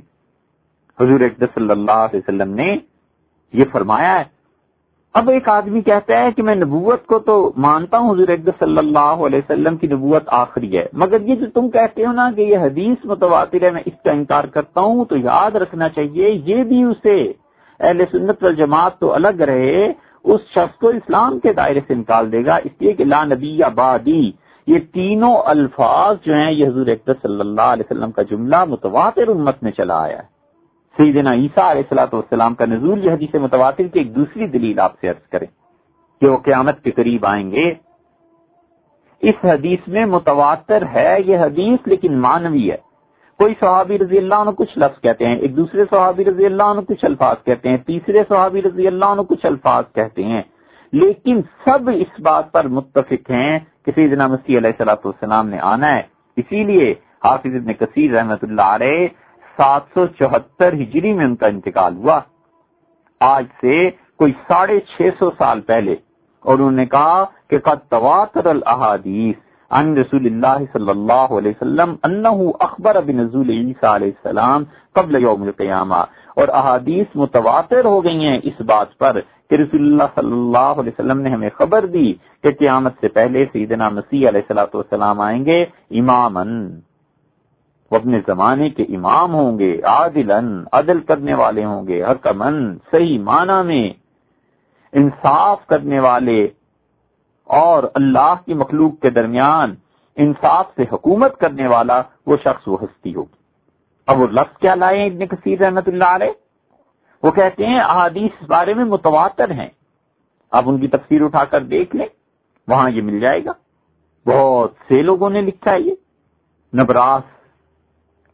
حضور 0.99 1.21
صلی 1.55 1.71
اللہ 1.71 2.01
علیہ 2.07 2.19
وسلم 2.19 2.55
نے 2.55 2.77
یہ 3.55 3.65
فرمایا 3.73 4.19
ہے۔ 4.19 4.25
اب 5.15 5.31
ایک 5.31 5.49
آدمی 5.49 5.81
کہتا 5.81 6.21
ہے 6.23 6.31
کہ 6.37 6.43
میں 6.43 6.55
نبوت 6.55 7.07
کو 7.07 7.19
تو 7.19 7.53
مانتا 7.57 7.99
ہوں، 7.99 8.11
حضور 8.11 8.29
اقدس 8.29 8.59
صلی 8.59 8.79
اللہ 8.79 9.23
علیہ 9.27 9.39
وسلم 9.39 9.77
کی 9.77 9.87
نبوت 9.87 10.23
آخری 10.27 10.77
ہے۔ 10.79 10.87
مگر 10.93 11.21
یہ 11.21 11.35
جو 11.35 11.47
تم 11.55 11.69
کہتے 11.71 12.05
ہو 12.05 12.13
نا 12.13 12.31
کہ 12.37 12.41
یہ 12.41 12.59
حدیث 12.59 13.05
متواتر 13.05 13.63
ہے، 13.63 13.71
میں 13.71 13.83
اس 13.87 14.03
کا 14.05 14.11
انکار 14.11 14.45
کرتا 14.45 14.81
ہوں، 14.81 15.05
تو 15.05 15.17
یاد 15.17 15.57
رکھنا 15.57 15.89
چاہیے، 15.89 16.31
یہ 16.45 16.65
بھی 16.65 16.83
اسے 16.83 17.33
اہل 17.81 18.05
سنت 18.11 18.43
والجماعت 18.43 18.99
تو 18.99 19.13
الگ 19.15 19.43
رہے 19.49 19.93
اس 20.27 20.41
شخص 20.41 20.79
کو 20.79 20.89
اسلام 20.89 21.39
کے 21.39 21.53
دائرے 21.53 21.81
سے 21.87 21.95
نکال 21.95 22.33
دے 22.33 22.45
گا۔ 22.45 22.57
اس 22.57 22.73
لیے 22.81 22.93
کہ 22.93 23.05
لا 23.05 23.25
نبی 23.25 23.63
آبادی 23.63 24.31
یہ 24.67 24.79
تینوں 24.93 25.37
الفاظ 25.45 26.17
جو 26.23 26.35
ہیں، 26.35 26.53
یہ 26.53 26.67
حضور 26.67 26.87
اقدس 26.87 27.23
صلی 27.23 27.41
اللہ 27.41 27.69
علیہ 27.75 27.85
وسلم 27.91 28.11
کا 28.11 28.23
جملہ 28.23 28.65
متواتر 28.65 29.29
امت 29.29 29.63
میں 29.63 29.73
چلا 29.73 30.03
آیا 30.03 30.19
ہے۔ 30.19 30.35
سیدنا 30.97 31.33
عیسیٰ 31.33 31.71
علیہ 31.71 31.83
السلاۃ 31.83 32.13
والسلام 32.13 32.55
کا 32.55 32.65
نزول 32.65 33.05
یہ 33.05 33.11
حدیث 33.11 33.35
متواتر 33.35 33.85
کی 33.85 33.99
ایک 33.99 34.15
دوسری 34.17 34.47
دلیل 34.47 34.81
آپ 34.81 35.01
سے 35.01 35.09
عرض 35.09 35.29
کریں 35.29 35.47
کہ 36.21 36.29
وہ 36.29 36.37
قیامت 36.37 36.83
کے 36.83 36.91
قریب 36.91 37.27
آئیں 37.27 37.51
گے۔ 37.51 37.73
اس 39.23 39.45
حدیث 39.45 39.89
میں 39.89 40.07
متواتر 40.07 40.83
ہے 40.95 41.17
یہ 41.27 41.39
حدیث، 41.39 41.89
لیکن 41.89 42.19
مانوی 42.19 42.71
ہے۔ 42.71 42.77
کوئی 43.41 43.55
صحابی 43.61 43.99
رضی 43.99 44.19
اللہ 44.19 44.35
عنہ 44.35 44.51
کچھ 44.57 44.79
لفظ 44.79 45.01
کہتے 45.03 45.27
ہیں، 45.27 45.37
ایک 45.37 45.57
دوسرے 45.57 45.85
صحابی 45.91 46.25
رضی 46.25 46.47
اللہ 46.47 46.71
عنہ 46.73 46.81
کچھ 46.89 47.05
الفاظ 47.05 47.37
کہتے 47.45 47.69
ہیں، 47.69 47.77
تیسرے 47.87 48.23
صحابی 48.29 48.63
رضی 48.63 48.87
اللہ 48.87 49.05
عنہ 49.05 49.23
کچھ 49.29 49.47
الفاظ 49.47 49.85
کہتے 49.95 50.25
ہیں۔ 50.25 50.43
لیکن 50.93 51.41
سب 51.65 51.91
اس 51.95 52.21
بات 52.21 52.53
پر 52.53 52.69
متفق 52.69 53.31
ہیں 53.31 53.59
کہ 53.85 53.93
سیدنا 53.95 54.27
مسیح 54.27 54.59
علیہ 54.59 54.71
السلاۃ 54.71 55.05
والسلام 55.05 55.49
نے 55.49 55.59
آنا 55.65 55.95
ہے۔ 55.97 56.03
اسی 56.37 56.65
لیے 56.65 56.95
حافظ 57.25 57.55
ابن 57.55 57.73
کثیر 57.75 58.11
رحمت 58.13 58.45
اللہ 58.45 58.75
علیہ 58.75 59.07
سات 59.57 59.83
سو 59.95 60.07
چوہتر 60.19 60.73
ہجری 60.73 61.13
میں 61.13 61.25
ان 61.25 61.37
کا 61.37 61.47
انتقال 61.47 61.97
ہوا۔ 61.97 62.21
آج 63.21 63.45
سے 63.61 63.89
کوئی 64.17 64.33
ساڑھے 64.49 64.79
چھ 64.89 65.09
سو 65.19 65.31
سال 65.39 65.61
پہلے، 65.61 65.95
اور 66.45 66.55
انہوں 66.55 66.79
نے 66.81 66.87
کہا 66.87 67.25
کہ 67.51 67.59
قد 67.59 67.89
تواتر 67.91 68.47
الحادیث 68.47 69.37
ان 69.71 69.97
رسول 69.97 70.27
اللہ 70.27 70.65
صلی 70.73 70.91
اللہ 70.91 71.33
علیہ 71.33 71.51
وسلم 71.51 71.95
انہو 72.03 72.51
اخبر 72.61 73.01
بنزول 73.01 73.49
عیسیٰ 73.51 73.95
علیہ 73.95 74.11
السلام 74.17 74.65
قبل 74.93 75.23
یوم 75.23 75.43
القیامہ۔ 75.43 76.03
اور 76.37 76.49
احادیث 76.49 77.15
متواتر 77.15 77.85
ہو 77.85 78.05
گئی 78.05 78.25
ہیں 78.25 78.39
اس 78.43 78.61
بات 78.61 78.97
پر 78.99 79.21
کہ 79.51 79.55
رسول 79.55 79.83
اللہ 79.83 80.09
صلی 80.15 80.33
اللہ 80.33 80.81
علیہ 80.81 80.93
وسلم 80.93 81.21
نے 81.21 81.31
ہمیں 81.31 81.49
خبر 81.55 81.87
دی 81.87 82.13
کہ 82.43 82.51
قیامت 82.51 82.95
سے 83.01 83.09
پہلے 83.09 83.45
سیدنا 83.53 83.89
مسیح 83.89 84.29
علیہ 84.29 84.53
السلام 84.53 85.21
آئیں 85.21 85.45
گے 85.47 85.63
امامن 85.91 86.53
وہ 87.91 87.97
اپنے 87.97 88.21
زمانے 88.27 88.69
کے 88.71 88.83
امام 88.97 89.35
ہوں 89.35 89.59
گے 89.59 89.73
عادل 89.85 90.31
عدل 90.73 91.01
کرنے 91.01 91.35
والے 91.35 91.65
ہوں 91.65 91.87
گے 91.89 92.03
حکمن 92.05 92.57
صحیح 92.91 93.19
معنی 93.19 93.63
میں 93.67 93.89
انصاف 94.93 95.67
کرنے 95.67 96.01
والے 96.01 96.47
اور 97.47 97.83
اللہ 97.95 98.35
کی 98.47 98.55
مخلوق 98.55 99.03
کے 99.03 99.11
درمیان 99.11 99.75
انصاف 100.17 100.67
سے 100.77 100.83
حکومت 100.93 101.39
کرنے 101.39 101.67
والا 101.67 102.03
وہ 102.27 102.37
شخص 102.37 102.69
وہ 102.69 102.77
ہستی 102.83 103.15
ہوگی۔ 103.15 103.37
اب 104.07 104.21
وہ 104.21 104.27
لفظ 104.27 104.59
کیا 104.59 104.75
لائے 104.75 105.07
ابن 105.07 105.27
کثیر 105.27 105.61
رحمت 105.61 105.89
اللہ 105.89 106.05
علیہ؟ 106.05 106.31
وہ 107.23 107.31
کہتے 107.31 107.67
ہیں 107.67 107.81
احادیث 107.81 108.43
اس 108.43 108.51
بارے 108.51 108.75
میں 108.75 108.85
متواتر 108.85 109.51
ہیں۔ 109.51 109.69
آپ 110.51 110.63
ان 110.67 110.79
کی 110.79 110.89
تفسیر 110.89 111.23
اٹھا 111.23 111.45
کر 111.45 111.61
دیکھ 111.61 111.97
لیں، 111.97 112.07
وہاں 112.69 112.91
یہ 112.91 113.03
مل 113.03 113.21
جائے 113.21 113.45
گا۔ 113.45 113.53
بہت 114.27 114.73
سے 114.89 115.03
لوگوں 115.03 115.31
نے 115.31 115.41
لکھا 115.41 115.73
ہے 115.73 115.81
یہ۔ 115.81 115.95
نبراس 116.75 117.23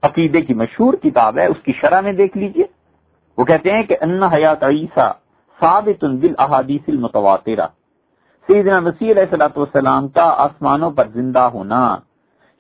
عقیدے 0.03 0.41
کی 0.41 0.55
مشہور 0.55 0.95
کتاب 0.95 1.39
ہے، 1.39 1.47
اس 1.47 1.63
کی 1.63 1.73
شرح 1.73 2.01
میں 2.01 2.13
دیکھ 2.13 2.39
لیجیے۔ 2.39 2.65
وہ 3.39 3.45
کہتے 3.45 3.71
ہیں 3.71 3.83
کہ 3.83 3.97
ان 4.01 4.23
حیات 4.23 4.63
عیسیٰ 4.63 5.13
ثابت 5.61 6.05
احادیث 6.39 6.81
المتواترہ۔ 6.89 7.67
سیدنا 8.49 8.81
مسیح 8.81 9.11
علیہ 9.13 9.25
صلاۃ 9.31 9.57
والسلام 9.57 10.09
کا 10.09 10.25
آسمانوں 10.45 10.91
پر 10.91 11.07
زندہ 11.09 11.45
ہونا، 11.55 11.97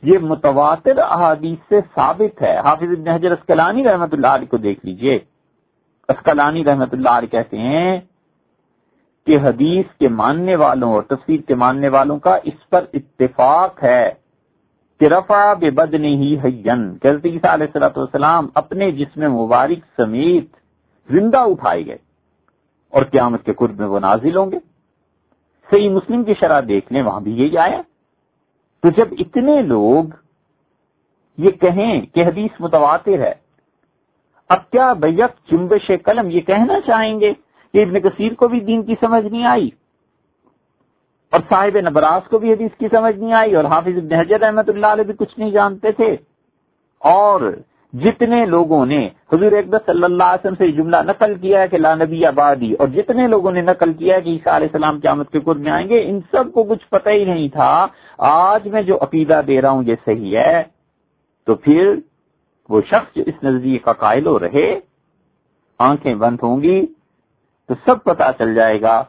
یہ 0.03 0.19
متواتر 0.19 0.99
احادیث 0.99 1.59
سے 1.69 1.81
ثابت 1.95 2.43
ہے۔ 2.43 2.57
حافظ 2.59 2.91
ابن 2.91 3.09
حجر 3.09 3.33
اسکلانی 3.33 3.85
رحمت 3.85 4.15
اللہ 4.15 4.33
علیہ 4.35 4.51
کو 4.51 4.57
دیکھ 4.57 4.87
لیجیے۔ 4.87 5.19
اسکلانی 6.09 6.65
رحمت 6.65 6.95
اللہ 6.95 7.09
علیہ 7.09 7.29
کہتے 7.29 7.59
ہیں 7.59 8.01
کہ 9.27 9.37
حدیث 9.43 9.87
کے 9.99 10.09
ماننے 10.09 10.57
والوں 10.57 10.93
اور 10.93 11.03
تفسیر 11.03 11.41
کے 11.41 11.55
ماننے 11.55 11.89
والوں 11.89 12.19
کا 12.19 12.37
اس 12.45 12.69
پر 12.71 12.85
اتفاق 12.95 13.83
ہے 13.85 14.11
کہ 15.01 15.07
رفا 15.07 15.53
بے 15.53 15.71
بد 15.71 15.95
نہیں 15.95 16.45
حین 16.45 16.83
حضرت 17.05 17.25
عیسیٰ 17.27 17.53
علیہ 17.53 17.67
السلط 17.67 17.99
والسلام 17.99 18.49
اپنے 18.55 18.91
جسم 18.93 19.33
مبارک 19.33 19.85
سمیت 19.97 20.57
زندہ 21.09 21.39
اٹھائے 21.39 21.87
گئے 21.87 21.97
اور 22.93 23.03
قیامت 23.03 23.45
کے 23.45 23.53
قرب 23.53 23.81
میں 23.81 23.87
وہ 23.87 24.01
نازل 24.01 24.37
ہوں 24.37 24.51
گے۔ 24.53 24.72
صحیح 25.73 25.91
مسلم 25.91 26.25
کی 26.25 26.35
شرح 26.41 26.61
دیکھ 26.69 26.93
لیں 26.93 27.03
وہاں 27.03 27.21
بھی 27.21 27.33
یہی 27.33 27.59
آیا۔ 27.59 27.81
تو 28.83 28.91
جب 28.91 29.15
اتنے 29.19 29.61
لوگ 29.63 30.05
یہ 31.39 31.51
کہیں 31.51 32.01
کہ 32.07 32.25
حدیث 32.25 32.61
متواتر 32.61 33.19
ہے، 33.19 33.33
اب 34.51 34.71
کیا 34.71 34.93
بیک 34.93 35.39
چمبش 35.51 35.91
قلم 36.05 36.31
یہ 36.31 36.41
کہنا 36.41 36.81
چاہیں 36.81 37.21
گے 37.21 37.33
کہ 37.75 37.83
ابن 37.83 38.01
کثیر 38.01 38.35
کو 38.35 38.49
بھی 38.49 38.61
دین 38.61 38.83
کی 38.83 38.95
سمجھ 39.01 39.25
نہیں 39.25 39.47
آئی؟ 39.47 39.69
اور 41.33 41.41
صاحب 41.49 41.79
نبراس 41.79 42.29
کو 42.31 42.39
بھی 42.39 42.53
حدیث 42.53 42.77
کی 42.79 42.89
سمجھ 42.93 43.17
نہیں 43.17 43.33
آئی، 43.33 43.55
اور 43.55 43.65
حافظ 43.65 43.97
ابن 43.97 44.13
حجر 44.13 44.43
احمد 44.43 44.69
اللہ 44.69 44.87
علیہ 44.87 45.05
بھی 45.05 45.15
کچھ 45.15 45.39
نہیں 45.39 45.51
جانتے 45.51 45.93
تھے۔ 45.93 46.17
اور 47.01 47.41
جتنے 47.93 48.45
لوگوں 48.47 48.85
نے 48.87 48.99
حضور 49.33 49.53
اکبر 49.53 49.79
صلی 49.87 50.05
اللہ 50.05 50.25
علیہ 50.25 50.47
وسلم 50.47 50.55
سے 50.59 50.71
جملہ 50.73 50.97
نقل 51.07 51.35
کیا 51.35 51.61
ہے 51.61 51.69
کہ 51.69 51.79
لا 51.79 51.95
نبی 51.95 52.25
آبادی، 52.27 52.73
اور 52.73 52.89
جتنے 52.89 53.27
لوگوں 53.27 53.51
نے 53.53 53.63
نقل 53.63 53.93
کیا 53.93 54.15
ہے 54.17 54.21
کہ 54.21 54.29
عیسیٰ 54.29 54.53
علیہ 54.53 54.69
السلام 54.73 54.99
قیامت 55.01 55.31
کے 55.31 55.41
خود 55.41 55.61
میں 55.61 55.73
آئیں 55.73 55.89
گے، 55.89 56.03
ان 56.09 56.21
سب 56.31 56.53
کو 56.53 56.63
کچھ 56.63 56.87
پتہ 56.91 57.09
ہی 57.09 57.25
نہیں 57.25 57.49
تھا۔ 57.49 57.87
آج 58.19 58.69
میں 58.69 58.83
جو 58.83 58.99
عقیدہ 59.03 59.41
دے 59.47 59.61
رہا 59.63 59.71
ہوں 59.71 59.83
یہ 59.87 59.95
صحیح 60.05 60.37
ہے۔ 60.39 60.63
تو 61.47 61.55
پھر 61.55 61.95
وہ 62.69 62.81
شخص 62.91 63.17
جو 63.17 63.23
اس 63.27 63.43
نظریے 63.43 63.79
کا 63.79 63.93
قائل 63.93 64.27
ہو 64.27 64.39
رہے، 64.39 64.69
آنکھیں 65.81 66.15
بند 66.15 66.39
ہوں 66.43 66.63
گی 66.63 66.81
تو 67.69 67.75
سب 67.85 68.03
پتا 68.05 68.33
چل 68.39 68.55
جائے 68.55 68.81
گا، 68.81 69.03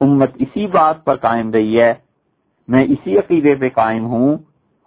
امت 0.00 0.30
اسی 0.38 0.66
بات 0.66 1.04
پر 1.04 1.16
قائم 1.16 1.50
رہی 1.50 1.80
ہے، 1.80 1.92
میں 2.68 2.84
اسی 2.84 3.18
عقیدے 3.18 3.54
پہ 3.54 3.68
قائم 3.74 4.04
ہوں۔ 4.06 4.36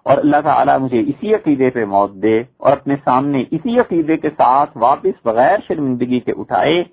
اور 0.06 0.18
اللہ 0.18 0.42
تعالیٰ 0.44 0.80
مجھے 0.80 1.00
اسی 1.00 1.34
عقیدے 1.36 1.70
پہ 1.70 1.86
موت 1.86 2.12
دے 2.14 2.40
اور 2.58 2.72
اپنے 2.72 2.96
سامنے 3.04 3.44
اسی 3.52 3.80
عقیدے 3.80 4.18
کے 4.18 4.30
ساتھ 4.30 4.78
واپس 4.78 5.26
بغیر 5.26 5.58
شرمندگی 5.68 6.20
کے 6.20 6.32
اٹھائے 6.38 6.84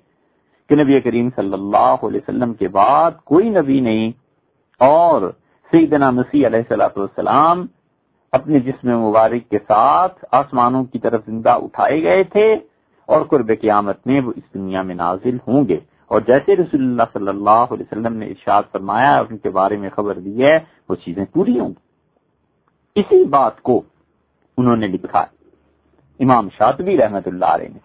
کہ 0.69 0.75
نبی 0.75 0.99
کریم 0.99 1.29
صلی 1.35 1.53
اللہ 1.53 2.05
علیہ 2.07 2.19
وسلم 2.23 2.53
کے 2.53 2.67
بعد 2.67 3.11
کوئی 3.23 3.49
نبی 3.49 3.79
نہیں 3.79 4.11
اور 4.79 5.31
سیدنا 5.71 6.09
مسیح 6.09 6.47
علیہ 6.47 6.61
صلاح 6.69 6.87
والسلام 6.95 7.65
اپنے 8.31 8.59
جسم 8.59 8.99
مبارک 8.99 9.49
کے 9.49 9.57
ساتھ 9.57 10.25
آسمانوں 10.31 10.83
کی 10.83 10.99
طرف 10.99 11.25
زندہ 11.25 11.49
اٹھائے 11.49 12.03
گئے 12.03 12.23
تھے 12.23 12.55
اور 13.05 13.21
قرب 13.21 13.51
قیامت 13.61 14.07
میں 14.07 14.21
وہ 14.21 14.33
اس 14.35 14.53
دنیا 14.53 14.81
میں 14.81 14.95
نازل 14.95 15.37
ہوں 15.47 15.67
گے۔ 15.67 15.77
اور 16.07 16.21
جیسے 16.21 16.55
رسول 16.55 16.81
اللہ 16.81 17.03
صلی 17.13 17.27
اللہ 17.27 17.49
علیہ 17.49 17.83
وسلم 17.91 18.13
نے 18.13 18.25
ارشاد 18.25 18.63
فرمایا 18.71 19.19
ان 19.19 19.37
کے 19.37 19.49
بارے 19.49 19.77
میں 19.77 19.89
خبر 19.89 20.13
دی 20.13 20.43
ہے، 20.43 20.59
وہ 20.89 20.95
چیزیں 20.95 21.25
پوری 21.25 21.59
ہوں 21.59 21.69
گی۔ 21.69 21.90
اسی 22.95 23.23
بات 23.25 23.61
کو 23.61 23.81
انہوں 24.57 24.75
نے 24.75 24.87
لکھا 24.87 25.19
ہے۔ 25.19 25.39
امام 26.19 26.49
شاطبی 26.49 26.97
رحمت 26.97 27.27
اللہ 27.27 27.45
علیہ 27.45 27.69
نے 27.69 27.79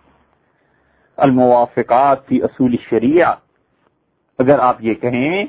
الموافقات 1.16 2.26
فی 2.26 2.42
اصول 2.42 2.76
شریعہ 2.90 3.34
اگر 4.38 4.58
آپ 4.58 4.76
یہ 4.80 4.94
کہیں 4.94 5.44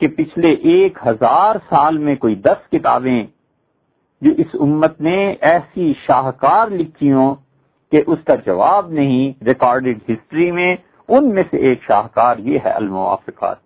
کہ 0.00 0.08
پچھلے 0.08 0.52
ایک 0.52 0.98
ہزار 1.06 1.54
سال 1.68 1.98
میں 1.98 2.16
کوئی 2.16 2.34
دس 2.34 2.70
کتابیں 2.70 3.26
جو 4.20 4.30
اس 4.38 4.46
امت 4.60 5.00
نے 5.00 5.34
ایسی 5.40 5.92
شاہکار 6.06 6.68
لکھی 6.68 7.12
ہوں 7.12 7.34
کہ 7.92 8.02
اس 8.06 8.18
کا 8.26 8.34
جواب 8.34 8.90
نہیں، 8.90 9.44
ریکارڈڈ 9.44 9.98
ہسٹری 10.10 10.50
میں 10.52 10.76
ان 11.08 11.34
میں 11.34 11.42
سے 11.50 11.56
ایک 11.56 11.82
شاہکار 11.82 12.36
یہ 12.38 12.58
ہے 12.64 12.70
الموافقات۔ 12.70 13.56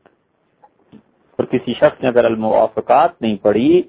اور 1.38 1.44
کسی 1.44 1.74
شخص 1.74 2.02
نے 2.02 2.08
اگر 2.08 2.24
الموافقات 2.24 3.22
نہیں 3.22 3.36
پڑھی 3.36 3.82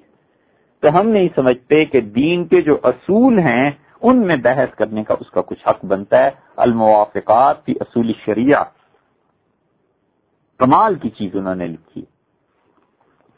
تو 0.80 1.00
ہم 1.00 1.08
نہیں 1.08 1.28
سمجھتے 1.34 1.84
کہ 1.84 2.00
دین 2.00 2.44
کے 2.44 2.62
جو 2.62 2.78
اصول 2.82 3.38
ہیں، 3.38 3.70
ان 4.02 4.26
میں 4.26 4.36
بحث 4.36 4.74
کرنے 4.74 5.04
کا 5.04 5.14
اس 5.20 5.30
کا 5.30 5.40
کچھ 5.40 5.68
حق 5.68 5.84
بنتا 5.84 6.24
ہے۔ 6.24 6.30
الموافقات 6.56 7.66
کی 7.66 7.74
اصول 7.80 8.12
شریعہ 8.24 8.64
کمال 10.58 10.94
کی 10.94 11.10
چیز 11.10 11.30
انہوں 11.36 11.54
نے 11.54 11.66
لکھی۔ 11.66 12.04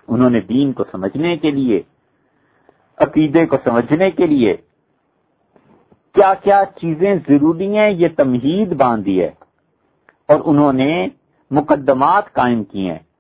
انہوں 0.09 0.31
نے 0.31 0.41
دین 0.41 0.73
کو 0.73 0.85
سمجھنے 0.93 1.37
کے 1.37 1.51
لیے، 1.51 1.83
عقیدے 2.99 3.47
کو 3.47 3.57
سمجھنے 3.65 4.11
کے 4.11 4.27
لیے 4.27 4.57
کیا 6.15 6.35
کیا 6.35 6.63
چیزیں 6.81 7.15
ضروری 7.15 7.77
ہیں، 7.79 7.91
یہ 7.91 8.09
تمہید 8.17 8.69
باندھی 8.69 9.21
ہے۔ 9.21 9.31
اور 10.29 10.41
انہوں 10.45 10.73
نے 10.73 11.07
مقدمات 11.51 12.33
قائم 12.33 12.65
کیے 12.65 12.93
ہیں۔ 12.93 13.12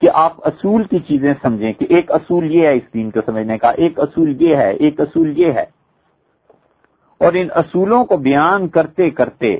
کہ 0.00 0.08
آپ 0.14 0.46
اصول 0.46 0.84
کی 0.84 0.98
چیزیں 0.98 1.34
سمجھیں 1.42 1.72
کہ 1.72 1.86
ایک 1.88 2.10
اصول 2.10 2.54
یہ 2.54 2.66
ہے 2.66 2.74
اس 2.74 2.94
دین 2.94 3.10
کو 3.10 3.20
سمجھنے 3.26 3.58
کا، 3.58 3.70
ایک 3.70 4.00
اصول 4.00 4.42
یہ 4.42 4.56
ہے، 4.56 4.70
ایک 4.70 5.00
اصول 5.00 5.38
یہ 5.38 5.52
ہے۔ 5.52 5.64
اور 7.18 7.32
ان 7.32 7.48
اصولوں 7.54 8.04
کو 8.04 8.16
بیان 8.16 8.68
کرتے 8.68 9.10
کرتے 9.10 9.58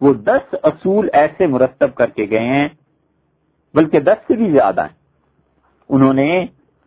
وہ 0.00 0.14
دس 0.14 0.54
اصول 0.62 1.08
ایسے 1.12 1.46
مرتب 1.46 1.94
کر 1.94 2.06
کے 2.06 2.26
گئے 2.30 2.44
ہیں، 2.44 2.68
بلکہ 3.74 4.00
دس 4.00 4.28
سے 4.28 4.34
بھی 4.34 4.50
زیادہ 4.50 4.80
ہیں۔ 4.80 4.96
انہوں 5.88 6.12
نے 6.12 6.46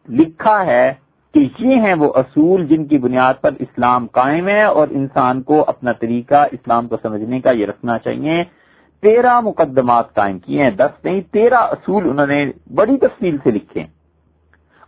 لکھا 0.09 0.65
ہے 0.65 0.93
کہ 1.33 1.49
یہ 1.59 1.75
ہیں 1.75 1.93
وہ 1.93 2.13
اصول 2.15 2.67
جن 2.67 2.85
کی 2.85 2.97
بنیاد 2.97 3.33
پر 3.41 3.49
اسلام 3.59 4.07
قائم 4.07 4.47
ہے 4.47 4.63
اور 4.63 4.87
انسان 4.91 5.41
کو 5.41 5.63
اپنا 5.67 5.91
طریقہ 5.91 6.45
اسلام 6.51 6.87
کو 6.87 6.97
سمجھنے 7.01 7.39
کا 7.39 7.51
یہ 7.51 7.65
رکھنا 7.65 7.97
چاہیے۔ 7.97 8.43
تیرہ 9.03 9.39
مقدمات 9.41 10.13
قائم 10.13 10.37
کیے 10.39 10.63
ہیں، 10.63 10.71
دس 10.71 11.03
نہیں، 11.05 11.21
تیرہ 11.33 11.61
اصول 11.71 12.09
انہوں 12.09 12.27
نے 12.27 12.43
بڑی 12.75 12.97
تفصیل 12.97 13.37
سے 13.43 13.51
لکھے 13.51 13.83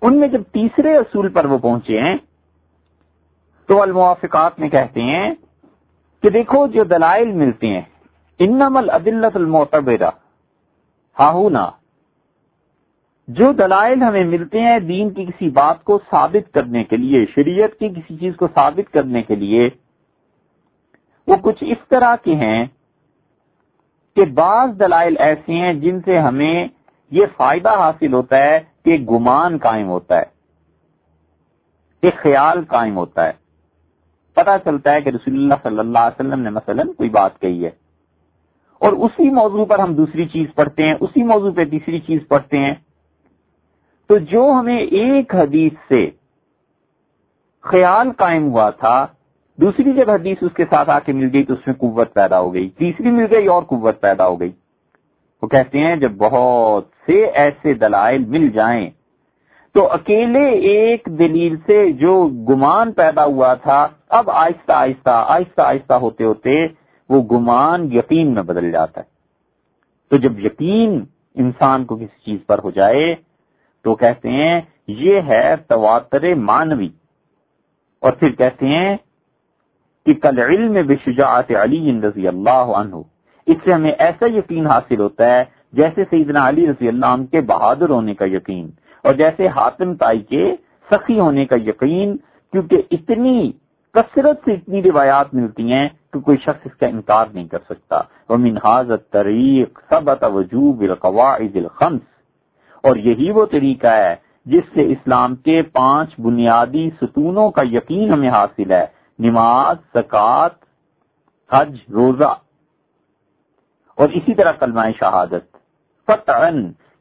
ان 0.02 0.20
میں 0.20 0.28
جب 0.28 0.42
تیسرے 0.52 0.96
اصول 0.98 1.30
پر 1.30 1.46
وہ 1.46 1.58
پہنچے 1.58 2.00
ہیں، 2.02 2.16
تو 3.70 3.82
الموافقات 3.82 4.60
میں 4.60 4.70
کہتے 4.70 5.02
ہیں 5.02 5.34
کہ 6.24 6.30
دیکھو 6.30 6.66
جو 6.68 6.84
دلائل 6.84 7.32
ملتے 7.34 7.68
ہیں 7.68 7.82
انم 8.40 8.78
العدلت 8.78 9.36
المعتبرہ 9.36 10.10
ہاہونا 11.18 11.70
جو 13.28 13.52
دلائل 13.54 14.02
ہمیں 14.04 14.24
ملتے 14.24 14.62
ہیں 14.62 14.80
دین 14.80 15.10
کی 15.10 15.26
کسی 15.26 15.50
بات 15.50 15.84
کو 15.84 15.98
ثابت 16.12 16.54
کرنے 16.54 16.84
کے 16.84 16.98
لیے، 16.98 17.26
شریعت 17.36 17.80
کی 17.80 17.90
کسی 17.90 18.18
چیز 18.18 18.36
کو 18.36 18.48
ثابت 18.56 18.94
کرنے 18.94 19.22
کے 19.24 19.36
لیے، 19.36 19.70
وہ 21.28 21.36
کچھ 21.42 21.64
اس 21.64 21.88
طرح 21.90 22.16
کے 22.24 22.36
ہیں 22.36 22.66
کہ 24.16 24.26
بعض 24.26 24.80
دلائل 24.80 25.16
ایسے 25.20 25.54
ہیں 25.54 25.74
جن 25.74 26.02
سے 26.06 26.20
ہمیں 26.20 26.68
یہ 27.12 27.26
فائدہ 27.38 27.70
حاصل 27.70 28.14
ہوتا 28.14 28.38
ہے 28.38 28.60
کہ 28.86 28.98
گمان 29.12 29.58
قائم 29.58 29.88
ہوتا 29.88 30.18
ہے 30.18 30.24
ایک 32.02 32.16
خیال 32.16 32.66
قائم 32.66 32.98
ہوتا 32.98 33.28
ہے۔ 33.28 33.32
پتا 34.34 34.60
چلتا 34.60 34.92
ہے 34.92 35.02
کہ 35.02 35.10
رسول 35.10 35.34
اللہ 35.34 35.54
صلی 35.64 35.80
اللہ 35.80 36.00
علیہ 36.00 36.26
وسلم 36.26 36.40
نے 36.40 36.50
مثلا 36.50 36.84
کوئی 36.98 37.10
بات 37.10 37.40
کہی 37.40 37.66
ہے۔ 37.66 37.70
اور 38.80 38.92
اسی 38.92 39.30
موضوع 39.30 39.66
پر 39.66 39.80
ہم 39.80 39.94
دوسری 39.94 40.26
چیز 40.28 40.48
پڑھتے 40.56 40.84
ہیں، 40.84 40.94
اسی 41.00 41.24
موضوع 41.24 41.52
پہ 41.52 41.66
تیسری 41.66 42.00
چیز 42.00 42.22
پڑھتے 42.28 42.58
ہیں۔ 42.58 42.74
تو 44.08 44.18
جو 44.18 44.54
ہمیں 44.60 44.78
ایک 44.78 45.36
حدیث 45.36 45.74
سے 45.88 46.10
خیال 47.62 48.12
قائم 48.12 48.52
ہوا 48.52 48.70
تھا 48.70 49.08
دوسری 49.58 49.94
جب 49.94 50.10
حدیث 50.10 50.38
اس 50.42 50.52
کے 50.54 50.66
ساتھ 50.66 50.90
آ 50.90 51.00
کے 51.00 51.14
مل 51.14 51.30
گئی 51.34 51.44
تو 51.44 51.54
اس 51.54 51.68
میں 51.68 51.76
قوت 51.76 52.14
پیدا 52.14 52.40
ہو 52.40 52.54
گئی، 52.54 52.70
تیسری 52.70 53.12
مل 53.12 53.26
گئی 53.32 53.48
اور 53.48 53.64
قوت 53.64 54.02
پیدا 54.02 54.28
ہو 54.28 54.40
گئی۔ 54.40 54.52
وہ 55.42 55.48
کہتے 55.48 55.80
ہیں 55.80 55.96
جب 55.96 56.12
بہت 56.12 56.86
سے 57.06 57.24
ایسے 57.26 57.74
دلائل 57.74 58.26
مل 58.26 58.50
جائیں 58.50 58.90
تو 59.76 59.92
اکیلے 59.92 60.50
ایک 60.50 61.08
دلیل 61.20 61.56
سے 61.58 61.92
جو 61.92 62.28
گمان 62.50 62.92
پیدا 62.92 63.26
ہوا 63.26 63.54
تھا، 63.54 63.88
اب 64.10 64.30
آہستہ 64.30 64.72
آہستہ 64.72 65.24
آہستہ 65.28 65.62
آہستہ 65.62 65.94
ہوتے 65.94 66.24
ہوتے 66.24 66.66
وہ 67.10 67.22
گمان 67.32 67.92
یقین 67.94 68.34
میں 68.34 68.44
بدل 68.44 68.72
جاتا 68.72 69.02
ہے۔ 69.02 69.12
تو 70.10 70.18
جب 70.18 70.40
یقین 70.40 71.04
انسان 71.36 71.86
کو 71.86 71.96
کسی 71.96 72.24
چیز 72.26 72.46
پر 72.46 72.60
ہو 72.64 72.72
جائے 72.72 73.16
تو 73.86 73.96
کہتے 73.96 74.30
ہیں 74.30 74.62
یہ 74.88 75.22
ہے 75.22 75.56
تواتر 75.56 76.34
مانوی 76.36 76.90
اور 78.02 78.12
پھر 78.12 78.32
کہتے 78.32 78.68
ہیں 78.68 78.96
کہ 80.06 80.14
کل 80.14 80.40
علم 80.40 80.88
بشجاعت 80.88 81.52
علی 81.52 82.02
رضی 82.04 82.28
اللہ 82.28 82.72
عنہ۔ 82.76 82.96
اس 83.48 83.58
سے 83.64 83.74
ہمیں 83.74 83.92
ایسا 83.92 84.26
یقین 84.26 84.68
حاصل 84.68 85.00
ہوتا 85.00 85.26
ہے 85.26 85.44
جیسے 85.74 86.04
سیدنا 86.10 86.50
علی 86.50 86.68
رضی 86.68 86.88
اللہ 86.88 87.06
عنہ 87.06 87.26
کے 87.26 87.42
بہادر 87.42 87.90
ہونے 87.90 88.14
کا 88.14 88.26
یقین 88.26 88.70
اور 89.04 89.14
جیسے 89.14 89.48
حاتم 89.48 89.96
تائی 89.96 90.20
کے 90.20 90.56
سخی 90.92 91.20
ہونے 91.20 91.46
کا 91.46 91.56
یقین، 91.56 92.18
کیونکہ 92.52 92.82
اتنی 92.92 93.52
کثرت 93.94 94.42
سے 94.46 94.54
اتنی 94.54 94.82
روایات 94.84 95.34
ملتی 95.34 95.72
ہیں 95.72 95.90
کہ 96.14 96.20
کوئی 96.20 96.38
شخص 96.38 96.66
اس 96.66 96.76
کا 96.76 96.88
انکار 96.88 97.26
نہیں 97.34 97.48
کر 97.48 97.58
سکتا۔ 97.70 98.02
وہ 98.30 98.38
منہاظ 98.38 98.92
طریق 99.12 99.80
سب 99.90 100.10
وجوب 100.22 100.82
القواعد 100.82 101.56
الخمس۔ 101.56 102.02
اور 102.84 102.96
یہی 102.96 103.32
وہ 103.32 103.46
طریقہ 103.46 103.88
ہے 103.88 104.16
جس 104.46 104.64
سے 104.74 104.82
اسلام 104.82 105.36
کے 105.36 105.62
پانچ 105.62 106.20
بنیادی 106.20 106.90
ستونوں 107.02 107.52
کا 107.52 107.62
یقین 107.72 108.14
ہمیں 108.14 108.30
حاصل 108.30 108.72
ہے۔ 108.72 108.86
نماز، 109.20 109.78
زکوٰۃ، 109.96 110.50
حج، 111.52 111.78
روزہ۔ 111.94 112.36
اور 113.96 114.10
اسی 114.10 114.36
طرح 114.36 114.52
کلمہ 114.52 114.82
شہادت۔ 115.00 115.58
فتح 116.08 116.50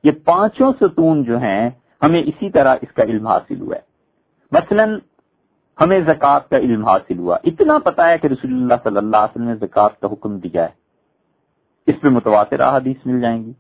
یہ 0.04 0.10
پانچوں 0.24 0.72
ستون 0.80 1.24
جو 1.24 1.38
ہیں، 1.38 1.70
ہمیں 2.02 2.22
اسی 2.22 2.50
طرح 2.50 2.76
اس 2.82 2.94
کا 2.94 3.02
علم 3.02 3.26
حاصل 3.26 3.60
ہوا 3.60 3.76
ہے۔ 3.76 3.80
مثلا، 4.52 4.84
ہمیں 5.80 6.00
زکوٰۃ 6.00 6.40
کا 6.50 6.56
علم 6.56 6.88
حاصل 6.88 7.18
ہوا۔ 7.18 7.36
اتنا 7.44 7.78
پتا 7.78 8.08
ہے 8.08 8.18
کہ 8.18 8.26
رسول 8.26 8.52
اللہ 8.52 8.74
صلی 8.84 8.96
اللہ 8.96 9.16
علیہ 9.16 9.42
وسلم 9.42 9.48
نے 9.48 9.54
زکوٰۃ 9.54 9.88
کا 10.00 10.06
حکم 10.12 10.38
دیا 10.38 10.62
ہے۔ 10.62 10.82
اس 11.86 11.94
پہ 12.00 12.08
متواتر 12.08 12.60
احادیث 12.60 12.96
مل 13.04 13.20
جائیں 13.20 13.44
گی۔ 13.44 13.52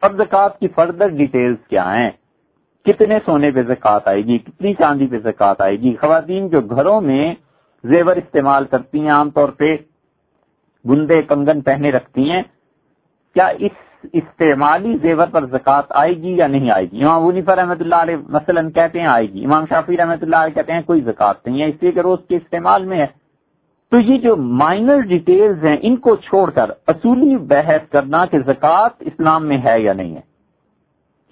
اب 0.00 0.16
زکوٰۃ 0.16 0.58
کی 0.60 0.68
فردر 0.68 1.08
ڈیٹیلز 1.08 1.66
کیا 1.68 1.94
ہیں؟ 1.94 2.10
کتنے 2.86 3.18
سونے 3.24 3.50
پہ 3.50 3.62
زکات 3.62 4.08
آئے 4.08 4.24
گی، 4.24 4.38
کتنی 4.38 4.74
چاندی 4.74 5.06
پہ 5.06 5.18
زکات 5.18 5.60
آئے 5.60 5.76
گی؟ 5.80 5.94
خواتین 5.96 6.48
جو 6.48 6.60
گھروں 6.60 7.00
میں 7.00 7.34
زیور 7.84 8.16
استعمال 8.16 8.64
کرتی 8.64 9.00
ہیں، 9.00 9.10
عام 9.10 9.30
طور 9.30 9.48
پہ 9.48 9.76
گندے 10.84 11.20
کنگن 11.22 11.60
پہنے 11.60 11.90
رکھتی 11.90 12.30
ہیں، 12.30 12.42
کیا 13.36 13.46
اس 13.58 13.72
استعمالی 14.12 14.96
زیور 15.02 15.26
پر 15.26 15.46
زکوٰۃ 15.46 15.86
آئے 15.90 16.12
گی 16.12 16.36
یا 16.36 16.46
نہیں 16.46 16.70
آئے 16.70 16.86
گی؟ 16.92 17.04
امام 17.04 17.24
ونیفر 17.24 17.56
رحمۃ 17.56 17.80
اللہ 17.80 17.94
علیہ 17.94 18.16
مثلا 18.28 18.60
کہتے 18.74 19.00
ہیں 19.00 19.06
آئے 19.06 19.26
گی۔ 19.32 19.44
امام 19.44 19.64
شافی 19.68 19.96
رحمۃ 19.96 20.22
اللہ 20.22 20.36
علیہ 20.36 20.54
کہتے 20.54 20.72
ہیں 20.72 20.82
کوئی 20.82 21.00
زکوٰۃ 21.00 21.46
نہیں 21.46 21.60
ہے، 21.62 21.68
اس 21.68 21.82
لیے 21.82 21.92
کہ 21.92 22.00
روز 22.00 22.18
کے 22.28 22.36
استعمال 22.36 22.84
میں 22.84 22.98
ہے۔ 22.98 23.06
تو 23.92 23.98
یہ 23.98 24.18
جو 24.18 24.36
مائنر 24.36 25.00
ڈیٹیلز 25.00 25.64
ہیں، 25.64 25.76
ان 25.82 25.96
کو 25.96 26.16
چھوڑ 26.16 26.50
کر 26.50 26.70
اصولی 26.86 27.36
بحث 27.36 27.88
کرنا 27.90 28.24
کہ 28.26 28.38
زکوٰۃ 28.38 28.90
اسلام 29.00 29.46
میں 29.46 29.58
ہے 29.64 29.80
یا 29.80 29.92
نہیں 29.92 30.16
ہے۔ 30.16 30.20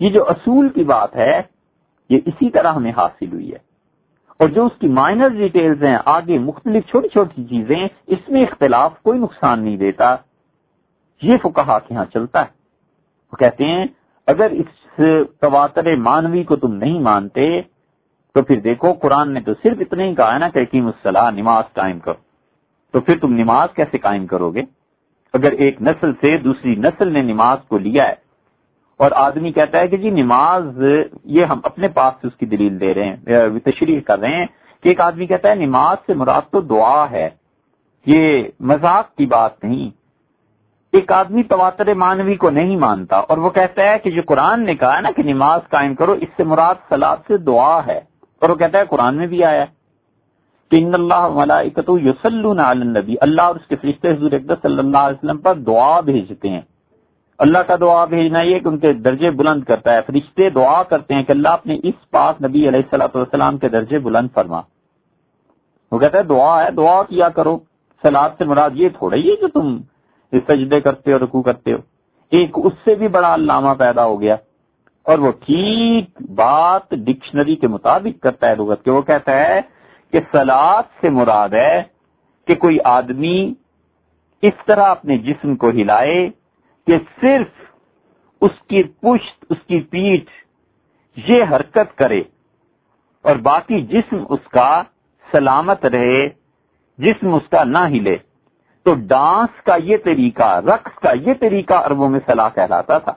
یہ 0.00 0.11
جو 0.11 0.28
اصول 0.28 0.68
کی 0.68 0.84
بات 0.84 1.16
ہے، 1.16 1.42
یہ 2.11 2.18
اسی 2.26 2.50
طرح 2.50 2.72
ہمیں 2.72 2.92
حاصل 2.96 3.32
ہوئی 3.32 3.52
ہے۔ 3.52 3.58
اور 4.38 4.48
جو 4.48 4.66
اس 4.66 4.78
کی 4.80 4.88
مائنر 4.88 5.28
ڈیٹیلز 5.28 5.84
ہیں، 5.84 5.96
آگے 6.04 6.38
مختلف 6.38 6.87
چھوٹی 6.87 7.08
چھوٹی 7.08 7.44
چیزیں، 7.44 7.88
اس 8.06 8.28
میں 8.28 8.42
اختلاف 8.42 9.02
کوئی 9.02 9.18
نقصان 9.18 9.64
نہیں 9.64 9.76
دیتا۔ 9.76 10.16
یہ 11.22 11.37
فکہ 11.42 11.78
کے 11.88 11.94
یہاں 11.94 12.04
چلتا 12.04 12.40
ہے۔ 12.40 12.50
وہ 13.32 13.37
کہتے 13.37 13.64
ہیں، 13.64 13.84
اگر 14.26 14.50
اس 14.50 15.00
تواتر 15.40 15.96
مانوی 15.96 16.44
کو 16.44 16.56
تم 16.56 16.74
نہیں 16.74 17.00
مانتے، 17.00 17.62
تو 18.34 18.42
پھر 18.42 18.61
دیکھو، 18.61 18.92
قرآن 18.92 19.34
نے 19.34 19.40
تو 19.40 19.52
صرف 19.62 19.76
اتنا 19.80 20.04
ہی 20.04 20.14
کہا 20.14 20.34
ہے 20.34 20.38
نا 20.38 20.48
کہ 20.48 20.58
حکیم 20.58 20.87
الصلاح 20.87 21.30
نماز 21.30 21.64
قائم 21.72 21.98
کرو۔ 21.98 22.28
تو 22.92 23.00
پھر 23.00 23.18
تم 23.18 23.32
نماز 23.32 23.68
کیسے 23.76 23.98
قائم 23.98 24.26
کرو 24.26 24.50
گے؟ 24.50 24.62
اگر 25.32 25.50
ایک 25.50 25.82
نسل 25.82 26.12
سے 26.12 26.37
دوسری 26.37 26.74
نسل 26.74 27.12
نے 27.12 27.22
نماز 27.22 27.58
کو 27.68 27.78
لیا 27.78 28.08
ہے 28.08 28.27
اور 28.98 29.11
آدمی 29.14 29.52
کہتا 29.52 29.78
ہے 29.78 29.88
کہ 29.88 29.96
جی 29.96 30.11
نماز 30.11 30.82
یہ 31.24 31.44
ہم 31.44 31.61
اپنے 31.62 31.88
پاس 31.88 32.14
سے 32.20 32.26
اس 32.26 32.37
کی 32.37 32.46
دلیل 32.46 32.80
دے 32.80 32.94
رہے 32.94 33.04
ہیں 33.04 33.58
تشریح 33.64 34.00
کر 34.00 34.18
رہے 34.18 34.37
ہیں 34.37 34.46
کہ 34.82 34.88
ایک 34.88 35.00
آدمی 35.00 35.26
کہتا 35.26 35.48
ہے 35.48 35.54
نماز 35.54 35.96
سے 36.06 36.14
مراد 36.14 36.42
تو 36.50 36.61
دعا 36.61 37.11
ہے، 37.11 37.28
یہ 38.06 38.42
مذاق 38.61 39.14
کی 39.16 39.26
بات 39.26 39.64
نہیں۔ 39.64 39.90
ایک 40.92 41.12
آدمی 41.12 41.42
تواتر 41.42 41.94
مانوی 41.94 42.34
کو 42.34 42.50
نہیں 42.50 42.76
مانتا 42.76 43.16
اور 43.18 43.38
وہ 43.38 43.50
کہتا 43.50 43.82
ہے 43.82 43.98
کہ 43.98 44.11
جو 44.11 44.22
قرآن 44.26 44.64
نے 44.64 44.74
کہا 44.74 44.96
ہے 44.96 45.00
نا 45.00 45.11
کہ 45.16 45.22
نماز 45.22 45.61
قائم 45.68 45.94
کرو، 45.94 46.12
اس 46.12 46.28
سے 46.37 46.44
مراد 46.44 46.74
سلاد 46.88 47.16
سے 47.26 47.37
دعا 47.37 47.80
ہے۔ 47.87 48.00
اور 48.40 48.48
وہ 48.48 48.54
کہتا 48.54 48.78
ہے 48.78 48.84
قرآن 48.84 49.16
میں 49.16 49.26
بھی 49.26 49.44
آیا 49.44 49.61
ہے 49.61 49.66
کہ 50.70 50.76
ان 50.76 50.94
اللہ 50.94 51.62
یسلون 52.04 52.61
علی 52.61 52.80
النبی، 52.80 53.14
اللہ 53.20 53.42
اور 53.42 53.54
اس 53.54 53.66
کے 53.66 53.76
فرشتے 53.76 54.12
حضور 54.12 54.32
اقدس 54.32 54.62
صلی 54.62 54.78
اللہ 54.78 54.98
علیہ 54.98 55.16
وسلم 55.16 55.38
پر 55.38 55.54
دعا 55.54 56.00
بھیجتے 56.00 56.48
ہیں۔ 56.48 56.61
اللہ 57.38 57.59
کا 57.59 57.77
دعا 57.81 58.05
بھیجنا 58.05 58.40
یہ 58.40 58.59
کہ 58.59 58.68
ان 58.68 58.79
کے 58.79 58.92
درجے 58.92 59.31
بلند 59.31 59.64
کرتا 59.64 59.94
ہے۔ 59.94 60.01
فرشتے 60.07 60.51
دعا 60.51 60.83
کرتے 60.83 61.14
ہیں 61.14 61.22
کہ 61.22 61.33
اللہ 61.33 61.48
اپنے 61.48 61.77
اس 61.83 62.11
پاک 62.11 62.42
نبی 62.42 62.68
علیہ 62.68 62.81
السلاۃ 62.81 63.09
والسلام 63.14 63.59
کے 63.59 63.68
درجے 63.68 63.98
بلند 63.98 64.29
فرما۔ 64.35 64.61
وہ 65.92 65.98
کہتا 65.98 66.18
ہے، 66.18 66.22
دعا 66.22 66.64
ہے، 66.64 66.70
دعا 66.70 67.03
کیا 67.03 67.29
کرو۔ 67.29 67.59
سلاد 68.03 68.31
سے 68.38 68.44
مراد 68.44 68.70
یہ 68.74 68.88
تھوڑا 68.88 69.16
ہی 69.16 69.31
ہے 69.31 69.37
کہ 69.37 69.46
تم 69.46 69.79
سجدے 70.33 70.81
کرتے 70.81 71.12
ہو 71.12 71.18
رکو 71.18 71.42
کرتے 71.42 71.72
ہو۔ 71.72 71.79
ایک 72.31 72.51
اس 72.55 72.72
سے 72.85 72.94
بھی 72.94 73.09
بڑا 73.09 73.35
علامہ 73.35 73.74
پیدا 73.79 74.05
ہو 74.05 74.20
گیا۔ 74.20 74.37
اور 75.03 75.18
وہ 75.18 75.33
ٹھیک 75.33 76.22
بات 76.35 76.90
ڈکشنری 76.90 77.57
کے 77.57 77.68
مطابق 77.68 78.22
کرتا 78.22 78.48
ہے 78.48 78.55
لغت 78.55 78.85
کہ 78.85 78.90
وہ 78.90 79.03
کہتا 79.03 79.37
ہے 79.37 79.61
کہ 80.12 80.20
سلاد 80.33 80.83
سے 81.01 81.09
مراد 81.09 81.48
ہے 81.48 81.83
کہ 82.46 82.55
کوئی 82.55 82.79
آدمی 82.85 83.55
اس 84.42 84.53
طرح 84.66 84.83
اپنے 84.83 85.18
جسم 85.18 85.57
کو 85.57 85.68
ہلائے 85.68 86.31
کہ 86.88 86.98
صرف 87.20 87.46
اس 88.40 88.68
کی 88.68 88.83
پشت، 88.83 89.44
اس 89.51 89.59
کی 89.66 89.81
پیٹھ 89.81 90.31
یہ 91.16 91.44
حرکت 91.51 91.98
کرے 91.98 92.22
اور 93.22 93.37
باقی 93.37 93.81
جسم 93.83 94.24
اس 94.29 94.48
کا 94.51 94.83
سلامت 95.33 95.85
رہے، 95.85 96.29
جسم 96.98 97.35
اس 97.35 97.48
کا 97.51 97.64
نہ 97.64 97.79
ہلے۔ 97.79 98.16
تو 98.83 98.94
ڈانس 98.94 99.62
کا 99.62 99.77
یہ 99.77 99.96
طریقہ، 100.05 100.61
رقص 100.61 100.98
کا 100.98 101.12
یہ 101.12 101.35
طریقہ 101.40 101.74
اربوں 101.74 102.09
میں 102.09 102.20
صلاح 102.27 102.48
کہلاتا 102.55 102.98
تھا۔ 102.98 103.12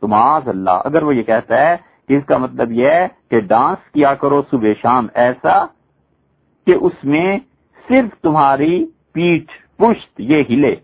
تو 0.00 0.08
معاذ 0.08 0.48
اللہ 0.48 0.76
اگر 0.84 1.02
وہ 1.02 1.14
یہ 1.14 1.22
کہتا 1.22 1.66
ہے 1.66 1.76
کہ 2.08 2.14
اس 2.14 2.24
کا 2.26 2.36
مطلب 2.36 2.72
یہ 2.72 2.90
ہے 2.90 3.08
کہ 3.30 3.40
ڈانس 3.40 3.90
کیا 3.90 4.14
کرو 4.14 4.42
صبح 4.50 4.68
شام 4.82 5.06
ایسا 5.14 5.66
کہ 6.66 6.74
اس 6.80 7.04
میں 7.04 7.38
صرف 7.88 8.20
تمہاری 8.20 8.86
پیٹھ، 9.12 9.52
پشت 9.76 10.20
یہ 10.20 10.42
ہلے۔ 10.50 10.76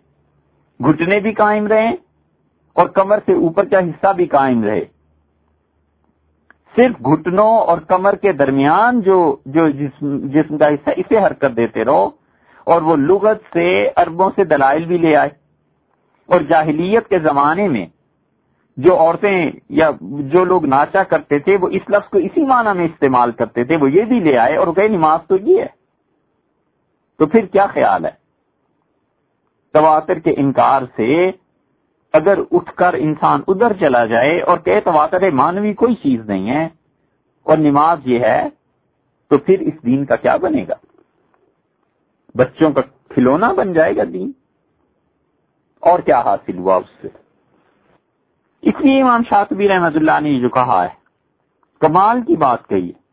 گھٹنے 0.83 1.21
بھی 1.21 1.33
قائم 1.33 1.67
رہے 1.67 1.91
اور 2.73 2.87
کمر 2.87 3.19
سے 3.27 3.33
اوپر 3.33 3.65
کا 3.65 3.79
حصہ 3.79 4.13
بھی 4.13 4.27
قائم 4.27 4.65
رہے۔ 4.65 4.85
صرف 6.77 7.07
گھٹنوں 7.07 7.59
اور 7.59 7.79
کمر 7.79 8.15
کے 8.15 8.33
درمیان 8.33 9.01
جو 9.01 9.37
جو 9.47 9.69
جسم 9.69 10.19
جسم 10.19 10.59
کا 10.59 10.69
حصہ 10.69 10.91
اسے 10.97 11.19
حرکت 11.19 11.57
دیتے 11.57 11.85
رہو 11.85 12.11
اور 12.65 12.83
وہ 12.83 12.97
لغت 12.97 13.39
سے 13.53 13.89
اربوں 13.97 14.31
سے 14.37 14.45
دلائل 14.45 14.85
بھی 14.85 14.99
لے 14.99 15.17
آئے۔ 15.17 15.31
اور 16.27 16.41
جاہلیت 16.41 17.09
کے 17.09 17.19
زمانے 17.19 17.69
میں 17.69 17.87
جو 18.77 18.99
عورتیں 18.99 19.51
یا 19.69 19.91
جو 20.01 20.45
لوگ 20.45 20.67
ناچا 20.67 21.03
کرتے 21.03 21.39
تھے، 21.39 21.57
وہ 21.61 21.69
اس 21.69 21.83
لفظ 21.89 22.09
کو 22.09 22.19
اسی 22.19 22.43
معنی 22.43 22.79
میں 22.79 22.85
استعمال 22.85 23.33
کرتے 23.33 23.65
تھے، 23.65 23.77
وہ 23.77 23.91
یہ 23.91 24.03
بھی 24.03 24.21
لے 24.21 24.39
آئے 24.39 24.57
اور 24.57 24.67
کہ 24.75 24.89
نماز 24.89 25.21
تو 25.29 25.37
یہ 25.37 25.61
ہے۔ 25.61 25.67
تو 27.19 27.27
پھر 27.27 27.47
کیا 27.47 27.67
خیال 27.67 28.05
ہے؟ 28.05 28.24
تواتر 29.75 30.19
کے 30.19 30.35
انکار 30.37 30.83
سے 30.97 31.31
اگر 32.13 32.39
اٹھ 32.53 32.75
کر 32.75 32.93
انسان 32.93 33.41
ادھر 33.49 33.73
چلا 33.73 34.07
جائے 34.07 34.41
اور 34.41 34.59
کہ 34.59 34.81
تواتر 34.81 35.31
مانوی 35.31 35.75
کوئی 35.75 35.95
چیز 35.95 36.21
نہیں 36.27 36.51
ہے 36.51 36.69
اور 37.43 37.57
نماز 37.57 37.99
یہ 38.05 38.19
ہے، 38.19 38.49
تو 39.31 39.39
پھر 39.39 39.61
اس 39.61 39.83
دین 39.87 40.05
کا 40.05 40.17
کیا 40.17 40.37
بنے 40.37 40.65
گا؟ 40.69 40.75
بچوں 42.35 42.73
کا 42.73 42.81
کھلونا 43.09 43.53
بن 43.53 43.73
جائے 43.73 43.97
گا 43.97 44.03
دین۔ 44.13 44.33
اور 45.81 45.99
کیا 45.99 46.21
حاصل 46.21 46.59
ہوا 46.59 46.77
اس 46.77 47.03
سے؟ 47.03 47.09
اس 48.63 48.75
لیے 48.81 49.03
امام 49.03 49.23
شاطبی 49.31 49.69
رحمت 49.69 49.97
اللہ 49.97 50.21
نے 50.21 50.41
جو 50.41 50.49
کہا 50.49 50.85
ہے، 50.85 50.95
کمال 51.81 52.23
کی 52.23 52.37
بات 52.37 52.69
کہی 52.69 52.89
ہے۔ 52.89 53.04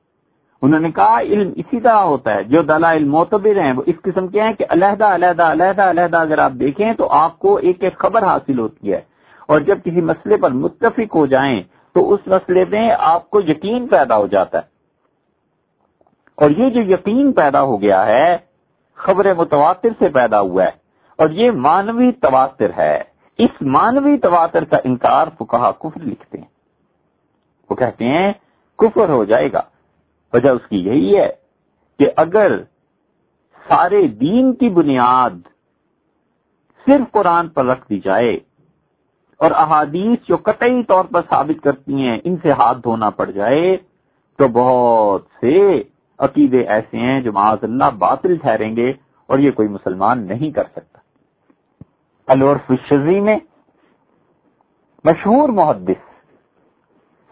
انہوں 0.62 0.80
نے 0.80 0.92
کہا 0.92 1.20
علم 1.20 1.54
اسی 1.56 1.82
طرح 1.82 2.02
ہوتا 2.02 2.34
ہے، 2.34 2.44
جو 2.44 2.62
دلائل 2.62 3.04
معتبر 3.04 3.62
ہیں، 3.62 3.74
وہ 3.74 3.84
اس 3.86 3.96
قسم 4.04 4.28
کے 4.28 4.42
ہیں 4.42 4.54
کہ 4.54 4.66
علیحدہ 4.70 5.06
علیحدہ 5.06 5.44
علیحدہ 5.44 5.82
علیحدہ 5.82 6.18
اگر 6.18 6.38
آپ 6.38 6.52
دیکھیں 6.52 6.94
تو 6.94 7.12
آپ 7.12 7.40
کو 7.40 7.56
ایک 7.56 7.84
ایک 7.84 7.98
خبر 7.98 8.24
حاصل 8.24 8.60
ہوتی 8.60 8.94
ہے۔ 8.94 9.02
اور 9.48 9.60
جب 9.60 9.78
کسی 9.84 10.02
مسئلے 10.02 10.38
پر 10.38 10.50
متفق 10.50 11.16
ہو 11.16 11.26
جائیں 11.26 11.64
تو 11.94 12.14
اس 12.14 12.20
مسئلے 12.28 12.66
میں 12.70 12.96
آپ 13.00 13.30
کو 13.30 13.40
یقین 13.40 13.88
پیدا 13.88 14.18
ہو 14.18 14.28
جاتا 14.28 14.58
ہے۔ 14.58 14.64
اور 16.36 16.50
یہ 16.50 16.70
جو 16.70 16.82
یقین 16.82 17.32
پیدا 17.32 17.62
ہو 17.62 17.82
گیا 17.82 18.06
ہے، 18.06 18.38
خبر 18.96 19.34
متواتر 19.34 19.90
سے 20.00 20.10
پیدا 20.10 20.40
ہوا 20.40 20.64
ہے۔ 20.64 20.72
اور 21.18 21.30
یہ 21.30 21.52
مانوی 21.52 22.12
تواتر 22.12 22.72
ہے۔ 22.78 23.04
اس 23.38 23.62
مانوی 23.62 24.18
تواتر 24.18 24.64
کا 24.64 24.78
انکار 24.84 25.28
فکہ 25.40 25.72
کفر 25.80 26.00
لکھتے 26.02 26.38
ہیں۔ 26.38 26.48
وہ 27.70 27.76
کہتے 27.76 28.06
ہیں، 28.06 28.34
کفر 28.78 29.10
ہو 29.10 29.24
جائے 29.24 29.52
گا۔ 29.52 29.62
وجہ 30.34 30.50
اس 30.50 30.68
کی 30.70 30.78
یہی 30.78 31.18
ہے 31.18 31.30
کہ 32.00 32.10
اگر 32.16 32.58
سارے 33.66 34.08
دین 34.08 34.54
کی 34.54 34.70
بنیاد 34.70 35.42
صرف 36.88 37.12
قرآن 37.12 37.50
پر 37.50 37.66
رکھ 37.66 37.90
دی 37.90 38.00
جائے 38.00 38.38
اور 39.40 39.52
احادیث 39.52 40.28
جو 40.28 40.38
قطعی 40.38 40.84
طور 40.84 41.06
پر 41.06 41.22
ثابت 41.30 41.64
کرتی 41.64 42.02
ہیں 42.02 42.18
ان 42.24 42.36
سے 42.38 42.52
ہاتھ 42.52 42.78
دھونا 42.78 43.10
پڑ 43.10 43.30
جائے، 43.32 43.78
تو 44.40 44.48
بہت 44.48 45.26
سے 45.42 45.84
عقیدے 46.20 46.62
ایسے 46.68 46.98
ہیں 46.98 47.22
جو 47.22 47.32
معاذ 47.32 47.64
اللہ 47.64 47.90
باطل 47.98 48.38
ٹھہریں 48.38 48.76
گے 48.76 48.92
اور 49.30 49.40
یہ 49.40 49.52
کوئی 49.52 49.68
مسلمان 49.68 50.28
نہیں 50.28 50.52
کر 50.52 50.64
سکتا۔ 50.64 51.00
الورف 52.28 52.70
الشزی 52.70 53.20
میں 53.20 53.38
مشہور 55.06 55.50
محدث 55.50 56.04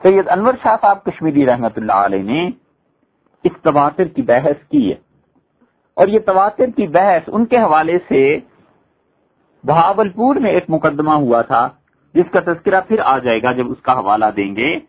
سید 0.02 0.30
انور 0.30 0.54
شاہ 0.64 0.76
صاحب 0.82 1.04
کشمیری 1.04 1.46
رحمت 1.46 1.78
اللہ 1.78 2.06
علیہ 2.06 2.24
نے 2.24 2.50
اس 3.44 3.52
تواتر 3.62 4.04
کی 4.04 4.22
بحث 4.22 4.68
کی 4.70 4.90
ہے۔ 4.90 4.96
اور 5.94 6.08
یہ 6.08 6.20
تواتر 6.20 6.66
کی 6.76 6.88
بحث 6.88 7.22
ان 7.28 7.46
کے 7.46 7.58
حوالے 7.58 7.98
سے 8.08 8.40
بہاول 9.64 10.10
پور 10.10 10.36
میں 10.36 10.52
ایک 10.52 10.66
مقدمہ 10.68 11.14
ہوا 11.14 11.42
تھا، 11.42 11.70
جس 12.14 12.32
کا 12.32 12.40
تذکرہ 12.40 12.82
پھر 12.82 13.00
آ 13.00 13.18
جائے 13.18 13.42
گا 13.44 13.52
جب 13.52 13.72
اس 13.72 13.82
کا 13.82 13.92
حوالہ 13.92 14.26
دیں 14.36 14.56
گے۔ 14.56 14.80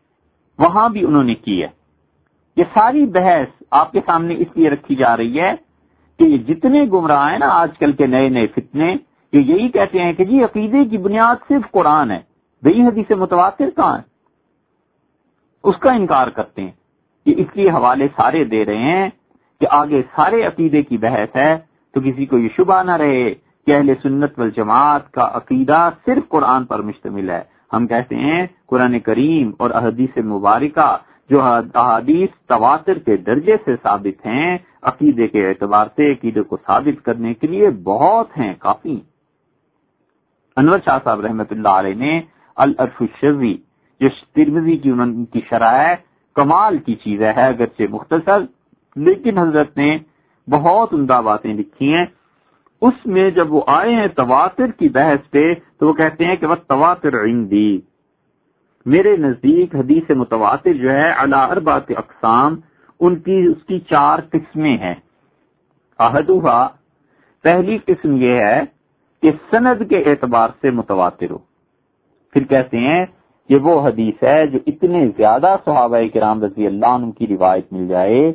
وہاں 0.58 0.88
بھی 0.88 1.06
انہوں 1.06 1.24
نے 1.24 1.34
کی 1.34 1.62
ہے۔ 1.62 1.68
یہ 2.56 2.64
ساری 2.74 3.06
بحث 3.06 3.62
آپ 3.70 3.92
کے 3.92 4.00
سامنے 4.06 4.34
اس 4.34 4.46
لیے 4.54 4.70
رکھی 4.70 4.94
جا 4.94 5.16
رہی 5.16 5.40
ہے 5.40 5.54
کہ 6.18 6.24
یہ 6.24 6.38
جتنے 6.38 6.84
گمراہ 6.92 7.30
ہیں 7.30 7.38
نا 7.38 7.46
آج 7.48 7.78
کل 7.78 7.92
کے 7.92 8.06
نئے 8.06 8.28
نئے 8.28 8.46
فتنے، 8.46 8.96
یہ 9.32 9.40
یہی 9.40 9.68
کہتے 9.68 10.02
ہیں 10.02 10.12
کہ 10.12 10.24
جی 10.24 10.44
عقیدے 10.44 10.84
کی 10.84 10.98
بنیاد 10.98 11.36
صرف 11.48 11.70
قرآن 11.70 12.10
ہے 12.10 12.18
بئی 12.62 12.82
حدیث 12.82 13.10
متواتر 13.10 13.70
کہاں 13.76 13.98
ہے؟ 13.98 14.02
اس 15.64 15.76
کا 15.76 15.92
انکار 15.92 16.26
کرتے 16.26 16.62
ہیں۔ 16.62 16.79
کہ 17.26 17.34
اس 17.36 17.56
لیے 17.56 17.70
حوالے 17.70 18.08
سارے 18.16 18.44
دے 18.44 18.64
رہے 18.64 18.92
ہیں 18.92 19.08
کہ 19.60 19.66
آگے 19.70 20.02
سارے 20.16 20.42
عقیدے 20.42 20.82
کی 20.82 20.96
بحث 20.96 21.36
ہے، 21.36 21.54
تو 21.94 22.00
کسی 22.00 22.26
کو 22.26 22.38
یہ 22.38 22.48
شبہ 22.56 22.82
نہ 22.82 22.96
رہے 22.96 23.34
کہ 23.66 23.74
اہل 23.74 23.92
سنت 24.02 24.38
والجماعت 24.38 25.10
کا 25.12 25.28
عقیدہ 25.32 25.88
صرف 26.04 26.28
قرآن 26.28 26.64
پر 26.64 26.82
مشتمل 26.82 27.30
ہے۔ 27.30 27.42
ہم 27.72 27.86
کہتے 27.86 28.16
ہیں 28.16 28.46
قرآن 28.66 28.98
کریم 28.98 29.50
اور 29.58 29.70
احدیث 29.70 30.16
مبارکہ 30.24 30.96
جو 31.30 31.42
احادیث 31.42 32.30
تواتر 32.46 32.98
کے 32.98 33.16
درجے 33.16 33.56
سے 33.64 33.76
ثابت 33.82 34.26
ہیں، 34.26 34.58
عقیدے 34.82 35.26
کے 35.28 35.48
اعتبار 35.48 35.86
سے، 35.96 36.10
عقیدے 36.12 36.42
کو 36.42 36.56
ثابت 36.66 37.04
کرنے 37.04 37.34
کے 37.34 37.46
لیے 37.46 37.70
بہت 37.84 38.38
ہیں، 38.38 38.52
کافی۔ 38.58 38.98
انور 40.56 40.78
شاہ 40.84 40.98
صاحب 41.04 41.20
رحمت 41.20 41.52
اللہ 41.52 41.74
علیہ 41.80 41.94
نے 41.94 42.20
الرف 42.56 43.00
الشوی 43.00 43.54
جو 44.00 44.08
ترمزی 44.34 44.76
کی 44.76 44.90
ان 44.90 45.24
کی 45.24 45.40
شرح 45.50 45.76
ہے 45.76 45.94
کمال 46.34 46.78
کی 46.78 46.94
چیز 46.94 47.22
ہے 47.22 47.46
اگرچہ 47.46 47.82
مختصر، 47.90 48.38
لیکن 48.96 49.38
حضرت 49.38 49.76
نے 49.76 49.98
بہت 50.50 50.94
عمدہ 50.94 51.20
باتیں 51.24 51.54
لکھی 51.54 51.94
ہیں۔ 51.94 52.06
اس 52.80 53.06
میں 53.06 53.30
جب 53.30 53.52
وہ 53.52 53.62
آئے 53.66 53.94
ہیں 53.94 54.06
تواتر 54.06 54.66
کی 54.66 54.88
بحث 54.88 55.30
پہ، 55.30 55.54
تو 55.78 55.88
وہ 55.88 55.92
کہتے 55.92 56.24
ہیں 56.24 56.36
کہ 56.36 56.46
وہ 56.46 56.54
تواتر 56.54 57.22
عندی۔ 57.22 57.80
میرے 58.86 59.16
نزدیک 59.16 59.74
حدیث 59.74 60.10
متواتر 60.10 60.72
جو 60.72 60.90
ہے 60.90 61.10
اربات 61.10 61.90
اقسام، 61.90 62.56
ان 63.00 63.16
کی، 63.16 63.46
اس 63.46 63.64
کی 63.66 63.80
چار 63.80 64.18
قسمیں 64.32 64.76
ہیں۔ 64.76 64.94
احدوہا 65.98 66.68
پہلی 67.42 67.78
قسم 67.78 68.16
یہ 68.16 68.34
ہے 68.34 68.62
کہ 69.22 69.30
سند 69.50 69.88
کے 69.88 69.98
اعتبار 69.98 70.48
سے 70.60 70.70
متواتر 70.70 71.30
ہو۔ 71.30 71.38
پھر 72.32 72.44
کہتے 72.44 72.78
ہیں 72.78 73.06
کہ 73.50 73.56
وہ 73.56 73.80
حدیث 73.80 74.22
ہے 74.22 74.46
جو 74.46 74.58
اتنے 74.66 75.08
زیادہ 75.16 75.56
صحابہ 75.64 75.96
کرام 76.14 76.42
رضی 76.44 76.66
اللہ 76.66 76.86
عنہ 76.86 77.10
کی 77.10 77.26
روایت 77.26 77.72
مل 77.72 77.88
جائے 77.88 78.32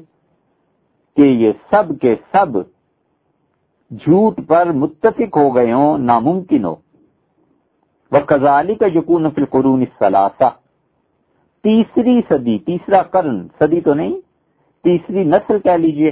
کہ 1.18 1.22
یہ 1.22 1.52
سب 1.70 1.94
کے 2.02 2.16
سب 2.32 2.58
جھوٹ 3.92 4.40
پر 4.48 4.72
متفق 4.72 5.38
ہو 5.38 5.56
گئے 5.56 5.72
ہوں، 5.74 5.98
ناممکن 5.98 6.66
ہو۔ 6.66 6.76
وہ 8.12 8.20
کزالی 8.20 8.76
کا 8.76 8.86
یقون 8.96 9.30
فل 9.30 9.46
قرون 9.46 9.86
تیسری 11.64 12.22
صدی، 12.30 12.58
تیسرا 12.58 13.04
کرن 13.04 13.48
صدی 13.60 13.82
تو 13.82 13.94
نہیں، 13.94 14.20
تیسری 14.84 15.24
نسل 15.24 15.60
کہہ 15.60 15.82
لیجیے۔ 15.82 16.12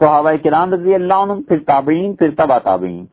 صحابہ 0.00 0.32
کرام 0.44 0.74
رضی 0.74 0.94
اللہ 0.94 1.14
عنہ، 1.14 1.32
پھر 1.48 1.58
تابعین، 1.58 2.14
پھر 2.14 2.30
تبا 2.30 2.58
تابعین۔ 2.58 3.04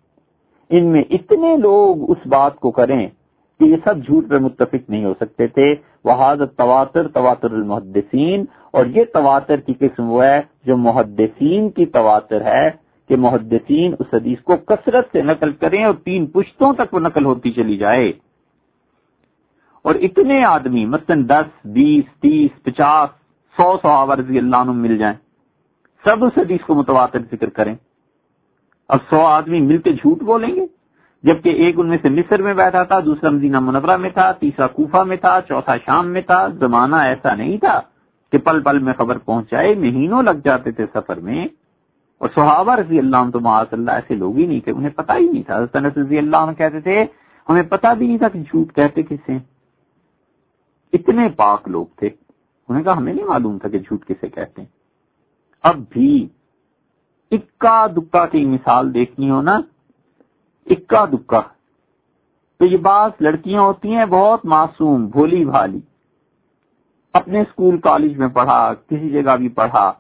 ان 0.70 0.86
میں 0.86 1.04
اتنے 1.10 1.58
لوگ 1.58 2.12
اس 2.12 2.28
بات 2.28 2.56
کو 2.56 2.72
کریں 2.72 3.08
کہ 3.62 3.66
یہ 3.66 3.78
سب 3.84 4.06
جھوٹ 4.06 4.30
پہ 4.30 4.36
متفق 4.36 4.90
نہیں 4.90 5.06
ہو 5.06 5.14
سکتے 5.14 5.48
تھے۔ 5.48 5.76
وہ 6.04 6.46
تواتر 6.58 7.08
تواتر 7.08 7.52
المحدثین 7.52 8.46
اور 8.72 8.86
یہ 8.86 9.04
تواتر 9.14 9.60
کی 9.60 9.74
قسم 9.74 10.12
وہ 10.12 10.24
ہے 10.24 10.42
جو 10.66 10.78
محدثین 10.78 11.70
کی 11.70 11.86
تواتر 11.86 12.42
ہے 12.42 12.70
کہ 13.08 13.16
محدثین 13.16 13.96
اس 14.00 14.14
حدیث 14.14 14.40
کو 14.40 14.56
کثرت 14.56 15.06
سے 15.12 15.22
نقل 15.22 15.52
کریں 15.52 15.84
اور 15.84 15.94
تین 15.94 16.26
پشتوں 16.26 16.74
تک 16.74 16.94
وہ 16.94 17.00
نقل 17.00 17.26
ہوتی 17.26 17.52
چلی 17.52 17.78
جائے۔ 17.78 18.12
اور 19.82 19.96
اتنے 19.96 20.46
آدمی 20.46 20.86
مثلا 20.86 21.16
دس، 21.28 21.66
بیس، 21.66 22.20
تیس، 22.20 22.64
پچاس، 22.64 23.10
سو 23.58 23.78
سو 23.78 24.16
رضی 24.16 24.38
اللہ 24.38 24.56
عنہ 24.56 24.72
مل 24.72 24.98
جائیں۔ 24.98 25.16
سب 26.06 26.26
اس 26.26 26.38
حدیث 26.38 26.62
کو 26.62 26.76
متواتر 26.76 27.20
ذکر 27.20 27.50
کریں۔ 27.50 27.76
اب 28.90 29.00
سو 29.10 29.22
آدمی 29.22 29.62
مل 29.62 29.78
کے 29.78 29.94
جھوٹ 29.94 30.24
بولیں 30.24 30.56
گے؟ 30.56 30.81
جبکہ 31.24 31.50
ایک 31.50 31.80
ان 31.80 31.88
میں 31.90 31.98
سے 32.02 32.10
مصر 32.10 32.42
میں 32.42 32.54
بیٹھا 32.54 32.84
تھا، 32.84 33.00
دوسرا 33.00 33.30
مدینہ 33.30 33.60
منورہ 33.60 33.98
میں 33.98 34.10
تھا، 34.10 34.32
تیسرا 34.32 34.68
کوفہ 34.68 34.98
میں 34.98 35.18
تھا، 35.18 35.40
چوتھا 35.48 35.78
شام 35.78 36.08
میں 36.08 36.22
تھا۔ 36.22 36.48
زمانہ 36.48 36.96
ایسا 36.96 37.36
نہیں 37.36 37.58
تھا 37.58 37.82
کہ 38.32 38.38
پل 38.38 38.62
پل 38.62 38.80
میں 38.80 38.94
خبر 38.94 39.18
پہنچائے، 39.18 39.76
مہینوں 39.76 40.24
لگ 40.24 40.40
جاتے 40.44 40.72
تھے 40.72 40.86
سفر 40.94 41.20
میں۔ 41.20 41.48
اور 42.18 42.30
صحابہ 42.36 42.76
رضی 42.76 43.00
اللہ 43.00 43.18
عنہ 43.18 43.32
تو 43.32 43.40
معاذ 43.40 43.66
اللہ 43.72 43.92
ایسے 43.92 44.16
لوگ 44.16 44.38
ہی 44.38 44.46
نہیں 44.46 44.60
تھے، 44.60 44.72
انہیں 44.72 44.90
پتا 44.90 45.16
ہی 45.16 45.30
نہیں 45.30 45.44
تھا۔ 45.44 45.58
حضرت 45.58 45.98
رضی 45.98 46.18
اللہ 46.18 46.38
عنہ 46.38 46.52
کہتے 46.52 46.80
تھے، 46.80 47.06
ہمیں 47.50 47.64
پتا 47.64 47.94
بھی 47.94 48.08
نہیں 48.08 48.18
تھا 48.18 48.30
کہ 48.30 48.40
جھوٹ 48.40 48.76
کہتے 48.76 49.04
کسے 49.04 49.38
اتنے 50.94 51.30
پاک 51.30 51.68
لوگ 51.68 51.86
تھے۔ 51.96 52.10
انہیں 52.70 52.84
کہا، 52.84 52.98
ہمیں 52.98 53.14
نہیں 53.14 53.26
معلوم 53.26 53.58
تھا 53.58 53.70
کہ 53.70 53.80
جھوٹ 53.80 54.06
کسے 54.06 54.30
کہتے 54.30 54.62
ہیں۔ 54.62 54.70
اب 55.64 55.84
بھی 55.90 56.28
اکا 57.32 57.88
دکا 57.88 58.26
کی 58.26 58.46
مثال 58.46 58.94
دیکھنی 58.94 59.30
ہو 59.30 59.42
نا 59.42 59.60
اکا 60.66 61.06
دکا۔ 61.06 61.42
تو 62.60 62.66
یہ 62.66 62.78
بعض 62.78 63.12
لڑکیاں 63.20 63.62
ہوتی 63.62 63.96
ہیں 63.96 64.06
بہت 64.06 64.46
معصوم، 64.46 65.06
بھولی 65.06 65.46
بھالی۔ 65.46 65.80
اپنے 67.14 67.42
اسکول 67.42 67.78
کالج 67.78 68.18
میں 68.18 68.28
پڑھا، 68.28 68.74
کسی 68.74 69.10
جگہ 69.10 69.36
بھی 69.36 69.50
پڑھا۔ 69.50 69.94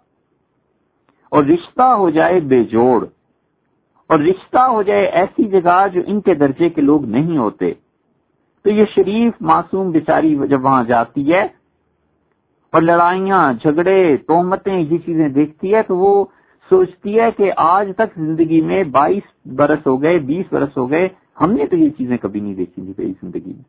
اور 1.30 1.44
رشتہ 1.44 1.82
ہو 1.82 2.10
جائے 2.10 2.40
بے 2.40 2.64
جوڑ۔ 2.64 3.06
اور 4.08 4.20
رشتہ 4.20 4.60
ہو 4.60 4.82
جائے 4.82 5.06
ایسی 5.06 5.44
جگہ 5.44 5.88
جو 5.94 6.02
ان 6.08 6.22
کے 6.22 6.34
درجے 6.34 6.70
کے 6.70 6.82
لوگ 6.82 7.06
نہیں 7.06 7.38
ہوتے۔ 7.38 7.74
تو 8.64 8.70
یہ 8.70 8.86
شریف، 8.96 9.34
معصوم 9.42 9.92
بیچاری 9.92 10.40
جب 10.50 10.66
وہاں 10.66 10.84
جاتی 10.84 11.34
ہے 11.34 11.44
اور 12.72 12.82
لڑائیاں، 12.82 13.54
جھگڑے 13.54 14.18
تومتیں 14.18 14.80
یہ 14.80 14.98
چیزیں 14.98 15.30
دیکھتی 15.30 15.76
ہے 15.76 15.84
تو 15.84 15.98
وہ 15.98 16.26
سوچتی 16.72 17.20
ہے 17.20 17.32
کہ 17.38 17.52
آج 17.58 17.92
تک 17.98 18.20
زندگی 18.20 18.62
میں 18.62 18.84
بائیس 18.84 19.24
برس 19.46 19.88
ہو 19.88 20.02
گئے، 20.02 20.18
بیس 20.20 20.54
برس 20.54 20.78
ہو 20.78 20.92
گئے، 20.92 21.08
ہم 21.42 21.52
نے 21.52 21.66
تو 21.66 21.78
یہ 21.78 21.90
چیزیں 21.90 22.18
کبھی 22.18 22.40
نہیں 22.40 22.54
دیکھی 22.54 22.82
تھی 22.82 22.94
پہلی 22.94 23.14
زندگی 23.22 23.54
میں۔ 23.54 23.64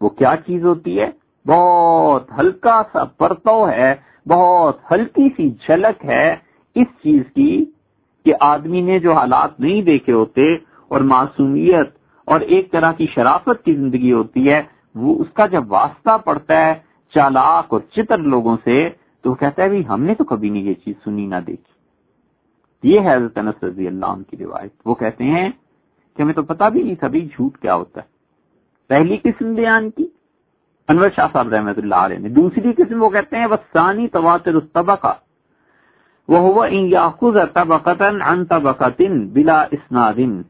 وہ 0.00 0.08
کیا 0.08 0.34
چیز 0.46 0.64
ہوتی 0.64 1.00
ہے؟ 1.00 1.10
بہت 1.46 2.32
ہلکا 2.38 2.82
سا 2.92 3.04
پرتو 3.04 3.68
ہے، 3.68 3.94
بہت 4.26 4.78
ہلکی 4.90 5.28
سی 5.36 5.50
جھلک 5.50 6.04
ہے 6.04 6.36
اس 6.76 6.86
چیز 7.02 7.22
کی 7.34 7.64
کہ 8.24 8.34
آدمی 8.40 8.80
نے 8.80 8.98
جو 8.98 9.12
حالات 9.12 9.60
نہیں 9.60 9.82
دیکھے 9.82 10.12
ہوتے 10.12 10.54
اور 10.88 11.00
معصومیت 11.00 11.88
اور 12.24 12.40
ایک 12.40 12.70
طرح 12.72 12.92
کی 12.92 13.06
شرافت 13.14 13.64
کی 13.64 13.74
زندگی 13.74 14.12
ہوتی 14.12 14.50
ہے، 14.50 14.62
وہ 14.94 15.14
اس 15.18 15.32
کا 15.32 15.46
جب 15.46 15.72
واسطہ 15.72 16.16
پڑتا 16.24 16.66
ہے 16.66 16.74
چالاک 17.14 17.66
اور 17.68 17.80
چتر 17.92 18.18
لوگوں 18.18 18.56
سے، 18.64 18.88
تو 19.22 19.30
وہ 19.30 19.34
کہتا 19.34 19.62
ہے 19.62 19.80
ہم 19.80 20.02
نے 20.02 20.14
تو 20.14 20.24
کبھی 20.24 20.50
نہیں 20.50 20.62
یہ 20.62 20.74
چیز 20.74 20.94
سنی 21.04 21.26
نہ 21.26 21.40
دیکھی۔ 21.46 21.73
یہ 22.84 23.00
ہے 23.00 23.16
حضرت 23.16 23.38
انس 23.38 23.64
رضی 23.64 23.86
اللہ 23.86 24.06
عنہ 24.06 24.22
کی 24.30 24.36
روایت۔ 24.36 24.72
وہ 24.84 24.94
کہتے 24.94 25.24
ہیں 25.24 25.50
کہ 26.16 26.22
ہمیں 26.22 26.34
تو 26.34 26.42
پتا 26.42 26.68
بھی 26.68 26.82
نہیں 26.82 26.94
سبھی 27.00 27.20
جھوٹ 27.20 27.58
کیا 27.58 27.74
ہوتا 27.74 28.00
ہے۔ 28.00 28.06
پہلی 28.88 29.16
قسم 29.16 29.54
بیان 29.54 29.90
کی، 29.90 30.06
انور 30.88 31.08
شاہ 31.16 31.26
صاحب 31.32 31.48
رحمت 31.48 31.78
اللہ 31.78 31.94
علیہ 31.94 32.18
نے۔ 32.18 32.28
دوسری 32.28 32.72
قسم 32.72 33.02
وہ 33.02 33.08
کہتے 33.08 33.36
ہیں 33.36 33.46
وسانی 33.46 34.08
تواتر 34.08 34.60
طبقہ 34.60 35.14
وہ 36.28 36.70
یاخذ 36.70 37.36
طبقتن 37.52 38.22
ان 38.22 38.44
طبقتن 38.44 39.28
بلا 39.28 39.62
اسنادن 39.62 40.42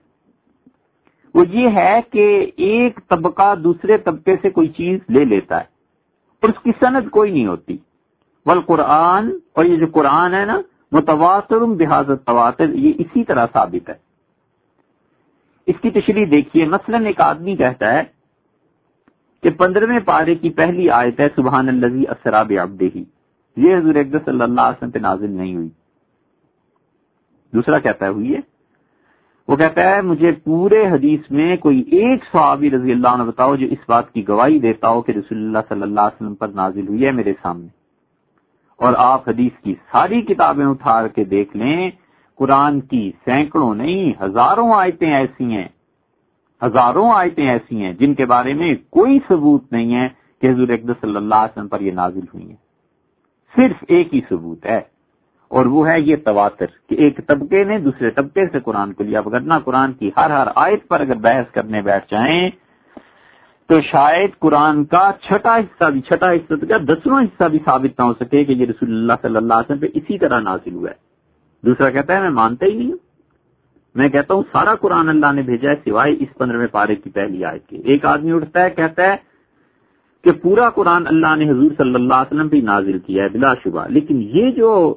وہ 1.34 1.44
یہ 1.48 1.68
ہے 1.68 2.00
کہ 2.10 2.50
ایک 2.56 3.00
طبقہ 3.08 3.54
دوسرے 3.54 3.98
طبقے 3.98 4.36
سے 4.42 4.50
کوئی 4.50 4.68
چیز 4.68 5.00
لے 5.08 5.24
لیتا 5.24 5.56
ہے۔ 5.56 5.64
اور 6.42 6.48
اس 6.48 6.62
کی 6.62 6.72
سند 6.80 7.10
کوئی 7.10 7.30
نہیں 7.30 7.46
ہوتی۔ 7.46 7.76
بل 8.46 8.60
قرآن 8.60 9.30
اور 9.52 9.64
یہ 9.64 9.76
جو 9.76 9.86
قرآن 9.92 10.34
ہے 10.34 10.44
نا 10.44 10.60
متواتر 10.94 11.56
بحاظت 11.56 12.26
تواتر، 12.26 12.68
یہ 12.68 12.92
اسی 12.98 13.24
طرح 13.24 13.46
ثابت 13.52 13.88
ہے۔ 13.88 13.94
اس 15.66 15.80
کی 15.82 15.90
تشریح 15.90 16.24
دیکھیے، 16.30 16.64
مثلا 16.64 16.98
ایک 16.98 17.20
آدمی 17.20 17.56
کہتا 17.56 17.92
ہے 17.92 18.02
کہ 19.42 19.50
پندرہویں 19.50 20.00
پارے 20.04 20.34
کی 20.34 20.50
پہلی 20.50 20.90
آیت 20.90 21.20
ہے، 21.20 21.28
سبحان 21.36 21.68
الزی 21.68 22.04
اسراب 22.08 22.52
ابدی 22.60 23.04
یہ 23.56 23.76
حضور 23.76 23.94
اقدس 23.94 24.24
صلی 24.24 24.40
اللہ 24.40 24.60
علیہ 24.60 24.76
وسلم 24.76 24.90
پہ 24.90 24.98
نازل 24.98 25.30
نہیں 25.30 25.56
ہوئی۔ 25.56 25.68
دوسرا 27.52 27.78
کہتا 27.78 28.06
ہے، 28.06 28.10
ہوئی 28.10 28.34
ہے؟ 28.34 28.40
وہ 29.48 29.56
کہتا 29.56 29.90
ہے، 29.90 30.00
مجھے 30.02 30.32
پورے 30.32 30.86
حدیث 30.86 31.30
میں 31.30 31.56
کوئی 31.56 31.80
ایک 31.80 32.24
صحابی 32.32 32.70
رضی 32.70 32.92
اللہ 32.92 33.08
عنہ 33.08 33.22
بتاؤ 33.22 33.56
جو 33.56 33.66
اس 33.66 33.78
بات 33.88 34.12
کی 34.12 34.28
گواہی 34.28 34.58
دیتا 34.58 34.88
ہو 34.88 35.02
کہ 35.02 35.12
رسول 35.12 35.38
اللہ 35.38 35.58
صلی 35.68 35.82
اللہ 35.82 36.00
علیہ 36.00 36.22
وسلم 36.22 36.34
پر 36.34 36.48
نازل 36.48 36.88
ہوئی 36.88 37.06
ہے 37.06 37.10
میرے 37.10 37.32
سامنے۔ 37.42 37.83
اور 38.78 38.94
آپ 38.98 39.28
حدیث 39.28 39.62
کی 39.62 39.74
ساری 39.92 40.20
کتابیں 40.22 40.66
اٹھا 40.66 41.06
کے 41.06 41.24
دیکھ 41.24 41.56
لیں۔ 41.56 41.90
قرآن 42.38 42.80
کی 42.80 43.10
سینکڑوں 43.24 43.74
نہیں، 43.74 44.12
ہزاروں 44.20 44.72
آیتیں 44.72 45.12
ایسی 45.12 45.44
ہیں، 45.44 45.68
ہزاروں 46.62 47.10
آیتیں 47.12 47.48
ایسی 47.48 47.84
ہیں 47.84 47.92
جن 47.92 48.14
کے 48.14 48.24
بارے 48.24 48.52
میں 48.54 48.74
کوئی 48.90 49.18
ثبوت 49.28 49.72
نہیں 49.72 49.94
ہے 49.94 50.08
کہ 50.40 50.46
حضور 50.46 50.68
اقدس 50.68 51.00
صلی 51.00 51.16
اللہ 51.16 51.34
علیہ 51.34 51.52
وسلم 51.52 51.68
پر 51.68 51.80
یہ 51.80 51.92
نازل 51.92 52.24
ہوئی 52.34 52.48
ہیں۔ 52.48 52.56
صرف 53.54 53.84
ایک 53.88 54.14
ہی 54.14 54.20
ثبوت 54.28 54.66
ہے 54.66 54.80
اور 55.50 55.66
وہ 55.66 55.88
ہے 55.88 56.00
یہ 56.00 56.16
تواتر 56.16 56.66
کہ 56.88 56.94
ایک 56.94 57.20
طبقے 57.26 57.64
نے 57.64 57.78
دوسرے 57.78 58.10
طبقے 58.10 58.46
سے 58.52 58.60
قرآن 58.60 58.92
کو 58.92 59.02
لیا۔ 59.02 59.20
نہ 59.38 59.54
قرآن 59.64 59.92
کی 59.92 60.10
ہر 60.16 60.30
ہر 60.30 60.48
آیت 60.54 60.88
پر 60.88 61.00
اگر 61.00 61.16
بحث 61.16 61.50
کرنے 61.52 61.82
بیٹھ 61.82 62.10
جائیں 62.10 62.50
تو 63.68 63.80
شاید 63.80 64.30
قرآن 64.38 64.84
کا 64.84 65.10
چھٹا 65.22 65.56
حصہ 65.56 65.84
بھی، 65.84 66.00
چھٹا 66.00 66.32
حصہ 66.32 66.54
تو 66.54 66.66
کیا 66.66 66.76
دسواں 66.76 67.22
حصہ 67.22 67.44
بھی 67.44 67.58
ثابت 67.64 68.00
نہ 68.00 68.04
ہو 68.04 68.12
سکے 68.14 68.44
کہ 68.44 68.52
یہ 68.52 68.66
رسول 68.66 68.92
اللہ 68.92 69.12
صلی 69.22 69.36
اللہ 69.36 69.54
علیہ 69.54 69.72
وسلم 69.72 69.78
پہ 69.78 69.98
اسی 69.98 70.18
طرح 70.18 70.40
نازل 70.40 70.74
ہوا 70.74 70.90
ہے۔ 70.90 70.94
دوسرا 71.66 71.90
کہتا 71.90 72.14
ہے، 72.14 72.20
میں 72.20 72.30
مانتا 72.30 72.66
ہی 72.66 72.74
نہیں 72.74 72.90
ہوں۔ 72.90 72.98
میں 73.94 74.08
کہتا 74.08 74.34
ہوں، 74.34 74.42
سارا 74.52 74.74
قرآن 74.74 75.08
اللہ 75.08 75.32
نے 75.32 75.42
بھیجا 75.42 75.70
ہے 75.70 75.74
سوائے 75.74 76.12
اس 76.20 76.38
پندرہویں 76.38 76.66
پارے 76.66 76.94
کی 76.94 77.10
پہلی 77.10 77.44
آیت 77.44 77.66
کے۔ 77.66 77.76
ایک 77.84 78.04
آدمی 78.04 78.32
اٹھتا 78.32 78.62
ہے، 78.62 78.70
کہتا 78.70 79.02
ہے 79.02 79.16
کہ 80.24 80.32
پورا 80.32 80.70
قرآن 80.70 81.06
اللہ 81.06 81.36
نے 81.36 81.50
حضور 81.50 81.70
صلی 81.76 81.94
اللہ 81.94 82.14
علیہ 82.14 82.34
وسلم 82.34 82.48
بھی 82.48 82.60
نازل 82.60 82.98
کیا 82.98 83.24
ہے 83.24 83.28
بلا 83.28 83.54
شبہ۔ 83.54 83.86
لیکن 83.88 84.22
یہ 84.22 84.50
جو 84.50 84.94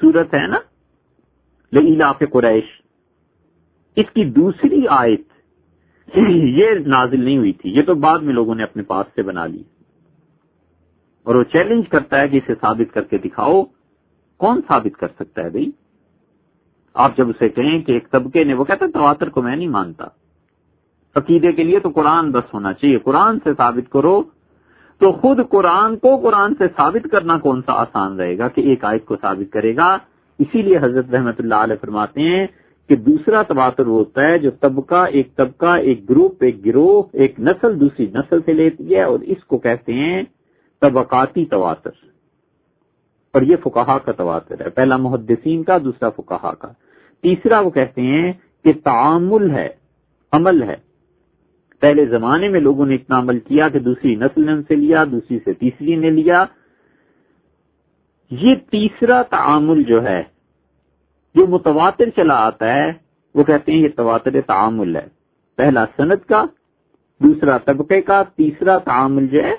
صورت 0.00 0.34
ہے 0.34 0.46
نا 0.46 0.58
لاف 1.72 2.22
قریش، 2.32 2.64
اس 3.96 4.06
کی 4.14 4.24
دوسری 4.24 4.86
آیت 4.88 5.22
یہ 6.30 6.66
نازل 6.86 7.24
نہیں 7.24 7.38
ہوئی 7.38 7.52
تھی، 7.52 7.70
یہ 7.70 7.82
تو 7.82 7.94
بعد 7.94 8.18
میں 8.18 8.34
لوگوں 8.34 8.54
نے 8.54 8.62
اپنے 8.62 8.82
پاس 8.82 9.06
سے 9.14 9.22
بنا 9.22 9.46
لی۔ 9.46 9.62
اور 11.22 11.34
وہ 11.34 11.42
چیلنج 11.42 11.88
کرتا 11.88 12.20
ہے 12.20 12.28
کہ 12.28 12.36
اسے 12.36 12.54
ثابت 12.60 12.94
کر 12.94 13.02
کے 13.02 13.18
دکھاؤ۔ 13.18 13.64
کون 14.36 14.60
ثابت 14.68 15.00
کر 15.00 15.08
سکتا 15.08 15.42
ہے 15.42 15.50
بھائی؟ 15.50 15.70
آپ 16.94 17.16
جب 17.16 17.28
اسے 17.28 17.48
کہیں 17.48 17.82
کہ 17.82 17.92
ایک 17.92 18.10
طبقے 18.10 18.44
نے، 18.44 18.54
وہ 18.54 18.64
کہتا 18.64 18.86
تواتر 18.94 19.28
کو 19.28 19.42
میں 19.42 19.56
نہیں 19.56 19.68
مانتا۔ 19.68 20.04
عقیدے 21.16 21.52
کے 21.52 21.64
لیے 21.64 21.80
تو 21.80 21.88
قرآن 21.88 22.30
بس 22.30 22.54
ہونا 22.54 22.72
چاہیے۔ 22.72 22.98
قرآن 22.98 23.38
سے 23.44 23.50
ثابت 23.56 23.92
کرو۔ 23.92 24.22
تو 24.98 25.12
خود 25.12 25.38
قرآن 25.50 25.96
کو 25.96 26.16
قرآن 26.16 26.54
سے 26.54 26.64
ثابت 26.76 27.10
کرنا 27.10 27.38
کون 27.38 27.62
سا 27.66 27.72
آسان 27.72 28.20
رہے 28.20 28.38
گا 28.38 28.48
کہ 28.48 28.60
ایک 28.60 28.84
آیت 28.84 29.04
کو 29.04 29.16
ثابت 29.20 29.52
کرے 29.52 29.76
گا؟ 29.76 29.98
اسی 30.38 30.62
لیے 30.62 30.78
حضرت 30.78 31.10
رحمت 31.10 31.40
اللہ 31.40 31.54
علیہ 31.54 31.76
فرماتے 31.80 32.20
ہیں 32.20 32.46
کہ 32.88 32.96
دوسرا 32.96 33.42
تباتر 33.42 33.86
ہوتا 33.86 34.26
ہے 34.26 34.38
جو 34.38 34.50
طبقہ، 34.50 35.06
ایک 35.10 35.36
طبقہ، 35.36 35.76
ایک 35.76 36.10
گروپ، 36.10 36.36
ایک 36.40 36.66
گروہ، 36.66 37.02
ایک 37.12 37.40
نسل 37.40 37.80
دوسری 37.80 38.06
نسل 38.14 38.38
سے 38.46 38.52
لیتی 38.52 38.94
ہے 38.94 39.02
اور 39.02 39.20
اس 39.20 39.44
کو 39.44 39.58
کہتے 39.58 39.92
ہیں 39.92 40.22
طبقاتی 40.80 41.44
تواتر۔ 41.44 41.90
اور 43.32 43.42
یہ 43.42 43.56
فکاہا 43.64 43.98
کا 43.98 44.12
تواتر 44.12 44.64
ہے۔ 44.64 44.70
پہلا 44.70 44.96
محدثین 44.96 45.62
کا، 45.62 45.78
دوسرا 45.78 46.10
فکاہا 46.10 46.54
کا۔ 46.54 46.68
تیسرا 47.22 47.60
وہ 47.60 47.70
کہتے 47.70 48.02
ہیں 48.02 48.32
کہ 48.64 48.72
تعامل 48.84 49.50
ہے، 49.50 49.68
عمل 50.32 50.62
ہے۔ 50.62 50.76
پہلے 51.80 52.06
زمانے 52.06 52.48
میں 52.48 52.60
لوگوں 52.60 52.86
نے 52.86 52.94
اتنا 52.94 53.18
عمل 53.18 53.38
کیا 53.38 53.68
کہ 53.68 53.78
دوسری 53.78 54.14
نسل 54.14 54.46
نے 54.46 54.52
ان 54.52 54.62
سے 54.62 54.74
لیا، 54.74 55.04
دوسری 55.04 55.38
سے 55.44 55.52
تیسری 55.52 55.96
نے 55.96 56.10
لیا۔ 56.10 56.44
یہ 58.30 58.54
تیسرا 58.70 59.22
تعامل 59.22 59.82
جو 59.82 60.02
ہے 60.02 60.37
جو 61.38 61.46
متواتر 61.46 62.04
چلا 62.16 62.34
آتا 62.34 62.74
ہے، 62.74 62.92
وہ 63.34 63.44
کہتے 63.44 63.72
ہیں 63.72 63.78
یہ 63.78 63.88
تواتر 63.96 64.40
تعامل 64.46 64.96
ہے۔ 64.96 65.06
پہلا 65.56 65.84
صنعت 65.96 66.28
کا، 66.28 66.44
دوسرا 67.20 67.58
طبقے 67.58 68.00
کا، 68.00 68.22
تیسرا 68.22 68.78
تعامل 68.78 69.26
جو 69.26 69.42
ہے، 69.42 69.54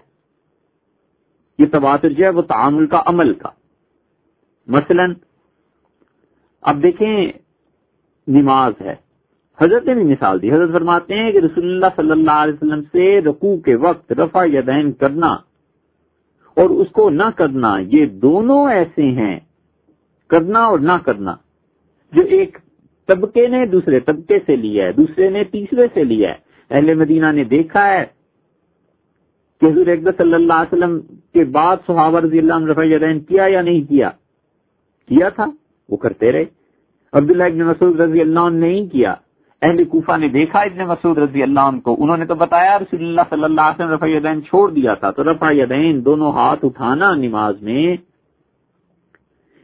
یہ 1.60 1.66
تواتر 1.66 2.10
جو 2.10 2.24
ہے، 2.24 2.30
وہ 2.30 2.42
تعامل 2.42 2.88
کا 2.88 3.02
عمل 3.06 3.34
کا۔ 3.34 3.50
مثلا، 4.68 5.04
اب 6.62 6.84
دیکھیں، 6.84 7.32
نماز 8.28 8.74
ہے۔ 8.82 8.96
حضرت 9.62 9.86
نے 9.86 9.94
بھی 9.94 10.04
مثال 10.04 10.42
دی۔ 10.42 10.52
حضرت 10.52 10.72
فرماتے 10.72 11.16
ہیں 11.16 11.32
کہ 11.32 11.38
رسول 11.38 11.66
اللہ 11.66 11.86
صلی 11.96 12.12
اللہ 12.12 12.32
علیہ 12.32 12.54
وسلم 12.54 12.82
سے 12.82 13.22
رقو 13.22 13.58
کے 13.58 13.76
وقت 13.76 14.12
رفع 14.12 14.46
یدین 14.46 14.92
کرنا 14.92 15.28
اور 16.54 16.70
اس 16.70 16.88
کو 16.92 17.10
نہ 17.10 17.30
کرنا، 17.36 17.80
یہ 17.80 18.06
دونوں 18.06 18.70
ایسے 18.70 19.04
ہیں۔ 19.04 19.40
کرنا 20.28 20.66
اور 20.66 20.80
نہ 20.80 20.92
کرنا۔ 21.06 21.36
جو 22.14 22.22
ایک 22.30 22.58
طبقے 23.08 23.48
نے 23.48 23.66
دوسرے 23.66 24.00
طبقے 24.00 24.40
سے 24.46 24.56
لیا 24.56 24.86
ہے، 24.86 24.92
دوسرے 24.92 25.30
نے 25.30 25.44
تیسرے 25.44 25.88
سے 25.94 26.04
لیا 26.04 26.30
ہے۔ 26.30 26.36
اہل 26.72 26.94
مدینہ 26.94 27.32
نے 27.32 27.44
دیکھا 27.44 27.88
ہے 27.88 28.06
کہ 29.62 29.66
حضور 29.66 29.88
اقدر 29.88 30.12
صلی 30.18 30.34
اللہ 30.34 30.54
علیہ 30.54 30.78
وسلم 30.78 31.00
کے 31.34 31.44
بعد 31.44 31.78
صحابہ 31.88 32.20
رضی 32.20 32.40
اللہ 32.40 32.54
عنہ 32.54 32.72
رفع 32.72 32.84
یدین 32.84 33.20
کیا 33.20 33.44
یا 33.48 33.62
نہیں 33.62 33.90
کیا؟ 33.90 34.10
کیا 35.08 35.30
تھا؟ 35.30 35.46
وہ 35.90 35.98
کرتے 35.98 36.32
رہے۔ 36.32 36.46
عبداللہ 37.14 37.44
ابن 37.44 37.58
مسعود 37.58 38.00
رضی 38.00 38.22
اللہ 38.22 38.40
عنہ 38.40 38.66
نہیں 38.66 38.86
کیا۔ 38.88 39.16
اہل 39.62 39.84
کوفہ 39.84 40.18
نے 40.18 40.28
دیکھا 40.28 40.60
ابن 40.60 40.78
مسعود 40.78 41.18
رضی 41.18 41.44
اللہ 41.44 41.60
عنہ 41.60 41.80
کو۔ 41.80 41.96
انہوں 42.00 42.18
نے 42.18 42.26
تو 42.26 42.36
بتایا، 42.36 42.80
رسول 42.80 43.06
اللہ 43.06 43.22
صلی 43.30 43.44
اللہ 43.44 43.62
علیہ 43.62 43.86
وسلم 43.86 43.94
رفع 43.94 44.08
یدین 44.08 44.44
چھوڑ 44.44 44.72
دیا 44.72 44.94
تھا۔ 44.94 45.12
تو 45.12 45.32
رفع 45.32 45.52
یدین 45.52 46.06
دونوں 46.06 46.32
ہاتھ 46.32 46.66
اٹھانا 46.66 47.16
نماز 47.16 47.62
میں 47.62 47.98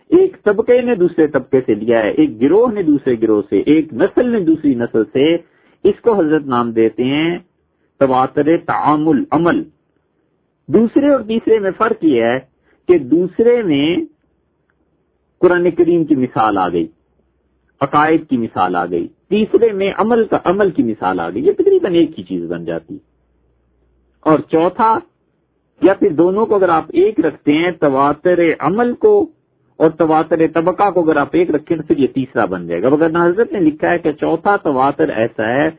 ایک 0.10 0.44
طبقے 0.44 0.82
نے 0.82 0.96
دوسرے 0.96 1.28
طبقے 1.28 1.62
سے 1.66 1.74
لیا 1.74 2.04
ہے، 2.04 2.10
ایک 2.12 2.42
گروہ 2.42 2.72
نے 2.72 2.84
دوسرے 2.84 3.16
گروہ 3.22 3.42
سے، 3.50 3.60
ایک 3.66 3.94
نسل 3.94 4.30
نے 4.30 4.40
دوسری 4.40 4.74
نسل 4.76 5.04
سے 5.14 5.36
اس 5.84 6.02
کو 6.02 6.14
حضرت 6.14 6.46
نام 6.46 6.72
دیتے 6.72 7.04
ہیں 7.04 7.38
تواتر 8.00 8.58
تعامل، 8.58 9.24
عمل۔ 9.32 9.64
دوسرے 10.68 11.10
اور 11.10 11.22
تیسرے 11.22 11.60
میں 11.60 11.72
فرق 11.78 12.04
یہ 12.04 12.24
ہے 12.24 12.40
کہ 12.88 12.98
دوسرے 12.98 13.62
میں 13.62 13.96
قرآن 15.40 15.72
کریم 15.72 16.04
کی 16.06 16.16
مثال 16.16 16.58
آ 16.58 16.70
گئی، 16.70 16.88
عقائد 17.82 18.30
کی 18.30 18.38
مثال 18.38 18.76
آ 18.76 18.86
گئی، 18.86 19.08
تیسرے 19.30 19.72
میں 19.72 19.92
عمل 19.98 20.26
کا 20.26 20.38
عمل 20.46 20.72
کی 20.72 20.84
مثال 20.84 21.20
آ 21.20 21.30
گئی، 21.30 21.46
یہ 21.48 21.52
تقریباً 21.52 21.94
ایک 21.94 22.20
ہی 22.20 22.24
چیز 22.24 22.46
بن 22.52 22.66
جاتی۔ 22.66 22.98
اور 24.20 24.40
چوتھا، 24.40 25.00
یا 25.82 25.94
پھر 25.94 26.10
دونوں 26.10 26.46
کو 26.46 26.56
اگر 26.56 26.70
آپ 26.70 26.86
ایک 26.94 27.20
رکھتے 27.20 27.54
ہیں، 27.54 27.72
تواتر 27.72 28.40
عمل 28.60 28.94
کو 28.94 29.30
اور 29.78 29.90
تواتر 29.90 30.48
طبقہ 30.54 30.90
کو 30.92 31.04
اگر 31.04 31.16
آپ 31.16 31.30
ایک 31.32 31.50
رکھیں 31.52 31.78
تو 31.78 31.84
پھر 31.84 31.98
یہ 31.98 32.08
تیسرا 32.08 32.46
بن 32.46 32.68
جائے 32.68 32.82
گا۔ 32.82 32.90
مگر 32.90 33.10
حضرت 33.26 33.52
نے 33.54 33.60
لکھا 33.60 33.92
ہے 33.92 33.98
کہ 33.98 34.12
چوتھا 34.12 34.56
تواتر 34.58 35.10
ایسا 35.10 35.48
ہے 35.48 35.70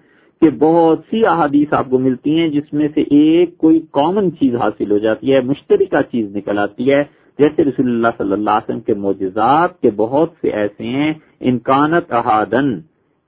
کہ 0.40 0.51
بہت 0.51 1.01
سی 1.11 1.26
احادیث 1.26 1.72
آپ 1.72 1.90
کو 1.90 1.99
ملتی 1.99 2.38
ہیں 2.38 2.49
جس 2.49 2.72
میں 2.72 2.88
سے 2.94 3.01
ایک 3.01 3.59
کوئی 3.59 3.80
کامن 3.92 4.32
چیز 4.32 4.55
حاصل 4.55 4.90
ہو 4.90 4.99
جاتی 4.99 5.32
ہے، 5.32 5.40
مشترکہ 5.40 6.03
چیز 6.12 6.36
نکل 6.36 6.59
آتی 6.59 6.92
ہے۔ 6.92 7.03
جیسے 7.38 7.64
رسول 7.64 7.86
اللہ 7.86 8.09
صلی 8.18 8.32
اللہ 8.32 8.51
علیہ 8.51 8.68
وسلم 8.68 8.80
کے 8.80 8.94
معجزات 8.94 9.80
کے 9.80 9.90
بہت 9.97 10.30
سے 10.40 10.49
ایسے 10.49 10.84
ہیں۔ 10.84 11.14
انکانت 11.40 12.12
احادن، 12.12 12.80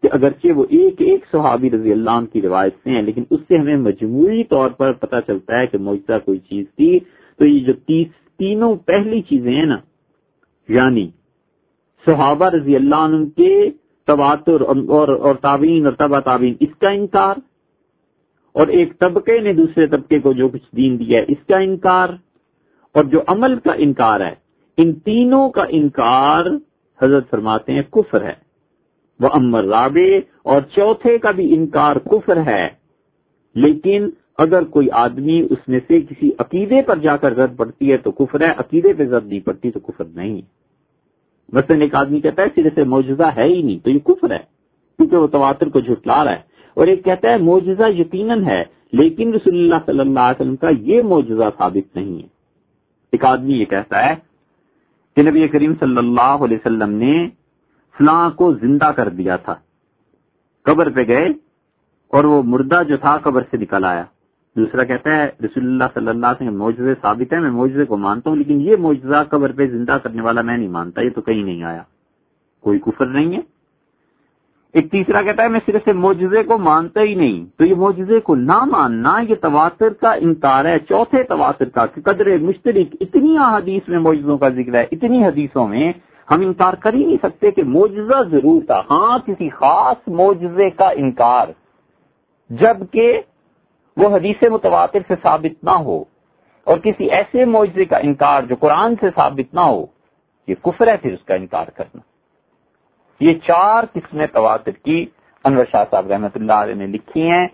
کہ 0.02 0.08
اگرچہ 0.12 0.48
وہ 0.48 0.64
ایک 0.70 1.00
ایک 1.00 1.24
صحابی 1.32 1.70
رضی 1.70 1.92
اللہ 1.92 2.10
عنہ 2.10 2.26
کی 2.26 2.42
روایت 2.42 2.74
سے 2.84 2.90
ہیں، 2.90 3.02
لیکن 3.02 3.24
اس 3.30 3.40
سے 3.48 3.58
ہمیں 3.58 3.76
مجموعی 3.76 4.44
طور 4.44 4.70
پر 4.70 4.92
پتہ 4.92 5.16
چلتا 5.26 5.60
ہے 5.60 5.66
کہ 5.66 5.78
معجزہ 5.78 6.18
کوئی 6.24 6.38
چیز 6.38 6.64
تھی۔ 6.76 6.98
تو 7.38 7.46
یہ 7.46 7.64
جو 7.64 7.72
تیس، 7.72 8.06
تینوں 8.38 8.74
پہلی 8.76 9.22
چیزیں 9.22 9.54
ہیں 9.54 9.66
نا 9.66 9.76
یعنی 10.68 11.10
صحابہ 12.06 12.46
رضی 12.46 12.76
اللہ 12.76 12.94
عنہ 12.94 13.24
کے 13.26 13.70
تواتر 14.06 14.60
اور 14.60 15.08
اور 15.08 15.34
تعبین 15.34 15.86
اور 15.86 15.92
تبا 15.92 16.20
تعبین 16.20 16.54
اس 16.60 16.68
کا 16.80 16.88
انکار۔ 16.88 17.34
اور 18.52 18.68
ایک 18.68 18.98
طبقے 18.98 19.38
نے 19.38 19.52
دوسرے 19.52 19.86
طبقے 19.86 20.18
کو 20.18 20.32
جو 20.32 20.48
کچھ 20.48 20.76
دین 20.76 20.98
دیا 20.98 21.18
ہے، 21.18 21.24
اس 21.28 21.46
کا 21.46 21.58
انکار۔ 21.58 22.08
اور 22.94 23.04
جو 23.04 23.20
عمل 23.26 23.58
کا 23.58 23.72
انکار 23.72 24.20
ہے، 24.20 24.34
ان 24.76 24.92
تینوں 24.92 25.50
کا 25.50 25.64
انکار 25.68 26.44
حضرت 27.02 27.30
فرماتے 27.30 27.72
ہیں 27.72 27.82
کفر 27.82 28.22
ہے۔ 28.22 28.48
وہ 29.20 29.28
امر 29.32 29.64
رابع 29.64 30.18
اور 30.42 30.60
چوتھے 30.60 31.18
کا 31.18 31.30
بھی 31.30 31.54
انکار 31.54 31.96
کفر 31.96 32.36
ہے۔ 32.46 32.68
لیکن 33.54 34.10
اگر 34.38 34.64
کوئی 34.64 34.90
آدمی 34.90 35.46
اس 35.50 35.68
میں 35.68 35.80
سے 35.88 36.00
کسی 36.00 36.30
عقیدے 36.38 36.82
پر 36.82 36.96
جا 36.96 37.16
کر 37.16 37.36
رد 37.36 37.56
پڑتی 37.56 37.92
ہے 37.92 37.96
تو 37.96 38.10
کفر 38.10 38.40
ہے، 38.40 38.52
عقیدے 38.56 38.92
پہ 38.92 39.02
رد 39.02 39.26
نہیں 39.26 39.40
پڑتی 39.40 39.70
تو 39.70 39.80
کفر 39.80 40.04
نہیں۔ 40.14 40.40
مثلاً 41.52 41.80
ایک 41.80 41.94
آدمی 41.94 42.20
کہتا 42.20 42.42
ہے، 42.42 42.46
سرے 42.54 42.68
سے 42.74 42.84
معجزہ 42.84 43.30
ہے 43.36 43.44
ہی 43.44 43.62
نہیں، 43.62 43.78
تو 43.78 43.90
یہ 43.90 43.98
کفر 43.98 44.30
ہے، 44.30 44.38
کیونکہ 44.96 45.16
وہ 45.16 45.26
تواتر 45.26 45.68
کو 45.68 45.80
جھٹلا 45.80 46.24
رہا 46.24 46.32
ہے۔ 46.32 46.40
اور 46.74 46.86
ایک 46.86 47.04
کہتا 47.04 47.30
ہے، 47.30 47.36
معجزہ 47.36 47.88
یقیناً 47.88 48.44
ہے، 48.46 48.64
لیکن 48.92 49.34
رسول 49.34 49.54
اللہ 49.54 49.74
صلی 49.86 50.00
اللہ 50.00 50.20
علیہ 50.20 50.40
وسلم 50.40 50.56
کا 50.56 50.68
یہ 50.80 51.02
معجزہ 51.02 51.50
ثابت 51.58 51.96
نہیں 51.96 52.22
ہے۔ 52.22 52.26
ایک 53.12 53.24
آدمی 53.24 53.52
یہ 53.52 53.64
کہتا 53.64 54.08
ہے 54.08 54.14
کہ 55.16 55.22
نبی 55.22 55.48
کریم 55.48 55.72
صلی 55.80 55.96
اللہ 55.96 56.20
علیہ 56.20 56.56
وسلم 56.56 56.90
نے 56.90 57.28
فلاں 57.98 58.30
کو 58.30 58.54
زندہ 58.54 58.90
کر 58.96 59.08
دیا 59.08 59.36
تھا، 59.36 59.54
قبر 60.62 60.90
پہ 60.90 61.00
گئے 61.06 61.26
اور 62.08 62.24
وہ 62.24 62.42
مردہ 62.42 62.82
جو 62.88 62.96
تھا 62.96 63.16
قبر 63.16 63.42
سے 63.50 63.56
نکل 63.56 63.84
آیا۔ 63.84 64.04
دوسرا 64.56 64.84
کہتا 64.84 65.10
ہے، 65.10 65.24
رسول 65.44 65.64
اللہ 65.64 65.84
صلی 65.94 66.08
اللہ 66.08 66.26
علیہ 66.26 66.48
وسلم 66.48 66.58
معجزے 66.58 66.94
ثابت 67.00 67.32
ہے 67.32 67.38
میں 67.38 67.50
معجزے 67.50 67.84
کو 67.84 67.96
مانتا 67.96 68.30
ہوں، 68.30 68.36
لیکن 68.36 68.60
یہ 68.60 68.76
معجزہ 68.76 69.22
قبر 69.30 69.52
پہ 69.52 69.66
زندہ 69.66 69.96
کرنے 70.02 70.22
والا 70.22 70.42
میں 70.42 70.56
نہیں 70.56 70.68
مانتا، 70.68 71.00
یہ 71.00 71.10
تو 71.10 71.20
کہیں 71.20 71.44
نہیں 71.44 71.62
آیا۔ 71.62 71.82
کوئی 72.60 72.78
کفر 72.78 73.06
نہیں 73.06 73.36
ہے۔ 73.36 73.40
ایک 74.74 74.90
تیسرا 74.90 75.22
کہتا 75.22 75.42
ہے، 75.42 75.48
میں 75.48 75.60
صرف 75.66 75.84
سے 75.84 75.92
معجزے 75.92 76.42
کو 76.42 76.58
مانتا 76.58 77.00
ہی 77.00 77.14
نہیں، 77.14 77.44
تو 77.58 77.64
یہ 77.64 77.74
معجزے 77.74 78.20
کو 78.20 78.34
نہ 78.34 78.64
ماننا، 78.64 79.14
یہ 79.28 79.34
تواتر 79.34 79.88
کا 79.88 80.12
انکار 80.12 80.64
ہے، 80.64 80.78
چوتھے 80.78 81.22
تواتر 81.22 81.68
کا 81.68 81.86
قدر 81.86 82.38
مشترک 82.38 82.96
اتنی 83.00 83.36
حدیث 83.38 83.88
میں 83.88 83.98
معجزوں 83.98 84.38
کا 84.38 84.48
ذکر 84.48 84.74
ہے، 84.74 84.84
اتنی 84.92 85.24
حدیثوں 85.24 85.68
میں 85.68 85.92
ہم 86.30 86.40
انکار 86.40 86.72
کر 86.72 86.94
ہی 86.94 87.04
نہیں 87.04 87.22
سکتے 87.22 87.50
کہ 87.50 87.62
معجزہ 87.64 88.22
ضرور 88.30 88.62
تھا۔ 88.62 88.80
ہاں 88.90 89.18
کسی 89.26 89.48
خاص 89.48 90.08
معجزے 90.08 90.70
کا 90.70 90.88
انکار، 90.96 91.48
جبکہ 92.50 93.20
وہ 93.98 94.16
حدیث 94.16 94.42
متواتر 94.42 94.98
سے 95.08 95.14
ثابت 95.22 95.64
نہ 95.64 95.70
ہو 95.70 96.04
اور 96.64 96.78
کسی 96.78 97.10
ایسے 97.10 97.44
معجزے 97.44 97.84
کا 97.84 97.96
انکار 97.96 98.42
جو 98.42 98.56
قرآن 98.56 98.94
سے 99.00 99.06
ثابت 99.14 99.54
نہ 99.54 99.60
ہو، 99.60 99.86
یہ 100.48 100.54
کفر 100.54 100.86
ہے 100.86 100.96
پھر 100.96 101.12
اس 101.12 101.24
کا 101.24 101.34
انکار 101.34 101.66
کرنا۔ 101.66 102.00
یہ 103.20 103.32
چار 103.46 103.84
قسمیں 103.92 104.26
تواتر 104.26 104.70
کی 104.70 105.06
انور 105.44 105.64
شاہ 105.72 105.84
صاحب 105.90 106.06
رحمۃ 106.06 106.34
اللہ 106.34 106.52
علیہ 106.52 106.74
نے 106.74 106.86
لکھی 106.86 107.30
ہیں۔ 107.30 107.46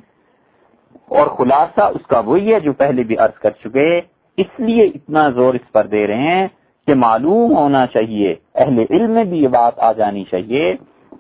اور 1.09 1.27
خلاصہ 1.27 1.81
اس 1.81 2.07
کا 2.07 2.19
وہی 2.19 2.55
ہے 2.55 2.61
جو 2.61 2.73
پہلے 2.73 3.03
بھی 3.03 3.17
عرض 3.17 3.39
کر 3.39 3.51
چکے۔ 3.51 4.01
اس 4.37 4.61
لیے 4.61 4.85
اتنا 4.85 5.29
زور 5.29 5.55
اس 5.55 5.73
پر 5.73 5.87
دے 5.87 6.07
رہے 6.07 6.17
ہیں 6.17 6.49
کہ 6.87 6.95
معلوم 6.95 7.57
ہونا 7.57 7.87
چاہیے، 7.87 8.35
اہل 8.55 8.85
علم 8.91 9.11
میں 9.11 9.25
بھی 9.25 9.43
یہ 9.43 9.49
بات 9.49 9.79
آ 9.79 9.93
جانی 9.93 10.25
چاہیے 10.25 10.75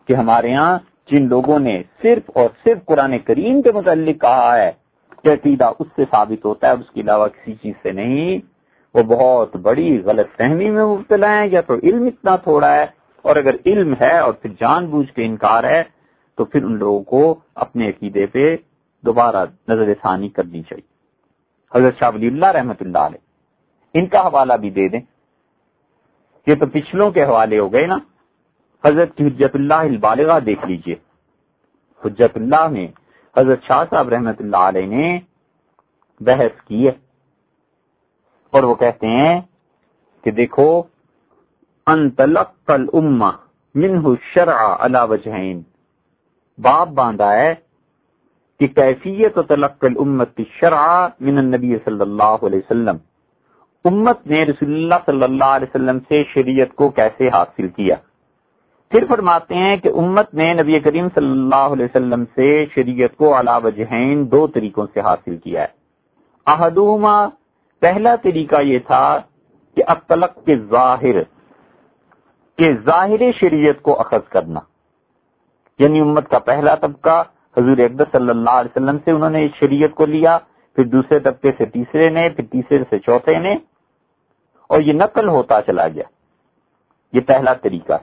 کہ 0.07 0.13
ہمارے 0.13 0.55
ہاں 0.55 0.79
جن 1.11 1.29
لوگوں 1.29 1.59
نے 1.59 1.83
صرف 2.03 2.31
اور 2.35 2.49
صرف 2.65 2.85
قرآن 2.85 3.19
کریم 3.19 3.63
کے 3.63 3.73
متعلق 3.73 4.21
کہا 4.21 4.57
ہے 4.57 4.84
عقیدہ 5.33 5.71
اس 5.79 5.87
سے 5.97 6.05
ثابت 6.11 6.45
ہوتا 6.45 6.67
ہے، 6.67 6.73
اس 6.73 6.91
کے 6.91 7.01
علاوہ 7.01 7.29
کسی 7.29 7.55
چیز 7.55 7.75
سے 7.83 7.93
نہیں۔ 7.93 8.39
وہ 8.95 9.03
بہت 9.03 9.57
بڑی 9.57 10.03
غلط 10.05 10.27
فہمی 10.37 10.71
میں 10.71 10.85
مبتلا 10.85 11.41
ہے، 11.41 11.49
یا 11.49 11.61
تو 11.61 11.75
علم 11.83 12.05
اتنا 12.05 12.37
تھوڑا 12.37 12.75
ہے، 12.75 12.87
اور 13.23 13.37
اگر 13.37 13.55
علم 13.67 13.95
ہے 14.01 14.19
اور 14.19 14.33
پھر 14.33 14.51
جان 14.61 14.87
بوجھ 14.87 15.13
کے 15.13 15.25
انکار 15.25 15.65
ہے، 15.65 15.83
تو 16.35 16.45
پھر 16.45 16.65
ان 16.65 16.79
لوگوں 16.79 17.03
کو 17.03 17.35
اپنے 17.55 17.89
عقیدے 17.89 18.27
پہ 18.27 18.57
دوبارہ 19.05 19.47
نظر 19.69 19.95
ثانی 20.03 20.29
کرنی 20.29 20.63
چاہیے۔ 20.63 20.95
حضرت 21.79 21.99
شاہ 21.99 22.11
ولی 22.15 22.27
اللہ 22.27 22.47
رحمت 22.47 22.83
اللہ 22.83 22.99
علیہ، 22.99 23.19
ان 23.95 24.07
کا 24.07 24.21
حوالہ 24.21 24.53
بھی 24.53 24.71
دے 24.71 24.89
دیں۔ 24.89 25.01
یہ 26.47 26.55
تو 26.55 26.67
پچھلوں 26.67 27.11
کے 27.11 27.25
حوالے 27.25 27.59
ہو 27.59 27.73
گئے 27.73 27.87
نا۔ 27.87 27.99
حضرت 28.85 29.17
کی 29.17 29.27
حجت 29.27 29.55
اللہ 29.55 29.75
البالغہ 29.75 30.41
دیکھ 30.41 30.65
لیجیے۔ 30.67 30.95
حجت 32.05 32.37
اللہ 32.37 32.69
میں 32.69 32.87
حضرت 33.37 33.63
شاہ 33.63 33.85
صاحب 33.91 34.09
رحمت 34.09 34.41
اللہ 34.41 34.57
علیہ 34.57 34.87
نے 34.87 35.19
بحث 36.21 36.61
کی 36.67 36.87
ہے۔ 36.87 36.93
اور 38.53 38.63
وہ 38.63 38.75
کہتے 38.75 39.07
ہیں 39.07 39.41
کہ 40.25 40.31
دیکھو 40.31 40.83
انطلق 41.87 42.71
الامہ 42.71 43.31
منہ 43.75 44.09
شرع 44.35 44.77
علی 44.81 44.99
وجہین۔ 45.09 45.63
باب 46.59 46.89
باندھا 46.89 47.33
ہے 47.33 47.55
کہ 48.61 48.67
کیفیت 48.67 49.39
و 49.39 49.43
تلق 49.43 49.85
الامت 49.85 50.41
شرع 50.61 51.09
من 51.21 51.39
النبی 51.39 51.77
صلی 51.85 52.01
اللہ 52.01 52.37
علیہ 52.43 52.59
وسلم۔ 52.59 52.97
امت 53.85 54.27
نے 54.27 54.45
رسول 54.45 54.75
اللہ 54.75 54.95
صلی 55.07 55.23
اللہ 55.23 55.45
علیہ 55.45 55.67
وسلم 55.75 55.99
سے 55.99 56.25
شریعت 56.25 56.75
کو 56.75 56.89
کیسے 56.89 57.29
حاصل 57.29 57.69
کیا؟ 57.69 57.95
پھر 58.95 59.05
فرماتے 59.09 59.55
ہیں 59.55 59.77
کہ 59.77 59.89
امت 59.89 60.35
نے 60.35 60.55
نبی 60.55 60.81
کریم 60.81 61.09
صلی 61.15 61.31
اللہ 61.31 61.73
علیہ 61.73 61.85
وسلم 61.85 62.25
سے 62.25 62.67
شریعت 62.67 63.17
کو 63.17 63.41
علا 63.41 63.57
وجہین 63.57 64.31
دو 64.31 64.47
طریقوں 64.47 64.87
سے 64.95 65.01
حاصل 65.01 65.37
کیا 65.37 65.63
ہے۔ 65.63 65.67
احدوما 66.47 67.29
پہلا 67.81 68.17
طریقہ 68.17 68.63
یہ 68.63 68.79
تھا 68.79 69.19
کہ 69.77 69.83
اطلق 69.87 70.45
کے 70.45 70.57
ظاہر، 70.57 71.23
کہ 72.59 72.73
ظاہر 72.85 73.33
شریعت 73.41 73.83
کو 73.83 74.01
اخذ 74.01 74.29
کرنا۔ 74.29 74.61
یعنی 75.79 76.01
امت 76.01 76.29
کا 76.29 76.39
پہلا 76.39 76.75
طبقہ، 76.75 77.23
حضور 77.57 77.79
اقدس 77.79 78.13
صلی 78.13 78.31
اللہ 78.31 78.51
علیہ 78.51 78.79
وسلم 78.79 78.99
سے 79.05 79.11
انہوں 79.11 79.31
نے 79.31 79.49
شریعت 79.61 79.95
کو 79.95 80.07
لیا، 80.07 80.39
پھر 80.75 80.85
دوسرے 80.85 81.19
طبقے 81.19 81.53
سے 81.59 81.65
تیسرے 81.65 82.09
نے، 82.09 82.29
پھر 82.29 82.45
تیسرے 82.45 82.85
سے 82.91 82.99
چوتھے 82.99 83.39
نے، 83.39 83.57
اور 84.69 84.81
یہ 84.81 84.93
نقل 84.93 85.29
ہوتا 85.29 85.63
چلا 85.63 85.89
گیا۔ 85.89 86.05
یہ 87.13 87.21
پہلا 87.21 87.55
طریقہ۔ 87.55 87.99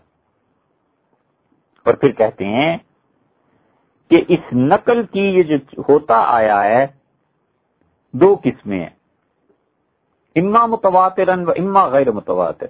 اور 1.85 1.93
پھر 1.93 2.11
کہتے 2.11 2.45
ہیں 2.45 2.77
کہ 4.09 4.23
اس 4.27 4.53
نقل 4.53 5.03
کی 5.03 5.21
یہ 5.21 5.43
جو 5.43 5.55
ہوتا 5.89 6.13
آیا 6.17 6.63
ہے، 6.63 6.87
دو 8.13 8.35
قسمیں 8.43 8.79
ہیں۔ 8.79 8.89
اما 10.35 10.65
متواتر 10.65 11.29
و 11.47 11.51
اما 11.51 11.87
غیر 11.87 12.11
متواتر۔ 12.11 12.67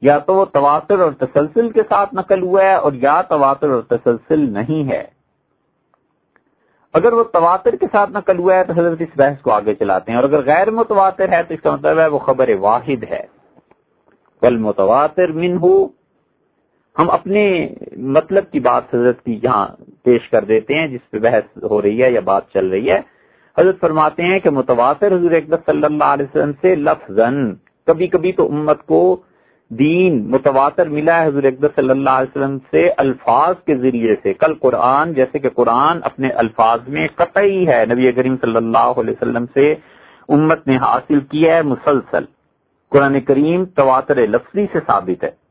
یا 0.00 0.18
تو 0.18 0.34
وہ 0.34 0.44
تواتر 0.44 1.00
اور 1.00 1.12
تسلسل 1.12 1.70
کے 1.70 1.82
ساتھ 1.88 2.14
نقل 2.14 2.42
ہوا 2.42 2.62
ہے 2.62 2.74
اور 2.74 2.92
یا 2.92 3.22
تواتر 3.22 3.70
اور 3.70 3.82
تسلسل 3.82 4.52
نہیں 4.52 4.88
ہے۔ 4.88 5.04
اگر 6.92 7.12
وہ 7.12 7.24
تواتر 7.24 7.76
کے 7.76 7.86
ساتھ 7.92 8.10
نقل 8.10 8.38
ہوا 8.38 8.54
ہے 8.54 8.64
تو 8.64 8.72
حضرت 8.72 9.00
اس 9.00 9.08
بحث 9.16 9.40
کو 9.40 9.52
آگے 9.52 9.74
چلاتے 9.74 10.12
ہیں۔ 10.12 10.18
اور 10.18 10.28
اگر 10.28 10.46
غیر 10.46 10.70
متواتر 10.70 11.32
ہے 11.32 11.42
تو 11.42 11.54
اس 11.54 11.60
کا 11.60 11.74
مطلب 11.74 11.98
ہے 11.98 12.06
وہ 12.06 12.18
خبر 12.18 12.50
واحد 12.60 13.04
ہے۔ 13.04 13.26
بل 14.42 14.56
متواتر 14.56 15.32
من 15.32 15.56
ہو 15.56 16.01
ہم 16.98 17.10
اپنے 17.10 17.68
مطلب 17.96 18.50
کی 18.50 18.60
بات 18.60 18.94
حضرت 18.94 19.22
کی 19.22 19.38
یہاں 19.42 19.66
پیش 20.04 20.28
کر 20.28 20.44
دیتے 20.44 20.74
ہیں، 20.74 20.86
جس 20.86 21.10
پہ 21.10 21.18
بحث 21.18 21.64
ہو 21.70 21.82
رہی 21.82 22.02
ہے 22.02 22.10
یا 22.10 22.20
بات 22.20 22.50
چل 22.54 22.68
رہی 22.68 22.90
ہے۔ 22.90 23.00
حضرت 23.58 23.80
فرماتے 23.80 24.22
ہیں 24.22 24.38
کہ 24.38 24.50
متواتر 24.50 25.06
حضور 25.06 25.30
اقدس 25.30 25.66
صلی 25.66 25.84
اللہ 25.84 26.04
علیہ 26.04 26.24
وسلم 26.24 26.52
سے 26.60 26.74
لفظ 26.74 27.18
کبھی 27.86 28.06
کبھی 28.06 28.32
تو 28.32 28.46
امت 28.46 28.82
کو 28.82 29.22
دین 29.70 30.30
متواتر 30.30 30.88
ملا 30.88 31.22
ہے 31.22 31.26
حضور 31.26 31.42
اقدس 31.42 31.70
صلی 31.76 31.90
اللہ 31.90 32.10
علیہ 32.10 32.38
وسلم 32.38 32.58
سے 32.70 32.88
الفاظ 32.96 33.54
کے 33.66 33.76
ذریعے 33.76 34.14
سے۔ 34.22 34.32
کل 34.34 34.54
قرآن 34.54 35.12
جیسے 35.12 35.38
کہ 35.38 35.48
قرآن 35.48 35.98
اپنے 36.02 36.28
الفاظ 36.28 36.88
میں 36.88 37.06
قطعی 37.14 37.66
ہے۔ 37.68 37.84
نبی 37.86 38.12
کریم 38.12 38.36
صلی 38.40 38.56
اللہ 38.56 39.00
علیہ 39.02 39.14
وسلم 39.22 39.44
سے 39.54 39.74
امت 40.28 40.66
نے 40.66 40.76
حاصل 40.76 41.20
کیا 41.20 41.56
ہے 41.56 41.62
مسلسل۔ 41.62 42.24
قرآن 42.90 43.20
کریم 43.20 43.64
تواتر 43.64 44.26
لفظی 44.26 44.66
سے 44.72 44.78
ثابت 44.86 45.24
ہے۔ 45.24 45.41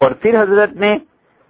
اور 0.00 0.10
پھر 0.10 0.42
حضرت 0.42 0.72
نے 0.72 0.98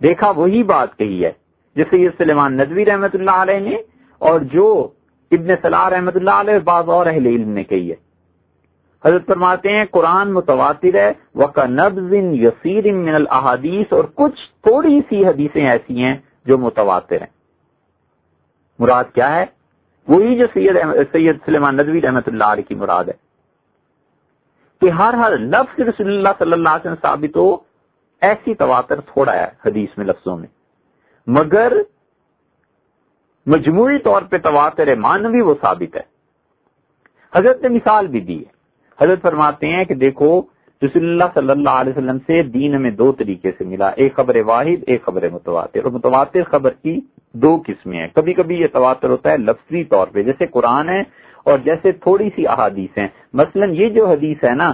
دیکھا 0.03 0.31
وہی 0.31 0.63
بات 0.63 0.97
کہی 0.97 1.25
ہے 1.25 1.33
جیسے 1.77 1.97
یہ 1.97 2.09
سلیمان 2.19 2.57
ندوی 2.57 2.85
رحمت 2.85 3.15
اللہ 3.15 3.31
علیہ 3.31 3.59
نے 3.61 3.77
اور 4.19 4.41
جو 4.41 4.89
ابن 5.31 5.49
صلاح 5.63 5.91
رحمت 5.91 6.17
اللہ 6.17 6.31
علیہ 6.31 6.59
بعض 6.59 6.89
اور 6.89 7.07
اہل 7.07 7.27
علم 7.27 7.49
نے 7.49 7.65
کہی 7.65 7.91
ہے۔ 7.91 7.97
حضرت 9.05 9.27
فرماتے 9.27 9.73
ہیں، 9.73 9.85
قرآن 9.91 10.33
متواتر 10.33 10.95
ہے 10.95 11.13
وقا 11.35 11.67
نبز 11.67 12.13
یسیر 12.13 12.93
من 12.93 13.15
الحادیث 13.15 13.93
اور 13.93 14.05
کچھ 14.15 14.41
تھوڑی 14.63 15.01
سی 15.09 15.27
حدیثیں 15.27 15.71
ایسی 15.71 16.05
ہیں 16.05 16.17
جو 16.47 16.59
متواتر 16.59 17.21
ہیں۔ 17.21 17.33
مراد 18.79 19.05
کیا 19.15 19.37
ہے؟ 19.37 19.45
وہی 20.09 20.39
جو 20.39 20.47
سید 20.55 20.77
سید 21.13 21.37
سلیمان 21.45 21.77
ندوی 21.77 22.01
رحمت 22.01 22.29
اللہ 22.29 22.45
علیہ 22.45 22.69
کی 22.69 22.75
مراد 22.75 23.05
ہے۔ 23.05 23.31
کہ 24.81 24.91
ہر 24.91 25.15
ہر 25.15 25.39
لفظ 25.39 25.81
رسول 25.81 26.09
اللہ 26.09 26.29
صلی 26.39 26.53
اللہ 26.53 26.69
علیہ 26.69 26.91
وسلم 26.91 27.03
ثابت 27.03 27.37
ہو 27.37 27.70
ایسی 28.21 28.55
تواتر 28.55 29.01
تھوڑا 29.01 29.33
ہے 29.33 29.47
حدیث 29.66 29.99
میں 29.99 30.07
لفظوں 30.07 30.37
میں۔ 30.37 30.49
مگر 31.27 31.73
مجموعی 33.47 33.99
طور 33.99 34.23
پہ 34.23 34.39
تواتر 34.39 34.95
مانوی 34.95 35.41
وہ 35.41 35.55
ثابت 35.61 35.97
ہے۔ 35.97 36.03
حضرت 37.35 37.62
نے 37.62 37.68
مثال 37.68 38.07
بھی 38.07 38.21
دی 38.21 38.39
ہے۔ 38.39 38.61
حضرت 39.05 39.23
فرماتے 39.23 39.66
ہیں 39.66 39.85
کہ 39.85 39.95
دیکھو، 39.95 40.43
رسول 40.83 41.05
اللہ 41.05 41.25
صلی 41.35 41.51
اللہ 41.51 41.71
علیہ 41.71 41.93
وسلم 41.97 42.18
سے 42.18 42.43
دین 42.43 42.83
میں 42.83 42.91
دو 42.91 43.12
طریقے 43.12 43.51
سے 43.59 43.64
ملا۔ 43.64 43.89
ایک 43.89 44.16
خبر 44.16 44.37
واحد، 44.45 44.85
ایک 44.87 45.05
خبر 45.05 45.29
متواتر۔ 45.29 45.85
اور 45.85 45.93
متواتر 45.93 46.43
خبر 46.43 46.71
کی 46.71 47.01
دو 47.33 47.62
قسمیں 47.66 47.99
ہیں۔ 47.99 48.09
کبھی 48.14 48.33
کبھی 48.33 48.61
یہ 48.61 48.66
تواتر 48.73 49.09
ہوتا 49.09 49.33
ہے 49.33 49.37
لفظی 49.37 49.85
طور 49.85 50.07
پہ، 50.07 50.23
جیسے 50.23 50.47
قرآن 50.47 50.89
ہے 50.89 51.01
اور 51.45 51.59
جیسے 51.59 51.93
تھوڑی 51.93 52.31
سی 52.37 52.47
احادیث 52.47 52.99
ہیں۔ 52.99 53.09
مثلا 53.33 53.66
یہ 53.66 53.89
جو 53.89 54.07
حدیث 54.07 54.45
ہے 54.45 54.55
نا 54.55 54.73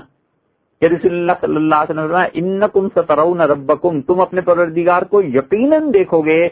کہ 0.81 0.87
رسول 0.87 1.13
اللہ 1.13 1.33
صلی 1.41 1.57
اللہ 1.57 1.75
علیہ 1.75 2.01
وسلم 2.01 2.17
ان 2.33 2.63
کم 2.73 2.89
سترون 2.95 3.41
ربکم، 3.41 4.01
تم 4.01 4.21
اپنے 4.21 4.41
پروردگار 4.41 5.03
کو 5.03 5.23
یقیناً 5.23 5.93
دیکھو 5.95 6.21
گے 6.23 6.49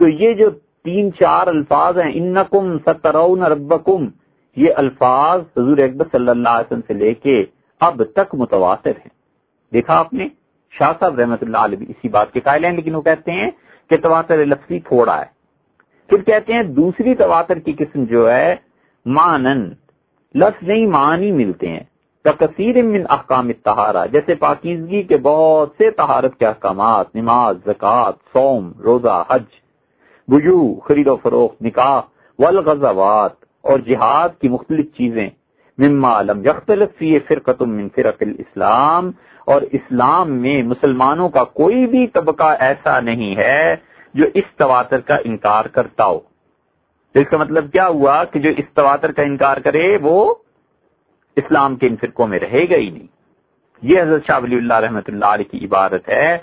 تو 0.00 0.08
یہ 0.08 0.32
جو 0.34 0.50
تین 0.84 1.12
چار 1.12 1.46
الفاظ 1.46 1.98
ہیں 1.98 2.12
ان 2.14 2.36
کم 2.50 2.78
سترون 2.78 3.42
ربکم، 3.42 4.08
یہ 4.56 4.70
الفاظ 4.76 5.40
حضور 5.56 5.78
اکبر 5.78 6.04
صلی 6.12 6.28
اللہ 6.28 6.48
علیہ 6.48 6.66
وسلم 6.66 6.80
سے 6.86 6.94
لے 6.94 7.14
کے 7.14 7.44
اب 7.80 8.02
تک 8.14 8.34
متواتر 8.34 8.90
ہیں۔ 8.90 9.14
دیکھا 9.72 9.94
آپ 9.94 10.12
نے؟ 10.12 10.28
شاہ 10.78 10.92
صاحب 11.00 11.18
رحمت 11.18 11.42
اللہ 11.42 11.58
علیہ 11.58 11.78
اسی 11.88 12.08
بات 12.08 12.32
کے 12.32 12.40
قائل 12.40 12.64
ہیں، 12.64 12.72
لیکن 12.72 12.94
وہ 12.94 13.02
کہتے 13.02 13.32
ہیں 13.32 13.50
کہ 13.90 13.96
تواتر 13.96 14.44
لفظی 14.44 14.80
تھوڑا 14.80 15.20
ہے۔ 15.20 15.24
پھر 16.08 16.22
کہتے 16.22 16.52
ہیں 16.52 16.62
دوسری 16.62 17.14
تواتر 17.14 17.58
کی 17.58 17.72
قسم 17.72 18.04
جو 18.04 18.30
ہے، 18.30 18.56
مانن، 19.06 19.68
لفظ 20.34 20.68
نہیں 20.68 20.86
معنی 20.86 21.32
ملتے 21.32 21.68
ہیں۔ 21.68 21.84
تکثیر 22.28 22.82
من 22.82 23.02
احکام 23.10 23.52
تہارا 23.64 24.04
جیسے 24.06 24.34
پاکیزگی 24.34 25.02
کے 25.02 25.16
بہت 25.16 25.72
سے 25.78 25.90
تہارت 25.90 26.36
کے 26.38 26.46
احکامات، 26.46 27.14
نماز، 27.14 27.56
زکوٰۃ 27.64 28.16
سوم 28.32 28.70
روزہ، 28.84 29.22
حج 29.30 29.44
بجو 30.28 30.58
خرید 30.80 31.08
و 31.08 31.16
فروخت، 31.16 31.62
نکاح، 31.62 32.00
والغزوات 32.38 33.32
اور 33.64 33.78
جہاد 33.78 34.40
کی 34.40 34.48
مختلف 34.48 34.86
چیزیں۔ 34.96 35.28
مما 35.78 36.22
لم 36.22 36.44
یختلف 36.44 36.88
فی 36.98 37.18
فرقت 37.18 37.62
من 37.62 37.88
فرق 37.88 38.22
الاسلام 38.22 39.10
اور 39.46 39.62
اسلام 39.72 40.32
میں 40.32 40.62
مسلمانوں 40.62 41.28
کا 41.28 41.44
کوئی 41.44 41.86
بھی 41.86 42.06
طبقہ 42.06 42.50
ایسا 42.60 43.00
نہیں 43.00 43.36
ہے 43.36 43.74
جو 44.14 44.24
اس 44.34 44.44
تواتر 44.56 45.00
کا 45.00 45.16
انکار 45.24 45.64
کرتا 45.64 46.04
ہو۔ 46.04 46.18
تو 47.14 47.20
اس 47.20 47.28
کا 47.30 47.36
مطلب 47.36 47.72
کیا 47.72 47.86
ہوا 47.88 48.24
کہ 48.24 48.40
جو 48.40 48.50
اس 48.56 48.64
تواتر 48.74 49.12
کا 49.12 49.22
انکار 49.22 49.56
کرے 49.56 49.86
وہ 50.02 50.34
اسلام 51.38 51.76
کے 51.76 51.86
ان 51.86 51.96
فرقوں 51.96 52.26
میں 52.26 52.38
رہے 52.38 52.70
گا 52.70 52.76
ہی 52.76 52.90
نہیں۔ 52.90 53.06
یہ 53.82 54.02
حضرت 54.02 54.26
شاہ 54.26 54.40
ولی 54.42 54.56
اللہ 54.56 54.74
رحمۃ 54.74 55.00
اللہ 55.08 55.24
علیہ 55.24 55.52
کی 55.52 55.64
عبارت 55.64 56.08
ہے۔ 56.08 56.34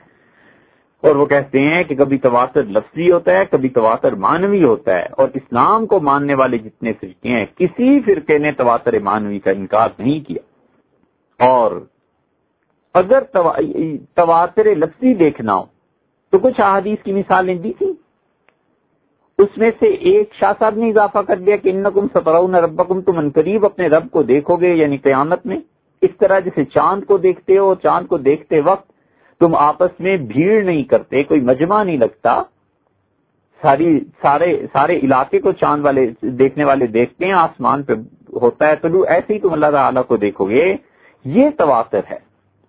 اور 1.02 1.16
وہ 1.16 1.26
کہتے 1.26 1.60
ہیں 1.60 1.84
کہ 1.84 1.96
کبھی 1.96 2.18
تواتر 2.18 2.64
لفظی 2.64 3.12
ہوتا 3.12 3.32
ہے، 3.32 3.46
کبھی 3.52 3.70
تواتر 3.70 4.12
مانوی 4.12 4.64
ہوتا 4.64 4.98
ہے۔ 4.98 5.06
اور 5.12 5.28
اسلام 5.34 5.86
کو 5.86 6.00
ماننے 6.00 6.34
والے 6.34 6.58
جتنے 6.58 6.94
فرقے 6.94 7.30
ہیں، 7.30 7.46
کسی 7.56 8.00
فرقے 8.00 8.38
نے 8.38 8.52
تواتر 8.52 9.00
مانوی 9.00 9.40
کا 9.40 9.52
انکار 9.52 9.90
نہیں 10.00 10.20
کیا۔ 10.20 10.42
اور 11.46 11.86
اگر 12.94 13.24
تواتر 14.16 14.76
لفظی 14.76 15.14
دیکھنا 15.14 15.56
ہو، 15.56 15.64
تو 16.30 16.38
کچھ 16.38 16.62
احادیث 16.62 17.04
کی 17.04 17.14
مثالیں 17.14 17.56
دی 17.56 17.74
تھی 17.74 17.94
اس 19.38 19.58
میں 19.58 19.72
سے 19.80 19.86
ایک 19.86 20.34
شاہ 20.34 20.54
صاحب 20.60 20.76
نے 20.76 20.90
اضافہ 20.90 21.20
کر 21.20 21.36
دیا 21.36 21.56
کہ 21.56 21.70
انکم 21.70 22.08
سترون 22.14 22.56
ربکم، 22.56 23.02
تم 23.02 23.18
ان 23.18 23.30
قریب 23.30 23.66
اپنے 23.66 23.88
رب 23.88 24.12
کو 24.12 24.24
دیکھو 24.24 24.56
گے 24.56 24.74
یعنی 24.74 24.98
قیامت 24.98 25.46
میں۔ 25.46 25.58
اس 26.02 26.10
طرح 26.20 26.40
جیسے 26.40 26.66
چاند 26.66 27.04
کو 27.04 27.18
دیکھتے 27.18 27.58
ہو، 27.58 27.76
چاند 27.76 28.08
کو 28.08 28.18
دیکھتے 28.18 28.62
وقت 28.62 28.92
تم 29.40 29.56
آپس 29.56 30.00
میں 30.00 30.18
بھیڑ 30.18 30.64
نہیں 30.64 30.84
کرتے، 30.84 31.24
کوئی 31.24 31.40
مجمع 31.40 31.84
نہیں 31.84 31.98
لگتا۔ 31.98 32.44
ساری، 33.62 34.00
سارے 34.22 34.66
سارے 34.74 34.98
علاقے 34.98 35.40
کو 35.40 35.52
چاند 35.52 35.86
والے، 35.86 36.12
دیکھنے 36.22 36.64
والے 36.64 36.88
دیکھتے 36.88 37.26
ہیں، 37.26 37.34
آسمان 37.34 37.84
پہ 37.84 37.94
ہوتا 38.34 38.68
ہے۔ 38.68 38.76
تو 38.76 39.02
ایسے 39.02 39.34
ہی 39.34 39.40
تم 39.40 39.54
اللہ 39.54 39.72
تعالیٰ 39.72 40.06
کو 40.08 40.18
دیکھو 40.18 40.50
گے۔ 40.50 40.76
یہ 41.26 41.50
تواتر 41.58 42.02
ہے۔ 42.12 42.18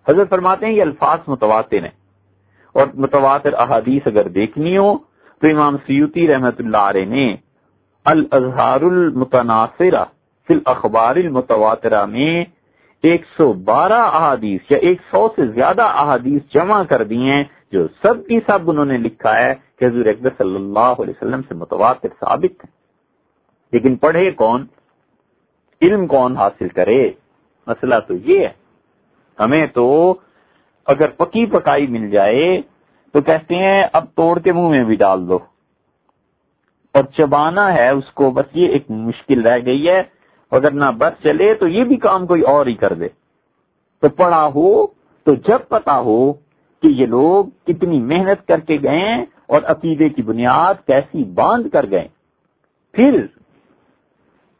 حضرت 0.09 0.29
فرماتے 0.29 0.65
ہیں 0.65 0.73
یہ 0.73 0.81
الفاظ 0.81 1.19
متواتر 1.27 1.83
ہیں۔ 1.83 2.07
اور 2.73 2.87
متواتر 2.93 3.53
احادیث 3.53 4.01
اگر 4.05 4.27
دیکھنی 4.27 4.77
ہو 4.77 5.06
تو 5.41 5.47
امام 5.49 5.77
سیوتی 5.77 6.27
رحمت 6.27 6.55
اللہ 6.59 6.85
علیہ 6.91 7.05
نے 7.05 7.35
الازہار 8.05 8.81
المتناثرہ 8.81 10.03
فی 10.47 10.53
الاخبار 10.53 11.15
المتواترہ 11.15 12.05
میں 12.05 12.45
ایک 13.03 13.25
سو 13.37 13.53
بارہ 13.53 14.01
احادیث 14.13 14.71
یا 14.71 14.77
ایک 14.77 15.01
سو 15.11 15.27
سے 15.35 15.47
زیادہ 15.47 15.81
احادیث 15.81 16.41
جمع 16.53 16.83
کر 16.83 17.03
دی 17.03 17.21
ہیں، 17.29 17.43
جو 17.71 17.87
سب 17.87 18.27
کی 18.27 18.39
سب 18.39 18.69
انہوں 18.69 18.85
نے 18.85 18.97
لکھا 18.97 19.35
ہے 19.37 19.53
کہ 19.79 19.85
حضور 19.85 20.05
اکبر 20.05 20.29
صلی 20.37 20.55
اللہ 20.55 20.79
علیہ 20.79 21.13
وسلم 21.17 21.41
سے 21.47 21.53
متواتر 21.53 22.07
ثابت 22.19 22.65
ہیں۔ 22.65 22.71
لیکن 23.71 23.95
پڑھے 23.95 24.31
کون؟ 24.31 24.65
علم 25.81 26.07
کون 26.07 26.37
حاصل 26.37 26.67
کرے؟ 26.67 27.11
مسئلہ 27.67 27.95
تو 28.07 28.13
یہ 28.13 28.39
ہے۔ 28.39 28.53
ہمیں 29.39 29.67
تو 29.67 30.15
اگر 30.85 31.07
پکی 31.07 31.45
پکائی 31.45 31.87
مل 31.87 32.09
جائے 32.09 32.61
تو 33.13 33.21
کہتے 33.21 33.55
ہیں 33.55 33.83
اب 33.93 34.05
توڑ 34.15 34.39
کے 34.39 34.51
منہ 34.51 34.67
میں 34.67 34.83
بھی 34.83 34.95
ڈال 34.95 35.29
دو۔ 35.29 35.39
اور 36.93 37.03
چبانا 37.03 37.73
ہے 37.73 37.89
اس 37.89 38.11
کو، 38.13 38.31
بس 38.31 38.45
یہ 38.53 38.67
ایک 38.67 38.91
مشکل 38.91 39.41
رہ 39.41 39.59
گئی 39.65 39.89
ہے۔ 39.89 40.03
اگر 40.51 40.71
نہ 40.71 40.85
بس 40.97 41.23
چلے 41.23 41.53
تو 41.53 41.67
یہ 41.67 41.83
بھی 41.83 41.95
کام 41.95 42.27
کوئی 42.27 42.41
اور 42.41 42.65
ہی 42.65 42.73
کر 42.73 42.93
دے۔ 42.93 43.07
تو 44.01 44.09
پڑھا 44.09 44.45
ہو، 44.45 44.87
تو 45.23 45.33
جب 45.33 45.59
پتا 45.67 45.99
ہو 45.99 46.33
کہ 46.81 46.87
یہ 46.87 47.05
لوگ 47.05 47.45
کتنی 47.65 47.99
محنت 47.99 48.47
کر 48.47 48.59
کے 48.59 48.77
گئے 48.83 49.21
اور 49.45 49.61
عقیدے 49.61 50.09
کی 50.09 50.21
بنیاد 50.21 50.73
کیسی 50.87 51.23
باندھ 51.23 51.69
کر 51.69 51.89
گئے 51.91 52.07
پھر 52.91 53.25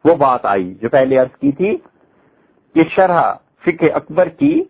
وہ 0.05 0.15
بات 0.15 0.45
آئی 0.45 0.73
جو 0.73 0.89
پہلے 0.89 1.17
عرض 1.17 1.39
کی 1.39 1.51
تھی 1.51 1.77
کہ 2.75 2.83
شرح 2.95 3.33
فکر 3.65 3.87
اکبر 3.93 4.29
کی 4.29 4.63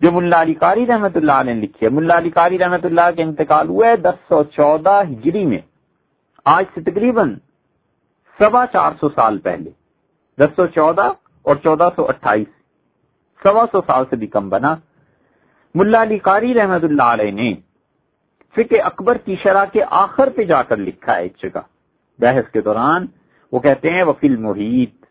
جو 0.00 0.12
ملا 0.12 0.42
علی 0.42 0.54
قاری 0.54 0.86
رحمت 0.86 1.16
اللہ 1.16 1.42
نے 1.44 1.54
لکھی 1.54 1.86
ہے۔ 1.86 1.90
ملا 1.90 2.18
علی 2.18 2.30
قاری 2.30 2.58
رحمت 2.58 2.84
اللہ 2.84 3.10
کے 3.16 3.22
انتقال 3.22 3.68
ہوا 3.68 3.86
ہے 3.86 3.96
دس 3.96 4.28
سو 4.28 4.42
چودہ 4.44 5.02
ہجری 5.10 5.44
میں۔ 5.44 5.58
آج 6.44 6.64
سے 6.74 6.90
تقریباً 6.90 7.34
سوا 8.38 8.64
چار 8.72 8.92
سو 9.00 9.08
سال 9.08 9.38
پہلے۔ 9.38 9.70
دس 10.38 10.56
سو 10.56 10.66
چودہ 10.66 11.12
اور 11.42 11.56
چودہ 11.56 11.88
سو 11.96 12.08
اٹھائیس۔ 12.08 12.48
سوا 13.42 13.64
سو 13.72 13.80
سال 13.86 14.04
سے 14.10 14.16
بھی 14.16 14.26
کم 14.26 14.48
بنا۔ 14.48 14.74
ملا 15.74 16.02
علی 16.02 16.18
قاری 16.18 16.54
رحمت 16.54 16.84
اللہ 16.84 17.02
علیہ 17.02 17.30
نے 17.30 17.54
فکر 18.56 18.76
اکبر 18.84 19.16
کی 19.16 19.36
شرح 19.42 19.64
کے 19.64 19.80
آخر 19.90 20.28
پہ 20.28 20.44
جا 20.44 20.62
کر 20.62 20.76
لکھا 20.76 21.16
ہے 21.16 21.22
ایک 21.22 21.32
جگہ۔ 21.42 21.60
بحث 22.18 22.50
کے 22.52 22.60
دوران 22.60 23.06
وہ 23.52 23.58
کہتے 23.58 23.90
ہیں 23.90 24.02
وکیل 24.02 24.36
محیط 24.36 25.04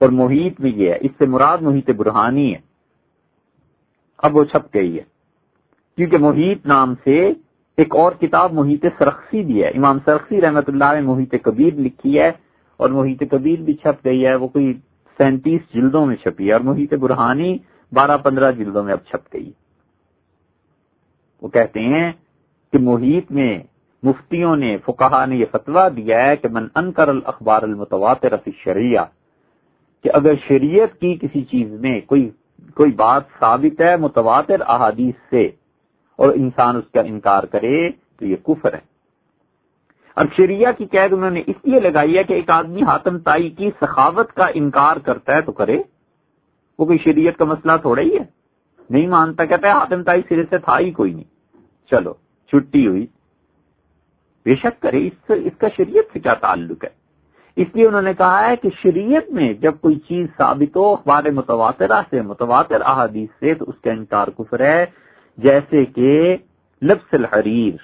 اور 0.00 0.08
محیط 0.08 0.60
بھی 0.60 0.70
یہ 0.70 0.90
ہے۔ 0.90 0.98
اس 1.00 1.10
سے 1.18 1.26
مراد 1.26 1.58
محیط 1.58 1.90
برہانی 1.90 2.54
ہے۔ 2.54 2.73
اب 4.24 4.36
وہ 4.36 4.44
چھپ 4.44 4.74
گئی 4.74 4.96
ہے۔ 4.98 5.02
کیونکہ 5.98 6.18
محیط 6.18 6.66
نام 6.66 6.94
سے 7.04 7.32
ایک 7.78 7.96
اور 7.96 8.12
کتاب 8.12 8.52
محیط 8.52 8.86
سرخسی 8.98 9.42
بھی 9.42 9.62
ہے۔ 9.64 9.68
امام 9.68 9.98
سرخسی 10.04 10.40
رحمت 10.40 10.68
اللہ 10.68 10.92
نے 10.94 11.00
محیط 11.00 11.34
کبیر 11.42 11.74
لکھی 11.74 12.18
ہے 12.20 12.30
اور 12.80 12.90
محیط 12.90 13.22
کبیر 13.30 13.60
بھی 13.60 13.74
چھپ 13.74 14.04
گئی 14.04 14.26
ہے۔ 14.26 14.34
وہ 14.34 14.48
کوئی 14.48 14.72
سینتیس 15.18 15.60
جلدوں 15.74 16.06
میں 16.06 16.16
چھپی 16.16 16.48
ہے 16.48 16.52
اور 16.52 16.60
محیط 16.60 16.94
برہانی 16.94 17.56
بارہ 17.92 18.16
پندرہ 18.16 18.52
جلدوں 18.52 18.82
میں 18.82 18.92
اب 18.92 19.04
چھپ 19.06 19.34
گئی 19.34 19.50
وہ 21.42 21.48
کہتے 21.48 21.80
ہیں 21.80 22.12
کہ 22.72 22.78
محیط 22.78 23.30
میں 23.30 23.52
مفتیوں 24.02 24.56
نے 24.56 24.76
فکہ 24.86 25.24
نے 25.26 25.36
یہ 25.36 25.44
فتویٰ 25.52 25.88
دیا 25.96 26.24
ہے 26.24 26.36
کہ 26.36 26.48
من 26.48 26.66
انکر 26.74 27.08
الاخبار 27.08 27.62
المتواتر 27.62 28.36
فی 28.36 28.50
شریعہ 28.64 29.04
کہ 30.04 30.10
اگر 30.14 30.34
شریعت 30.48 31.00
کی 31.00 31.14
کسی 31.20 31.42
چیز 31.42 31.72
میں 31.80 32.00
کوئی 32.00 32.30
کوئی 32.74 32.92
بات 32.92 33.22
ثابت 33.38 33.80
ہے 33.80 33.96
متواتر 33.96 34.60
احادیث 34.60 35.14
سے 35.30 35.44
اور 36.16 36.28
انسان 36.28 36.76
اس 36.76 36.90
کا 36.92 37.00
انکار 37.00 37.42
کرے 37.42 37.90
تو 37.90 38.26
یہ 38.26 38.36
کفر 38.36 38.74
ہے۔ 38.74 38.94
اب 40.16 40.26
شریعہ 40.36 40.72
کی 40.72 40.84
قید 40.86 41.12
انہوں 41.12 41.30
نے 41.30 41.42
اس 41.46 41.56
لیے 41.64 41.80
لگائی 41.80 42.18
ہے 42.18 42.24
کہ 42.24 42.32
ایک 42.32 42.50
آدمی 42.50 42.82
حاتم 42.82 43.18
تائی 43.18 43.50
کی 43.50 43.70
سخاوت 43.80 44.32
کا 44.32 44.46
انکار 44.54 44.96
کرتا 44.96 45.36
ہے 45.36 45.40
تو 45.40 45.52
کرے۔ 45.52 45.82
وہ 46.78 46.86
کوئی 46.86 46.98
شریعت 46.98 47.38
کا 47.38 47.44
مسئلہ 47.44 47.72
تھوڑا 47.82 48.02
ہی 48.02 48.18
ہے۔ 48.18 48.24
نہیں 48.90 49.06
مانتا، 49.06 49.44
کہتا 49.44 49.68
ہے 49.68 49.72
حاتم 49.72 50.02
تائی 50.02 50.22
سرے 50.28 50.44
سے 50.50 50.58
تھا 50.58 50.78
ہی 50.78 50.90
کوئی 50.90 51.14
نہیں۔ 51.14 51.58
چلو، 51.90 52.14
چھٹی 52.46 52.86
ہوئی۔ 52.86 53.06
بے 54.44 54.54
شک 54.54 54.82
کرے، 54.82 55.06
اس 55.06 55.30
اس 55.44 55.58
کا 55.58 55.66
شریعت 55.76 56.12
سے 56.12 56.18
کیا 56.18 56.34
تعلق 56.34 56.84
ہے؟ 56.84 57.03
اس 57.56 57.66
لیے 57.74 57.86
انہوں 57.86 58.02
نے 58.02 58.14
کہا 58.14 58.48
ہے 58.48 58.56
کہ 58.56 58.68
شریعت 58.82 59.32
میں 59.32 59.52
جب 59.52 59.72
کوئی 59.80 59.98
چیز 59.98 60.26
ثابت 60.36 60.76
ہو، 60.76 60.92
اخبار 60.92 61.24
متواترہ 61.24 62.02
سے 62.10 62.22
متواتر 62.22 62.80
احادیث 62.80 63.28
سے، 63.40 63.54
تو 63.54 63.64
اس 63.68 63.74
کا 63.80 63.90
انکار 63.90 64.28
کفر 64.28 64.60
ہے۔ 64.60 64.86
جیسے 65.38 65.84
کہ 65.84 66.36
لبس 66.82 67.14
الحریر، 67.14 67.74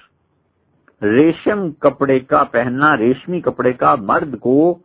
ریشم 1.03 1.71
کپڑے 1.71 2.19
کا 2.19 2.43
پہننا، 2.43 2.97
ریشمی 2.97 3.41
کپڑے 3.41 3.73
کا 3.73 3.95
مرد 3.95 4.39
کو 4.39 4.77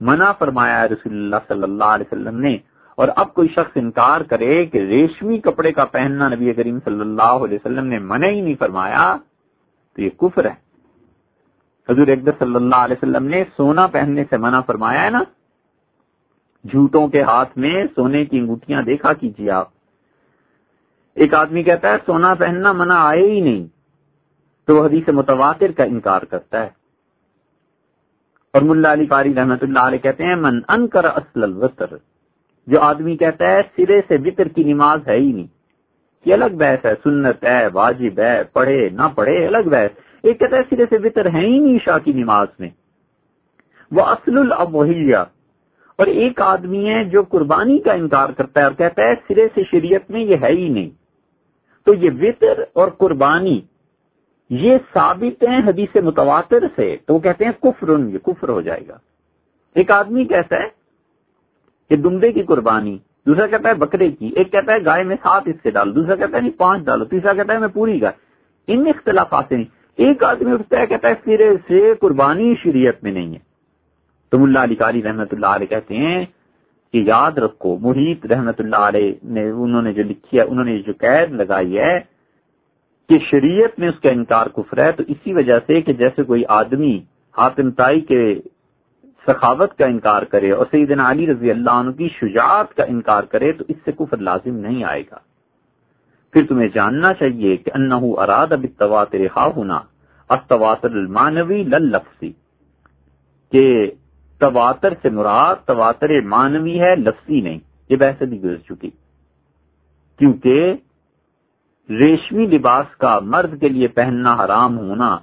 منع 0.00 0.32
فرمایا 0.32 0.88
رسول 0.88 1.12
اللہ 1.12 1.36
صلی 1.48 1.62
اللہ 1.62 1.84
علیہ 1.84 2.14
وسلم 2.14 2.40
نے۔ 2.40 2.56
اور 2.96 3.08
اب 3.16 3.34
کوئی 3.34 3.48
شخص 3.48 3.72
انکار 3.74 4.20
کرے 4.20 4.64
کہ 4.66 4.78
ریشمی 4.78 5.38
کپڑے 5.38 5.72
کا 5.72 5.84
پہننا 5.84 6.28
نبی 6.28 6.52
کریم 6.52 6.78
صلی 6.84 7.00
اللہ 7.00 7.22
علیہ 7.22 7.58
وسلم 7.64 7.86
نے 7.86 7.98
منع 7.98 8.26
ہی 8.26 8.40
نہیں 8.40 8.54
فرمایا، 8.58 9.16
تو 9.96 10.02
یہ 10.02 10.10
کفر 10.10 10.44
ہے۔ 10.44 10.69
حضور 11.88 12.08
اکبر 12.08 12.32
صلی 12.38 12.54
اللہ 12.54 12.76
علیہ 12.76 12.96
وسلم 13.02 13.24
نے 13.24 13.44
سونا 13.56 13.86
پہننے 13.86 14.24
سے 14.30 14.36
منع 14.36 14.60
فرمایا 14.60 15.02
ہے 15.02 15.10
نا؟ 15.10 15.22
جھوٹوں 16.64 17.08
کے 17.08 17.22
ہاتھ 17.22 17.58
میں 17.58 17.84
سونے 17.94 18.24
کی 18.24 18.38
انگوٹیاں 18.38 18.82
دیکھا 18.82 19.12
کیجیے 19.12 19.50
آپ۔ 19.50 19.68
ایک 21.14 21.34
آدمی 21.34 21.62
کہتا 21.62 21.92
ہے 21.92 21.96
سونا 22.06 22.34
پہننا 22.34 22.72
منع 22.72 22.94
آئے 22.96 23.30
ہی 23.30 23.40
نہیں، 23.40 23.66
تو 24.66 24.76
وہ 24.76 24.86
حدیث 24.86 25.08
متواتر 25.08 25.72
کا 25.72 25.84
انکار 25.84 26.22
کرتا 26.22 26.62
ہے۔ 26.62 26.68
اور 28.52 28.62
ملا 28.62 28.92
علی 28.92 29.06
قاری 29.06 29.34
رحمت 29.34 29.62
اللہ 29.62 29.78
علیہ 29.78 29.98
کہتے 29.98 30.24
ہیں، 30.24 30.36
من 30.36 30.60
ان 30.68 30.88
کر 30.88 31.04
اصل 31.04 31.42
الوطر 31.42 31.86
جو 32.66 32.80
آدمی 32.80 33.16
کہتا 33.16 33.46
ہے، 33.46 33.60
سرے 33.76 34.00
سے 34.08 34.16
وطر 34.24 34.48
کی 34.48 34.64
نماز 34.64 35.08
ہے 35.08 35.16
ہی 35.16 35.32
نہیں۔ 35.32 35.46
یہ 36.24 36.34
الگ 36.34 36.56
بحث 36.56 36.86
ہے، 36.86 36.94
سنت 37.02 37.44
ہے، 37.44 37.66
واجب 37.72 38.20
ہے، 38.20 38.44
پڑھے، 38.44 38.88
نہ 38.88 39.02
پڑھے، 39.14 39.46
الگ 39.46 39.68
بحث۔ 39.68 40.09
ایک 40.22 40.40
کہتا 40.40 40.56
ہے 40.56 40.62
سرے 40.70 40.84
سے 40.90 40.96
وطر 41.04 41.26
ہے 41.26 41.40
ہی 41.40 41.58
نہیں 41.58 41.78
شاہ 41.84 41.98
کی 41.98 42.12
نماز 42.12 42.46
میں۔ 42.58 42.68
وہ 43.90 44.02
اصل 44.02 44.38
الابوہیا 44.38 45.20
اور 45.96 46.06
ایک 46.06 46.40
آدمی 46.40 46.90
ہے 46.90 47.04
جو 47.04 47.22
قربانی 47.22 47.78
کا 47.78 47.92
انکار 47.92 48.28
کرتا 48.28 48.60
ہے 48.60 48.64
اور 48.64 48.72
کہتا 48.72 49.02
ہے 49.02 49.14
سرے 49.28 49.48
سے 49.54 49.60
شریعت 49.70 50.10
میں 50.10 50.20
یہ 50.20 50.36
ہے 50.42 50.52
ہی 50.52 50.68
نہیں۔ 50.68 50.90
تو 51.84 51.94
یہ 51.94 52.10
وطر 52.22 52.64
اور 52.72 52.88
قربانی، 52.88 53.60
یہ 54.50 54.78
ثابت 54.92 55.44
ہیں 55.48 55.58
حدیث 55.58 55.96
متواتر 55.96 56.58
سے۔ 56.76 56.96
تو 57.06 57.14
وہ 57.14 57.18
کہتے 57.18 57.44
ہیں 57.44 57.52
کفر 57.62 57.98
یہ 57.98 58.18
کفر 58.18 58.48
ہو 58.48 58.60
جائے 58.60 58.80
گا۔ 58.88 58.98
ایک 59.74 59.90
آدمی 59.90 60.24
کہتا 60.24 60.56
ہے 60.56 60.68
کہ 61.88 61.96
دمبے 61.96 62.32
کی 62.32 62.42
قربانی، 62.42 62.98
دوسرا 63.26 63.46
کہتا 63.46 63.68
ہے 63.68 63.74
بکرے 63.74 64.10
کی۔ 64.10 64.32
ایک 64.36 64.52
کہتا 64.52 64.72
ہے، 64.72 64.84
گائے 64.84 65.04
میں 65.04 65.16
سات 65.16 65.42
حصے 65.46 65.70
ڈالو 65.70 65.92
دوسرا 65.92 66.16
کہتا 66.16 66.36
ہے، 66.36 66.42
نہیں، 66.42 66.58
پانچ 66.58 66.84
ڈالو۔ 66.84 67.04
تیسرا 67.04 67.32
کہتا 67.32 67.52
ہے، 67.52 67.58
میں 67.58 67.68
پوری 67.68 68.02
گائے۔ 68.02 68.14
ان 68.66 68.86
اختلافات 68.86 69.52
نہیں 69.52 69.79
ایک 70.00 70.22
آدمی 70.24 70.52
اٹھتا 70.52 70.80
ہے 70.80 70.86
کہتا 70.86 71.08
ہے 71.08 71.14
سرے 71.24 71.48
سے 71.68 71.94
قربانی 72.00 72.54
شریعت 72.62 73.02
میں 73.02 73.12
نہیں 73.12 73.32
ہے۔ 73.34 73.38
تم 74.32 74.42
اللہ 74.42 74.58
علی 74.58 74.74
قاری 74.74 75.02
رحمت 75.02 75.32
اللہ 75.32 75.46
علیہ 75.46 75.66
کہتے 75.66 75.96
ہیں 75.96 76.24
کہ 76.94 76.98
یاد 76.98 77.38
رکھو، 77.38 77.76
محیط 77.78 78.26
رحمت 78.26 78.60
اللہ 78.60 78.76
علیہ 78.76 79.12
نے، 79.24 79.50
انہوں 79.50 79.82
نے 79.82 79.92
جو 79.92 80.02
لکھی 80.02 80.38
ہے، 80.38 80.44
انہوں 80.44 80.64
نے 80.64 80.78
جو 80.78 80.92
قید 80.98 81.32
لگائی 81.32 81.78
ہے 81.78 81.98
کہ 83.08 83.18
شریعت 83.30 83.78
میں 83.78 83.88
اس 83.88 84.00
کا 84.00 84.10
انکار 84.10 84.46
کفر 84.46 84.78
ہے، 84.78 84.92
تو 84.92 85.02
اسی 85.08 85.32
وجہ 85.32 85.58
سے 85.66 85.80
کہ 85.80 85.92
جیسے 85.92 86.22
کوئی 86.22 86.42
آدمی 86.48 86.96
حاتم 87.34 87.70
تائی 87.70 88.00
کے 88.00 88.34
سخاوت 89.26 89.78
کا 89.78 89.86
انکار 89.86 90.22
کرے 90.22 90.50
اور 90.50 90.66
سیدنا 90.70 91.10
علی 91.10 91.26
رضی 91.26 91.50
اللہ 91.50 91.70
عنہ 91.70 91.90
کی 91.90 92.08
شجاعت 92.20 92.74
کا 92.74 92.84
انکار 92.84 93.22
کرے، 93.22 93.52
تو 93.52 93.64
اس 93.68 93.76
سے 93.84 93.92
کفر 93.92 94.16
لازم 94.16 94.56
نہیں 94.56 94.84
آئے 94.84 95.02
گا۔ 95.02 95.18
پھر 96.34 96.46
تمہیں 96.46 96.68
جاننا 96.68 97.12
چاہیے 97.14 97.56
کہ 97.56 97.70
انہو 97.74 98.20
اراد 98.20 98.52
اب 98.52 98.66
تواتر 98.78 99.26
ہونا 99.56 99.80
استواتر 100.30 100.90
المانوی 100.92 101.62
لفظی 101.64 102.32
کہ 103.52 103.64
تواتر 104.40 104.94
سے 105.02 105.10
مراد 105.10 105.56
تواتر 105.66 106.20
مانوی 106.26 106.80
ہے، 106.80 106.94
لفظی 106.96 107.40
نہیں، 107.40 107.58
یہ 107.90 107.96
بحث 107.96 108.22
بھی 108.22 108.40
گزر 108.42 108.56
چکی۔ 108.68 108.90
کیونکہ 110.18 110.72
ریشمی 111.88 112.46
لباس 112.46 112.96
کا 112.96 113.18
مرد 113.24 113.60
کے 113.60 113.68
لیے 113.68 113.88
پہننا 113.90 114.34
حرام 114.34 114.78
ہونا 114.78 115.16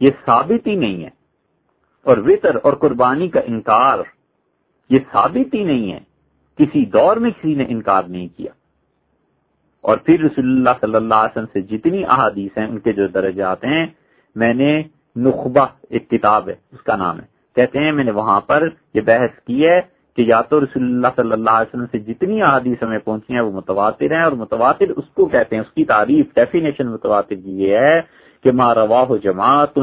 یہ 0.00 0.10
ثابت 0.24 0.66
ہی 0.66 0.74
نہیں 0.76 1.02
ہے، 1.04 1.10
اور 2.06 2.16
وطر 2.26 2.56
اور 2.62 2.72
قربانی 2.80 3.28
کا 3.28 3.40
انکار 3.46 3.98
یہ 4.90 4.98
ثابت 5.12 5.54
ہی 5.54 5.62
نہیں 5.64 5.92
ہے، 5.92 5.98
کسی 6.58 6.84
دور 6.86 7.16
میں 7.16 7.30
کسی 7.30 7.54
نے 7.54 7.64
انکار 7.68 8.02
نہیں 8.04 8.28
کیا۔ 8.36 8.52
اور 9.84 9.96
پھر 10.04 10.20
رسول 10.20 10.46
اللہ 10.46 10.74
صلی 10.80 10.94
اللہ 10.94 11.14
علیہ 11.14 11.30
وسلم 11.30 11.52
سے 11.52 11.60
جتنی 11.70 12.02
احادیث 12.06 12.58
ہیں، 12.58 12.66
ان 12.66 12.78
کے 12.78 12.92
جو 12.92 13.06
درجات 13.14 13.64
ہیں، 13.64 13.86
میں 14.36 14.54
نے 14.54 14.72
نخبہ 15.16 15.66
ایک 15.90 16.08
کتاب 16.10 16.48
ہے، 16.48 16.54
اس 16.72 16.82
کا 16.82 16.96
نام 16.96 17.18
ہے۔ 17.20 17.26
کہتے 17.56 17.78
ہیں، 17.78 17.92
میں 17.92 18.04
نے 18.04 18.10
وہاں 18.10 18.40
پر 18.40 18.68
یہ 18.94 19.00
بحث 19.00 19.38
کی 19.46 19.66
ہے 19.66 19.80
کہ 20.18 20.22
یا 20.22 20.40
تو 20.40 20.60
رسول 20.60 20.82
اللہ 20.84 21.14
صلی 21.16 21.32
اللہ 21.32 21.50
علیہ 21.50 21.68
وسلم 21.68 21.92
سے 21.92 21.98
جتنی 21.98 22.40
احادیث 22.42 22.82
ہمیں 22.82 22.98
پہنچی 22.98 23.34
ہیں، 23.34 23.40
وہ 23.40 23.52
متواتر 23.52 24.12
ہیں، 24.12 24.22
اور 24.22 24.32
متواتر 24.32 24.90
اس 24.96 25.08
کو 25.14 25.26
کہتے 25.26 25.56
ہیں، 25.56 25.62
اس 25.62 25.72
کی 25.74 25.84
تعریف 25.84 26.34
ڈیفینیشن 26.34 26.86
متواتر 26.86 27.46
یہ 27.54 27.78
ہے 27.78 28.00
کہ 28.44 28.52
ما 28.52 28.74
رواہ 28.74 29.16
جماعت، 29.22 29.78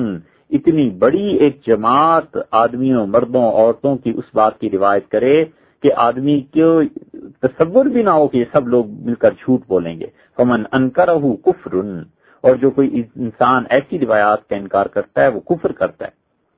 اتنی 0.51 0.89
بڑی 0.99 1.27
ایک 1.35 1.65
جماعت 1.67 2.37
آدمیوں، 2.51 3.05
مردوں، 3.07 3.43
عورتوں 3.51 3.95
کی 3.95 4.11
اس 4.17 4.35
بات 4.35 4.59
کی 4.59 4.69
روایت 4.69 5.09
کرے 5.09 5.43
کہ 5.81 5.91
آدمی 5.95 6.41
کو 6.41 6.81
تصور 7.41 7.85
بھی 7.85 8.03
نہ 8.03 8.09
ہو 8.09 8.27
کہ 8.27 8.37
یہ 8.37 8.45
سب 8.51 8.67
لوگ 8.67 8.85
مل 8.89 9.15
کر 9.15 9.31
جھوٹ 9.31 9.61
بولیں 9.67 9.99
گے۔ 9.99 10.05
فمن 10.37 10.63
انکر 10.71 11.09
کفر 11.45 11.75
اور 12.41 12.55
جو 12.55 12.69
کوئی 12.69 13.03
انسان 13.15 13.63
ایسی 13.69 13.99
روایات 13.99 14.47
کا 14.47 14.55
انکار 14.55 14.85
کرتا 14.85 15.21
ہے، 15.21 15.27
وہ 15.27 15.39
کفر 15.39 15.71
کرتا 15.71 16.05
ہے۔ 16.05 16.11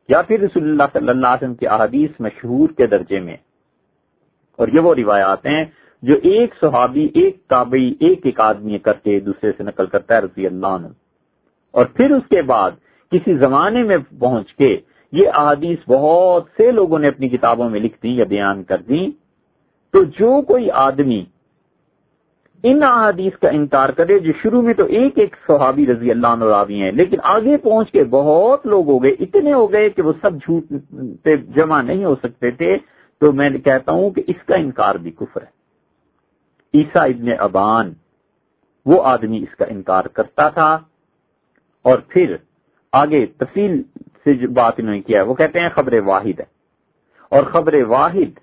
یا 0.09 0.21
پھر 0.21 0.39
رسول 0.39 0.63
اللہ 0.63 0.83
صلی 0.93 1.09
اللہ 1.09 1.27
علیہ 1.27 1.43
وسلم 1.43 1.55
کی 1.55 1.67
احادیث 1.67 2.09
مشہور 2.19 2.69
کے 2.69 2.87
درجے 2.87 3.19
میں۔ 3.19 3.37
اور 4.57 4.67
یہ 4.67 4.79
وہ 4.79 4.95
روایات 4.95 5.45
ہیں 5.45 5.65
جو 6.01 6.13
ایک 6.23 6.55
صحابی، 6.61 7.09
ایک 7.13 7.37
تابعی، 7.47 7.93
ایک 7.99 8.19
ایک 8.23 8.39
آدمی 8.39 8.77
کر 8.77 8.93
کے 8.93 9.19
دوسرے 9.19 9.51
سے 9.57 9.63
نقل 9.63 9.85
کرتا 9.85 10.15
ہے 10.15 10.19
رضی 10.19 10.45
اللہ 10.45 10.67
عنہ۔ 10.67 10.87
اور 11.71 11.85
پھر 11.85 12.11
اس 12.11 12.23
کے 12.29 12.41
بعد 12.41 12.71
کسی 13.11 13.37
زمانے 13.37 13.83
میں 13.83 13.97
پہنچ 14.19 14.53
کے 14.53 14.77
یہ 15.13 15.29
احادیث 15.33 15.79
بہت 15.87 16.43
سے 16.57 16.71
لوگوں 16.71 16.99
نے 16.99 17.07
اپنی 17.07 17.29
کتابوں 17.29 17.69
میں 17.69 17.79
لکھ 17.79 17.97
دی 18.03 18.17
یا 18.17 18.25
بیان 18.25 18.63
کر 18.63 18.77
دی۔ 18.77 19.11
تو 19.91 20.03
جو 20.03 20.41
کوئی 20.41 20.71
آدمی 20.71 21.25
ان 22.63 22.83
احادیث 22.83 23.39
کا 23.39 23.49
انکار 23.49 23.89
کرے، 23.89 24.19
جو 24.19 24.33
شروع 24.43 24.61
میں 24.61 24.73
تو 24.73 24.85
ایک 24.85 25.17
ایک 25.17 25.35
صحابی 25.47 25.87
رضی 25.87 26.11
اللہ 26.11 26.27
عنہ 26.27 26.43
راوی 26.43 26.81
ہیں، 26.81 26.91
لیکن 26.91 27.17
آگے 27.23 27.57
پہنچ 27.57 27.91
کے 27.91 28.03
بہت 28.03 28.65
لوگ 28.65 28.87
ہو 28.87 29.03
گئے، 29.03 29.11
اتنے 29.19 29.53
ہو 29.53 29.71
گئے 29.71 29.89
کہ 29.89 30.01
وہ 30.01 30.13
سب 30.21 30.35
جھوٹ 30.35 30.63
پہ 31.23 31.35
جمع 31.35 31.81
نہیں 31.81 32.05
ہو 32.05 32.15
سکتے 32.15 32.51
تھے۔ 32.51 32.77
تو 33.19 33.31
میں 33.31 33.49
کہتا 33.49 33.91
ہوں 33.91 34.09
کہ 34.09 34.23
اس 34.27 34.45
کا 34.45 34.55
انکار 34.55 34.95
بھی 34.95 35.11
کفر 35.11 35.41
ہے۔ 35.41 35.63
عیسا 36.73 37.03
ابن 37.03 37.27
ابان، 37.39 37.93
وہ 38.85 39.03
آدمی 39.03 39.37
اس 39.37 39.55
کا 39.55 39.65
انکار 39.65 40.03
کرتا 40.03 40.49
تھا۔ 40.49 40.79
اور 41.81 41.97
پھر 42.07 42.35
آگے 42.91 43.25
تفصیل 43.25 43.81
سے 44.23 44.33
جو 44.33 44.47
بات 44.49 44.73
انہوں 44.77 44.95
نے 44.95 45.01
کیا 45.01 45.21
ہے، 45.21 45.25
وہ 45.25 45.33
کہتے 45.33 45.59
ہیں 45.59 45.69
خبر 45.69 45.93
واحد 46.05 46.39
ہے۔ 46.39 46.45
اور 47.29 47.43
خبر 47.43 47.73
واحد، 47.87 48.39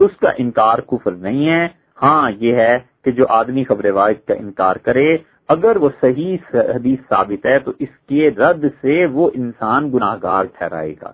اس 0.00 0.16
کا 0.20 0.30
انکار 0.38 0.78
کفر 0.78 1.12
نہیں 1.12 1.48
ہے۔ 1.48 1.68
ہاں 2.02 2.30
یہ 2.30 2.54
ہے 2.54 2.78
کہ 3.04 3.10
جو 3.10 3.24
آدمی 3.28 3.64
خبر 3.64 3.90
واحد 3.90 4.26
کا 4.28 4.34
انکار 4.34 4.76
کرے، 4.76 5.16
اگر 5.48 5.76
وہ 5.76 5.88
صحیح 6.00 6.36
حدیث 6.54 6.98
ثابت 7.08 7.46
ہے، 7.46 7.58
تو 7.58 7.72
اس 7.78 7.88
کے 8.08 8.30
رد 8.30 8.64
سے 8.80 9.06
وہ 9.06 9.30
انسان 9.34 9.92
گناہ 9.92 10.16
گار 10.22 10.44
ٹھہرائے 10.44 10.94
گا 11.02 11.12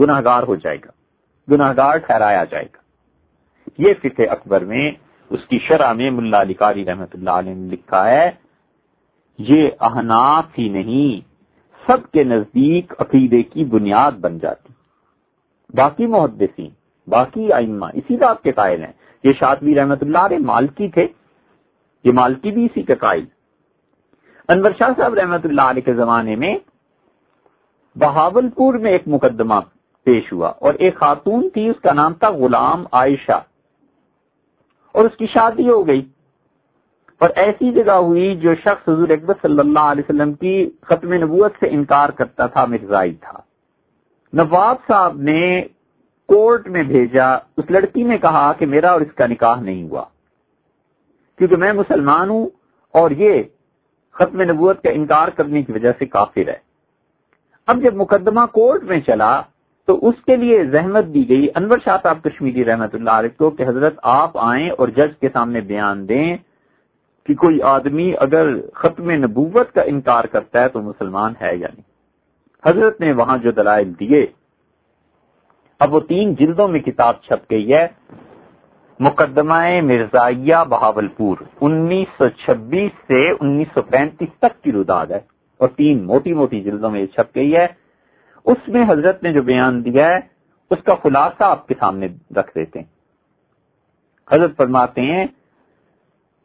گناہ 0.00 0.20
گار 0.24 0.42
ہو 0.42 0.56
جائے 0.56 0.78
گا۔ 0.84 0.90
گناہ 1.50 1.72
گار 1.76 1.96
ٹھہرایا 1.96 2.44
جائے 2.44 2.64
گا۔ 2.64 2.78
یہ 3.78 3.94
فکر 4.02 4.30
اکبر 4.30 4.64
میں، 4.64 4.90
اس 5.30 5.44
کی 5.48 5.58
شرح 5.58 5.92
میں 5.92 6.10
ملا 6.10 6.40
علی 6.40 6.54
قاری 6.54 6.84
رحمت 6.84 7.14
اللہ 7.14 7.30
علیہ 7.30 7.54
نے 7.54 7.70
لکھا 7.70 8.10
ہے، 8.10 8.30
یہ 9.38 9.68
احناف 9.80 10.44
ہی 10.58 10.68
نہیں 10.68 11.28
سب 11.90 12.10
کے 12.12 12.24
نزدیک 12.24 12.92
عقیدے 12.98 13.42
کی 13.42 13.64
بنیاد 13.64 14.12
بن 14.12 14.38
جاتی۔ 14.38 14.72
باقی 15.74 16.06
محدثین، 16.06 16.70
باقی 17.06 17.52
ائمہ 17.52 17.86
اسی 17.94 18.16
بات 18.16 18.42
کے 18.42 18.52
قائل 18.52 18.84
ہیں۔ 18.84 18.92
یہ 19.24 19.32
شادوی 19.38 19.74
رحمت 19.74 20.02
اللہ 20.02 20.18
علیہ 20.18 20.38
مالکی 20.38 20.88
تھے۔ 20.88 21.06
یہ 22.04 22.12
مالکی 22.12 22.50
بھی 22.50 22.64
اسی 22.64 22.82
کے 22.82 22.94
قائل۔ 22.94 23.24
انور 24.48 24.70
شاہ 24.78 24.88
صاحب 24.96 25.14
رحمت 25.14 25.44
اللہ 25.44 25.62
علیہ 25.62 25.82
کے 25.82 25.94
زمانے 25.94 26.36
میں 26.36 26.58
بہاول 27.98 28.50
پور 28.50 28.74
میں 28.74 28.92
ایک 28.92 29.02
مقدمہ 29.06 29.54
پیش 30.04 30.32
ہوا 30.32 30.48
اور 30.48 30.74
ایک 30.74 30.96
خاتون 30.96 31.48
تھی، 31.50 31.68
اس 31.68 31.80
کا 31.82 31.92
نام 31.92 32.14
تھا 32.14 32.30
غلام 32.30 32.84
عائشہ 32.92 33.42
اور 34.92 35.04
اس 35.04 35.16
کی 35.16 35.26
شادی 35.26 35.68
ہو 35.68 35.86
گئی۔ 35.86 36.08
اور 37.20 37.30
ایسی 37.36 37.72
جگہ 37.72 37.92
ہوئی 37.92 38.36
جو 38.36 38.54
شخص 38.54 38.88
حضور 38.88 39.08
اکبر 39.08 39.34
صلی 39.42 39.58
اللہ 39.58 39.78
علیہ 39.78 40.02
وسلم 40.08 40.32
کی 40.32 40.70
ختم 40.82 41.12
نبوت 41.12 41.52
سے 41.60 41.66
انکار 41.70 42.08
کرتا 42.08 42.46
تھا، 42.46 42.64
مرزائی 42.64 43.14
تھا۔ 43.14 43.38
نواب 44.32 44.76
صاحب 44.88 45.20
نے 45.20 45.62
کورٹ 46.28 46.68
میں 46.68 46.82
بھیجا، 46.82 47.34
اس 47.34 47.70
لڑکی 47.70 48.02
نے 48.02 48.18
کہا 48.18 48.52
کہ 48.52 48.66
میرا 48.66 48.90
اور 48.90 49.00
اس 49.00 49.12
کا 49.14 49.26
نکاح 49.26 49.60
نہیں 49.60 49.82
ہوا۔ 49.82 50.04
کیونکہ 51.38 51.56
میں 51.56 51.72
مسلمان 51.72 52.30
ہوں 52.30 52.46
اور 52.94 53.10
یہ 53.10 53.42
ختم 54.12 54.42
نبوت 54.42 54.82
کا 54.82 54.90
انکار 54.90 55.28
کرنے 55.28 55.62
کی 55.62 55.72
وجہ 55.72 55.92
سے 55.98 56.06
کافر 56.06 56.48
ہے۔ 56.48 56.56
اب 57.66 57.82
جب 57.82 57.94
مقدمہ 57.94 58.40
کورٹ 58.52 58.82
میں 58.82 59.00
چلا 59.00 59.40
تو 59.86 60.08
اس 60.08 60.14
کے 60.26 60.36
لیے 60.36 60.64
زحمت 60.64 61.04
دی 61.14 61.28
گئی۔ 61.28 61.48
انور 61.54 61.78
شاہ 61.84 61.96
صاحب 62.02 62.22
کشمیری 62.22 62.64
رحمت 62.64 62.94
اللہ 62.94 63.10
علیہ 63.10 63.38
کو 63.38 63.50
کہ 63.50 63.64
حضرت 63.68 63.94
آپ 64.02 64.30
آئیں 64.34 64.70
اور 64.70 64.88
جج 64.88 65.18
کے 65.20 65.28
سامنے 65.32 65.60
بیان 65.60 66.08
دیں۔ 66.08 66.36
کہ 67.28 67.34
کوئی 67.34 67.62
آدمی 67.62 68.12
اگر 68.18 68.70
ختم 68.74 69.10
نبوت 69.10 69.72
کا 69.72 69.82
انکار 69.82 70.24
کرتا 70.24 70.62
ہے 70.62 70.68
تو 70.68 70.82
مسلمان 70.82 71.32
ہے 71.40 71.56
یا 71.56 71.68
نہیں؟ 71.76 71.90
حضرت 72.68 73.00
نے 73.00 73.12
وہاں 73.12 73.38
جو 73.38 73.50
دلائل 73.50 73.92
دیے، 74.00 74.26
اب 75.80 75.94
وہ 75.94 76.00
تین 76.00 76.34
جلدوں 76.34 76.68
میں 76.68 76.80
کتاب 76.80 77.14
چھپ 77.22 77.50
گئی 77.50 77.74
ہے۔ 77.74 77.86
مقدمہ 79.00 79.80
مرزائیہ 79.82 80.54
بہاول 80.68 81.08
پور 81.08 81.36
انیس 81.60 82.18
سو 82.18 82.28
چھبیس 82.28 82.90
سے 83.06 83.30
انیس 83.30 83.68
سو 83.74 83.82
پینتیس 83.82 84.28
تک 84.38 84.64
کی 84.64 84.72
رداد 84.72 85.06
ہے۔ 85.06 85.20
اور 85.58 85.68
تین 85.68 86.06
موٹی 86.06 86.32
موٹی 86.32 86.60
جلدوں 86.60 86.90
میں 86.90 87.00
یہ 87.00 87.06
چھپ 87.06 87.36
گئی 87.36 87.56
ہے۔ 87.56 87.66
اس 88.44 88.68
میں 88.68 88.84
حضرت 88.88 89.22
نے 89.22 89.32
جو 89.32 89.42
بیان 89.42 89.84
دیا 89.84 90.06
ہے، 90.06 90.18
اس 90.70 90.82
کا 90.84 90.94
خلاصہ 91.02 91.44
آپ 91.44 91.66
کے 91.66 91.74
سامنے 91.78 92.06
رکھ 92.36 92.50
دیتے 92.54 92.78
ہیں۔ 92.78 92.86
حضرت 94.32 94.56
فرماتے 94.56 95.00
ہیں 95.00 95.26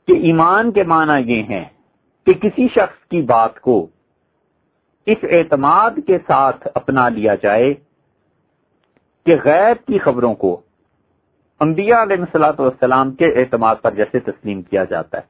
کہ 0.08 0.12
ایمان 0.12 0.72
کے 0.72 0.84
معنی 0.84 1.34
یہ 1.34 1.43
ہیں 1.43 1.66
کہ 2.26 2.34
کسی 2.34 2.68
شخص 2.68 3.06
کی 3.06 3.22
بات 3.22 3.60
کو 3.60 3.88
اس 5.06 5.18
اعتماد 5.24 5.91
کے 6.08 6.18
ساتھ 6.18 6.68
اپنا 6.76 7.10
لیا 7.10 7.36
جائے 7.36 7.74
کہ 9.26 9.36
غیب 9.45 9.88
کی 9.88 9.99
خبروں 9.99 10.34
کو 10.34 10.62
انبیاء 11.60 12.01
علیہ 12.01 12.18
السلاۃ 12.18 12.60
والسلام 12.60 13.12
کے 13.12 13.26
اعتماد 13.26 13.76
پر 13.82 13.91
جیسے 13.91 14.20
تسلیم 14.20 14.62
کیا 14.62 14.84
جاتا 14.84 15.18
ہے۔ 15.18 15.24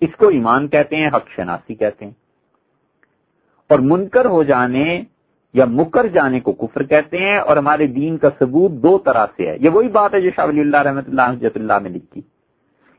اس 0.00 0.16
کو 0.16 0.28
ایمان 0.28 0.68
کہتے 0.68 0.96
ہیں، 0.96 1.08
حق 1.08 1.28
شناسی 1.28 1.74
کہتے 1.74 2.04
ہیں۔ 2.04 2.12
اور 3.68 3.78
منکر 3.78 4.24
ہو 4.24 4.42
جانے 4.42 5.02
یا 5.54 5.64
مکر 5.64 6.06
جانے 6.06 6.40
کو 6.40 6.52
کفر 6.52 6.82
کہتے 6.82 7.18
ہیں 7.18 7.38
اور 7.38 7.56
ہمارے 7.56 7.86
دین 7.86 8.18
کا 8.18 8.28
ثبوت 8.38 8.70
دو 8.70 8.98
طرح 8.98 9.26
سے 9.36 9.50
ہے۔ 9.50 9.56
یہ 9.60 9.70
وہی 9.70 9.88
بات 9.88 10.14
ہے 10.14 10.20
جو 10.20 10.30
شاہ 10.36 10.46
ولی 10.46 10.60
اللہ 10.60 10.76
رحمۃ 10.76 11.06
اللہ 11.06 11.22
حجت 11.22 11.56
اللہ 11.56 11.72
نے 11.82 11.88
لکھی۔ 11.88 12.20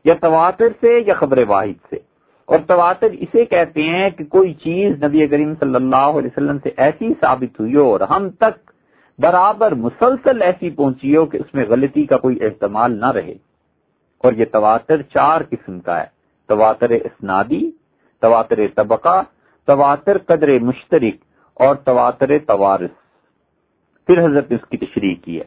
یا 0.08 0.14
تواتر 0.20 0.68
سے 0.80 1.02
یا 1.06 1.14
خبر 1.14 1.38
واحد 1.48 1.86
سے۔ 1.90 1.96
اور 2.44 2.58
تواتر 2.66 3.06
اسے 3.06 3.44
کہتے 3.44 3.82
ہیں 3.82 4.10
کہ 4.10 4.24
کوئی 4.24 4.54
چیز 4.54 5.04
نبی 5.04 5.26
کریم 5.26 5.54
صلی 5.60 5.74
اللہ 5.74 5.96
علیہ 5.96 6.28
وسلم 6.28 6.58
سے 6.58 6.70
ایسی 6.76 7.08
ثابت 7.20 7.60
ہوئی 7.60 7.76
ہو 7.76 7.92
اور 7.92 8.00
ہم 8.00 8.30
تک 8.30 8.70
برابر 9.18 9.74
مسلسل 9.74 10.42
ایسی 10.42 10.70
پہنچی 10.70 11.16
ہو 11.16 11.26
کہ 11.26 11.36
اس 11.36 11.54
میں 11.54 11.64
غلطی 11.68 12.06
کا 12.06 12.16
کوئی 12.16 12.38
احتمال 12.40 13.00
نہ 13.00 13.06
رہے۔ 13.06 13.34
اور 14.18 14.32
یہ 14.32 14.44
تواتر 14.52 15.02
چار 15.02 15.40
قسم 15.50 15.80
کا 15.80 16.00
ہے۔ 16.00 16.06
تواتر 16.48 16.90
اسنادی، 16.90 17.70
تواتر 18.20 18.58
طبقہ، 18.76 19.22
تواتر 19.66 20.18
قدر 20.18 20.58
مشترک 20.58 21.14
اور 21.54 21.74
تواتر 21.74 22.38
توارث۔ 22.38 22.90
پھر 24.06 24.26
حضرت 24.26 24.50
نے 24.50 24.56
اس 24.56 24.68
کی 24.68 24.76
تشریح 24.76 25.14
کی 25.24 25.38
ہے۔ 25.38 25.44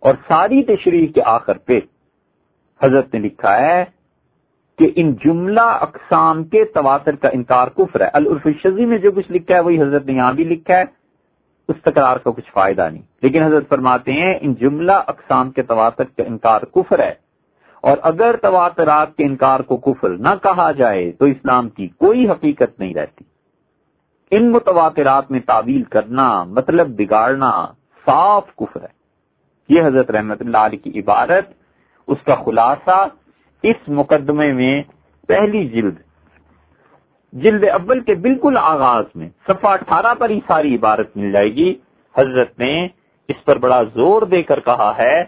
اور 0.00 0.14
ساری 0.28 0.62
تشریح 0.62 1.06
کے 1.06 1.20
آخر 1.24 1.58
پہ 1.58 1.80
حضرت 2.84 3.14
نے 3.14 3.20
لکھا 3.20 3.58
ہے 3.58 3.84
کہ 4.78 4.90
ان 4.96 5.14
جملہ 5.14 5.60
اقسام 5.60 6.44
کے 6.44 6.64
تواتر 6.64 7.14
کا 7.14 7.28
انکار 7.28 7.68
کفر 7.68 8.00
ہے۔ 8.00 8.08
العرف 8.12 8.46
شزی 8.62 8.86
میں 8.86 8.98
جو 8.98 9.12
کچھ 9.12 9.32
لکھا 9.32 9.54
ہے، 9.54 9.60
وہی 9.60 9.82
حضرت 9.82 10.06
نے 10.06 10.12
یہاں 10.12 10.32
بھی 10.32 10.44
لکھا 10.44 10.76
ہے۔ 10.76 10.84
اس 11.68 11.76
تکرار 11.82 12.16
کا 12.16 12.30
کچھ 12.30 12.52
فائدہ 12.52 12.88
نہیں۔ 12.92 13.02
لیکن 13.22 13.42
حضرت 13.42 13.68
فرماتے 13.68 14.12
ہیں، 14.12 14.38
ان 14.40 14.54
جملہ 14.54 14.92
اقسام 14.92 15.50
کے 15.50 15.62
تواتر 15.62 16.04
کا 16.04 16.22
انکار 16.22 16.60
کفر 16.60 16.98
ہے۔ 16.98 17.14
اور 17.80 17.96
اگر 18.02 18.36
تواترات 18.36 19.16
کے 19.16 19.24
انکار 19.24 19.60
کو 19.60 19.76
کفر 19.76 20.08
نہ 20.08 20.34
کہا 20.42 20.72
جائے، 20.72 21.12
تو 21.12 21.24
اسلام 21.24 21.68
کی 21.68 21.88
کوئی 21.88 22.30
حقیقت 22.30 22.80
نہیں 22.80 22.94
رہتی۔ 22.94 23.24
ان 24.30 24.52
متواترات 24.52 25.30
میں 25.30 25.40
تعویل 25.40 25.82
کرنا 25.82 26.44
مطلب 26.44 26.88
بگاڑنا 26.88 27.66
صاف 28.06 28.56
کفر 28.56 28.82
ہے۔ 28.82 28.98
یہ 29.68 29.86
حضرت 29.86 30.10
رحمت 30.10 30.40
اللہ 30.40 30.58
علیہ 30.58 30.84
کی 30.84 31.00
عبارت 31.00 31.44
اس 32.08 32.18
کا 32.26 32.34
خلاصہ 32.34 33.06
اس 33.62 33.88
مقدمے 33.88 34.52
میں 34.52 34.82
پہلی 35.28 35.68
جلد 35.68 35.96
جلد 37.32 37.64
اول 37.64 38.00
کے 38.00 38.14
بالکل 38.14 38.56
آغاز 38.60 39.04
میں، 39.14 39.28
صفحہ 39.46 39.70
اٹھارہ 39.70 40.14
پر 40.18 40.30
ہی 40.30 40.40
ساری 40.46 40.74
عبارت 40.74 41.16
مل 41.16 41.32
جائے 41.32 41.54
گی۔ 41.54 41.74
حضرت 42.16 42.58
نے 42.58 42.88
اس 43.28 43.44
پر 43.44 43.58
بڑا 43.58 43.82
زور 43.82 44.22
دے 44.22 44.42
کر 44.42 44.60
کہا 44.60 44.92
ہے 44.98 45.24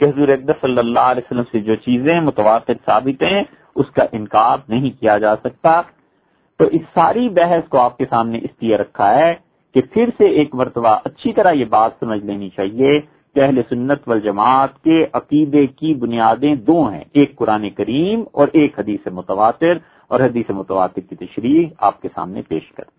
کہ 0.00 0.04
حضور 0.04 0.28
اقدس 0.28 0.60
صلی 0.60 0.78
اللہ 0.78 1.06
علیہ 1.12 1.22
وسلم 1.26 1.42
سے 1.52 1.60
جو 1.60 1.74
چیزیں 1.74 2.20
متواتر 2.20 2.72
ثابت 2.84 3.22
ہیں، 3.22 3.42
اس 3.76 3.90
کا 3.90 4.04
انکار 4.12 4.58
نہیں 4.68 5.00
کیا 5.00 5.18
جا 5.18 5.36
سکتا۔ 5.36 5.82
تو 6.58 6.64
اس 6.64 6.82
ساری 6.94 7.28
بحث 7.28 7.68
کو 7.68 7.78
آپ 7.78 7.98
کے 7.98 8.04
سامنے 8.10 8.38
اس 8.38 8.50
لیے 8.60 8.76
رکھا 8.76 9.14
ہے 9.14 9.34
کہ 9.74 9.80
پھر 9.80 10.10
سے 10.18 10.28
ایک 10.28 10.54
مرتبہ 10.54 10.98
اچھی 11.04 11.32
طرح 11.32 11.52
یہ 11.52 11.64
بات 11.64 11.90
سمجھ 12.00 12.24
لینی 12.24 12.48
چاہیے۔ 12.48 13.00
کہ 13.34 13.40
اہل 13.40 13.60
سنت 13.68 14.08
والجماعت 14.08 14.82
کے 14.84 15.04
عقیدے 15.12 15.66
کی 15.66 15.94
بنیادیں 15.94 16.54
دو 16.66 16.78
ہیں، 16.88 17.04
ایک 17.12 17.36
قرآن 17.36 17.68
کریم 17.70 18.24
اور 18.32 18.48
ایک 18.52 18.78
حدیث 18.78 19.06
متواتر، 19.12 19.78
اور 20.10 20.20
حدیث 20.20 20.50
متواتر 20.50 21.00
کی 21.00 21.16
تشریح 21.16 21.66
آپ 21.78 22.00
کے 22.02 22.08
سامنے 22.14 22.42
پیش 22.48 22.72
کرتے 22.72 22.97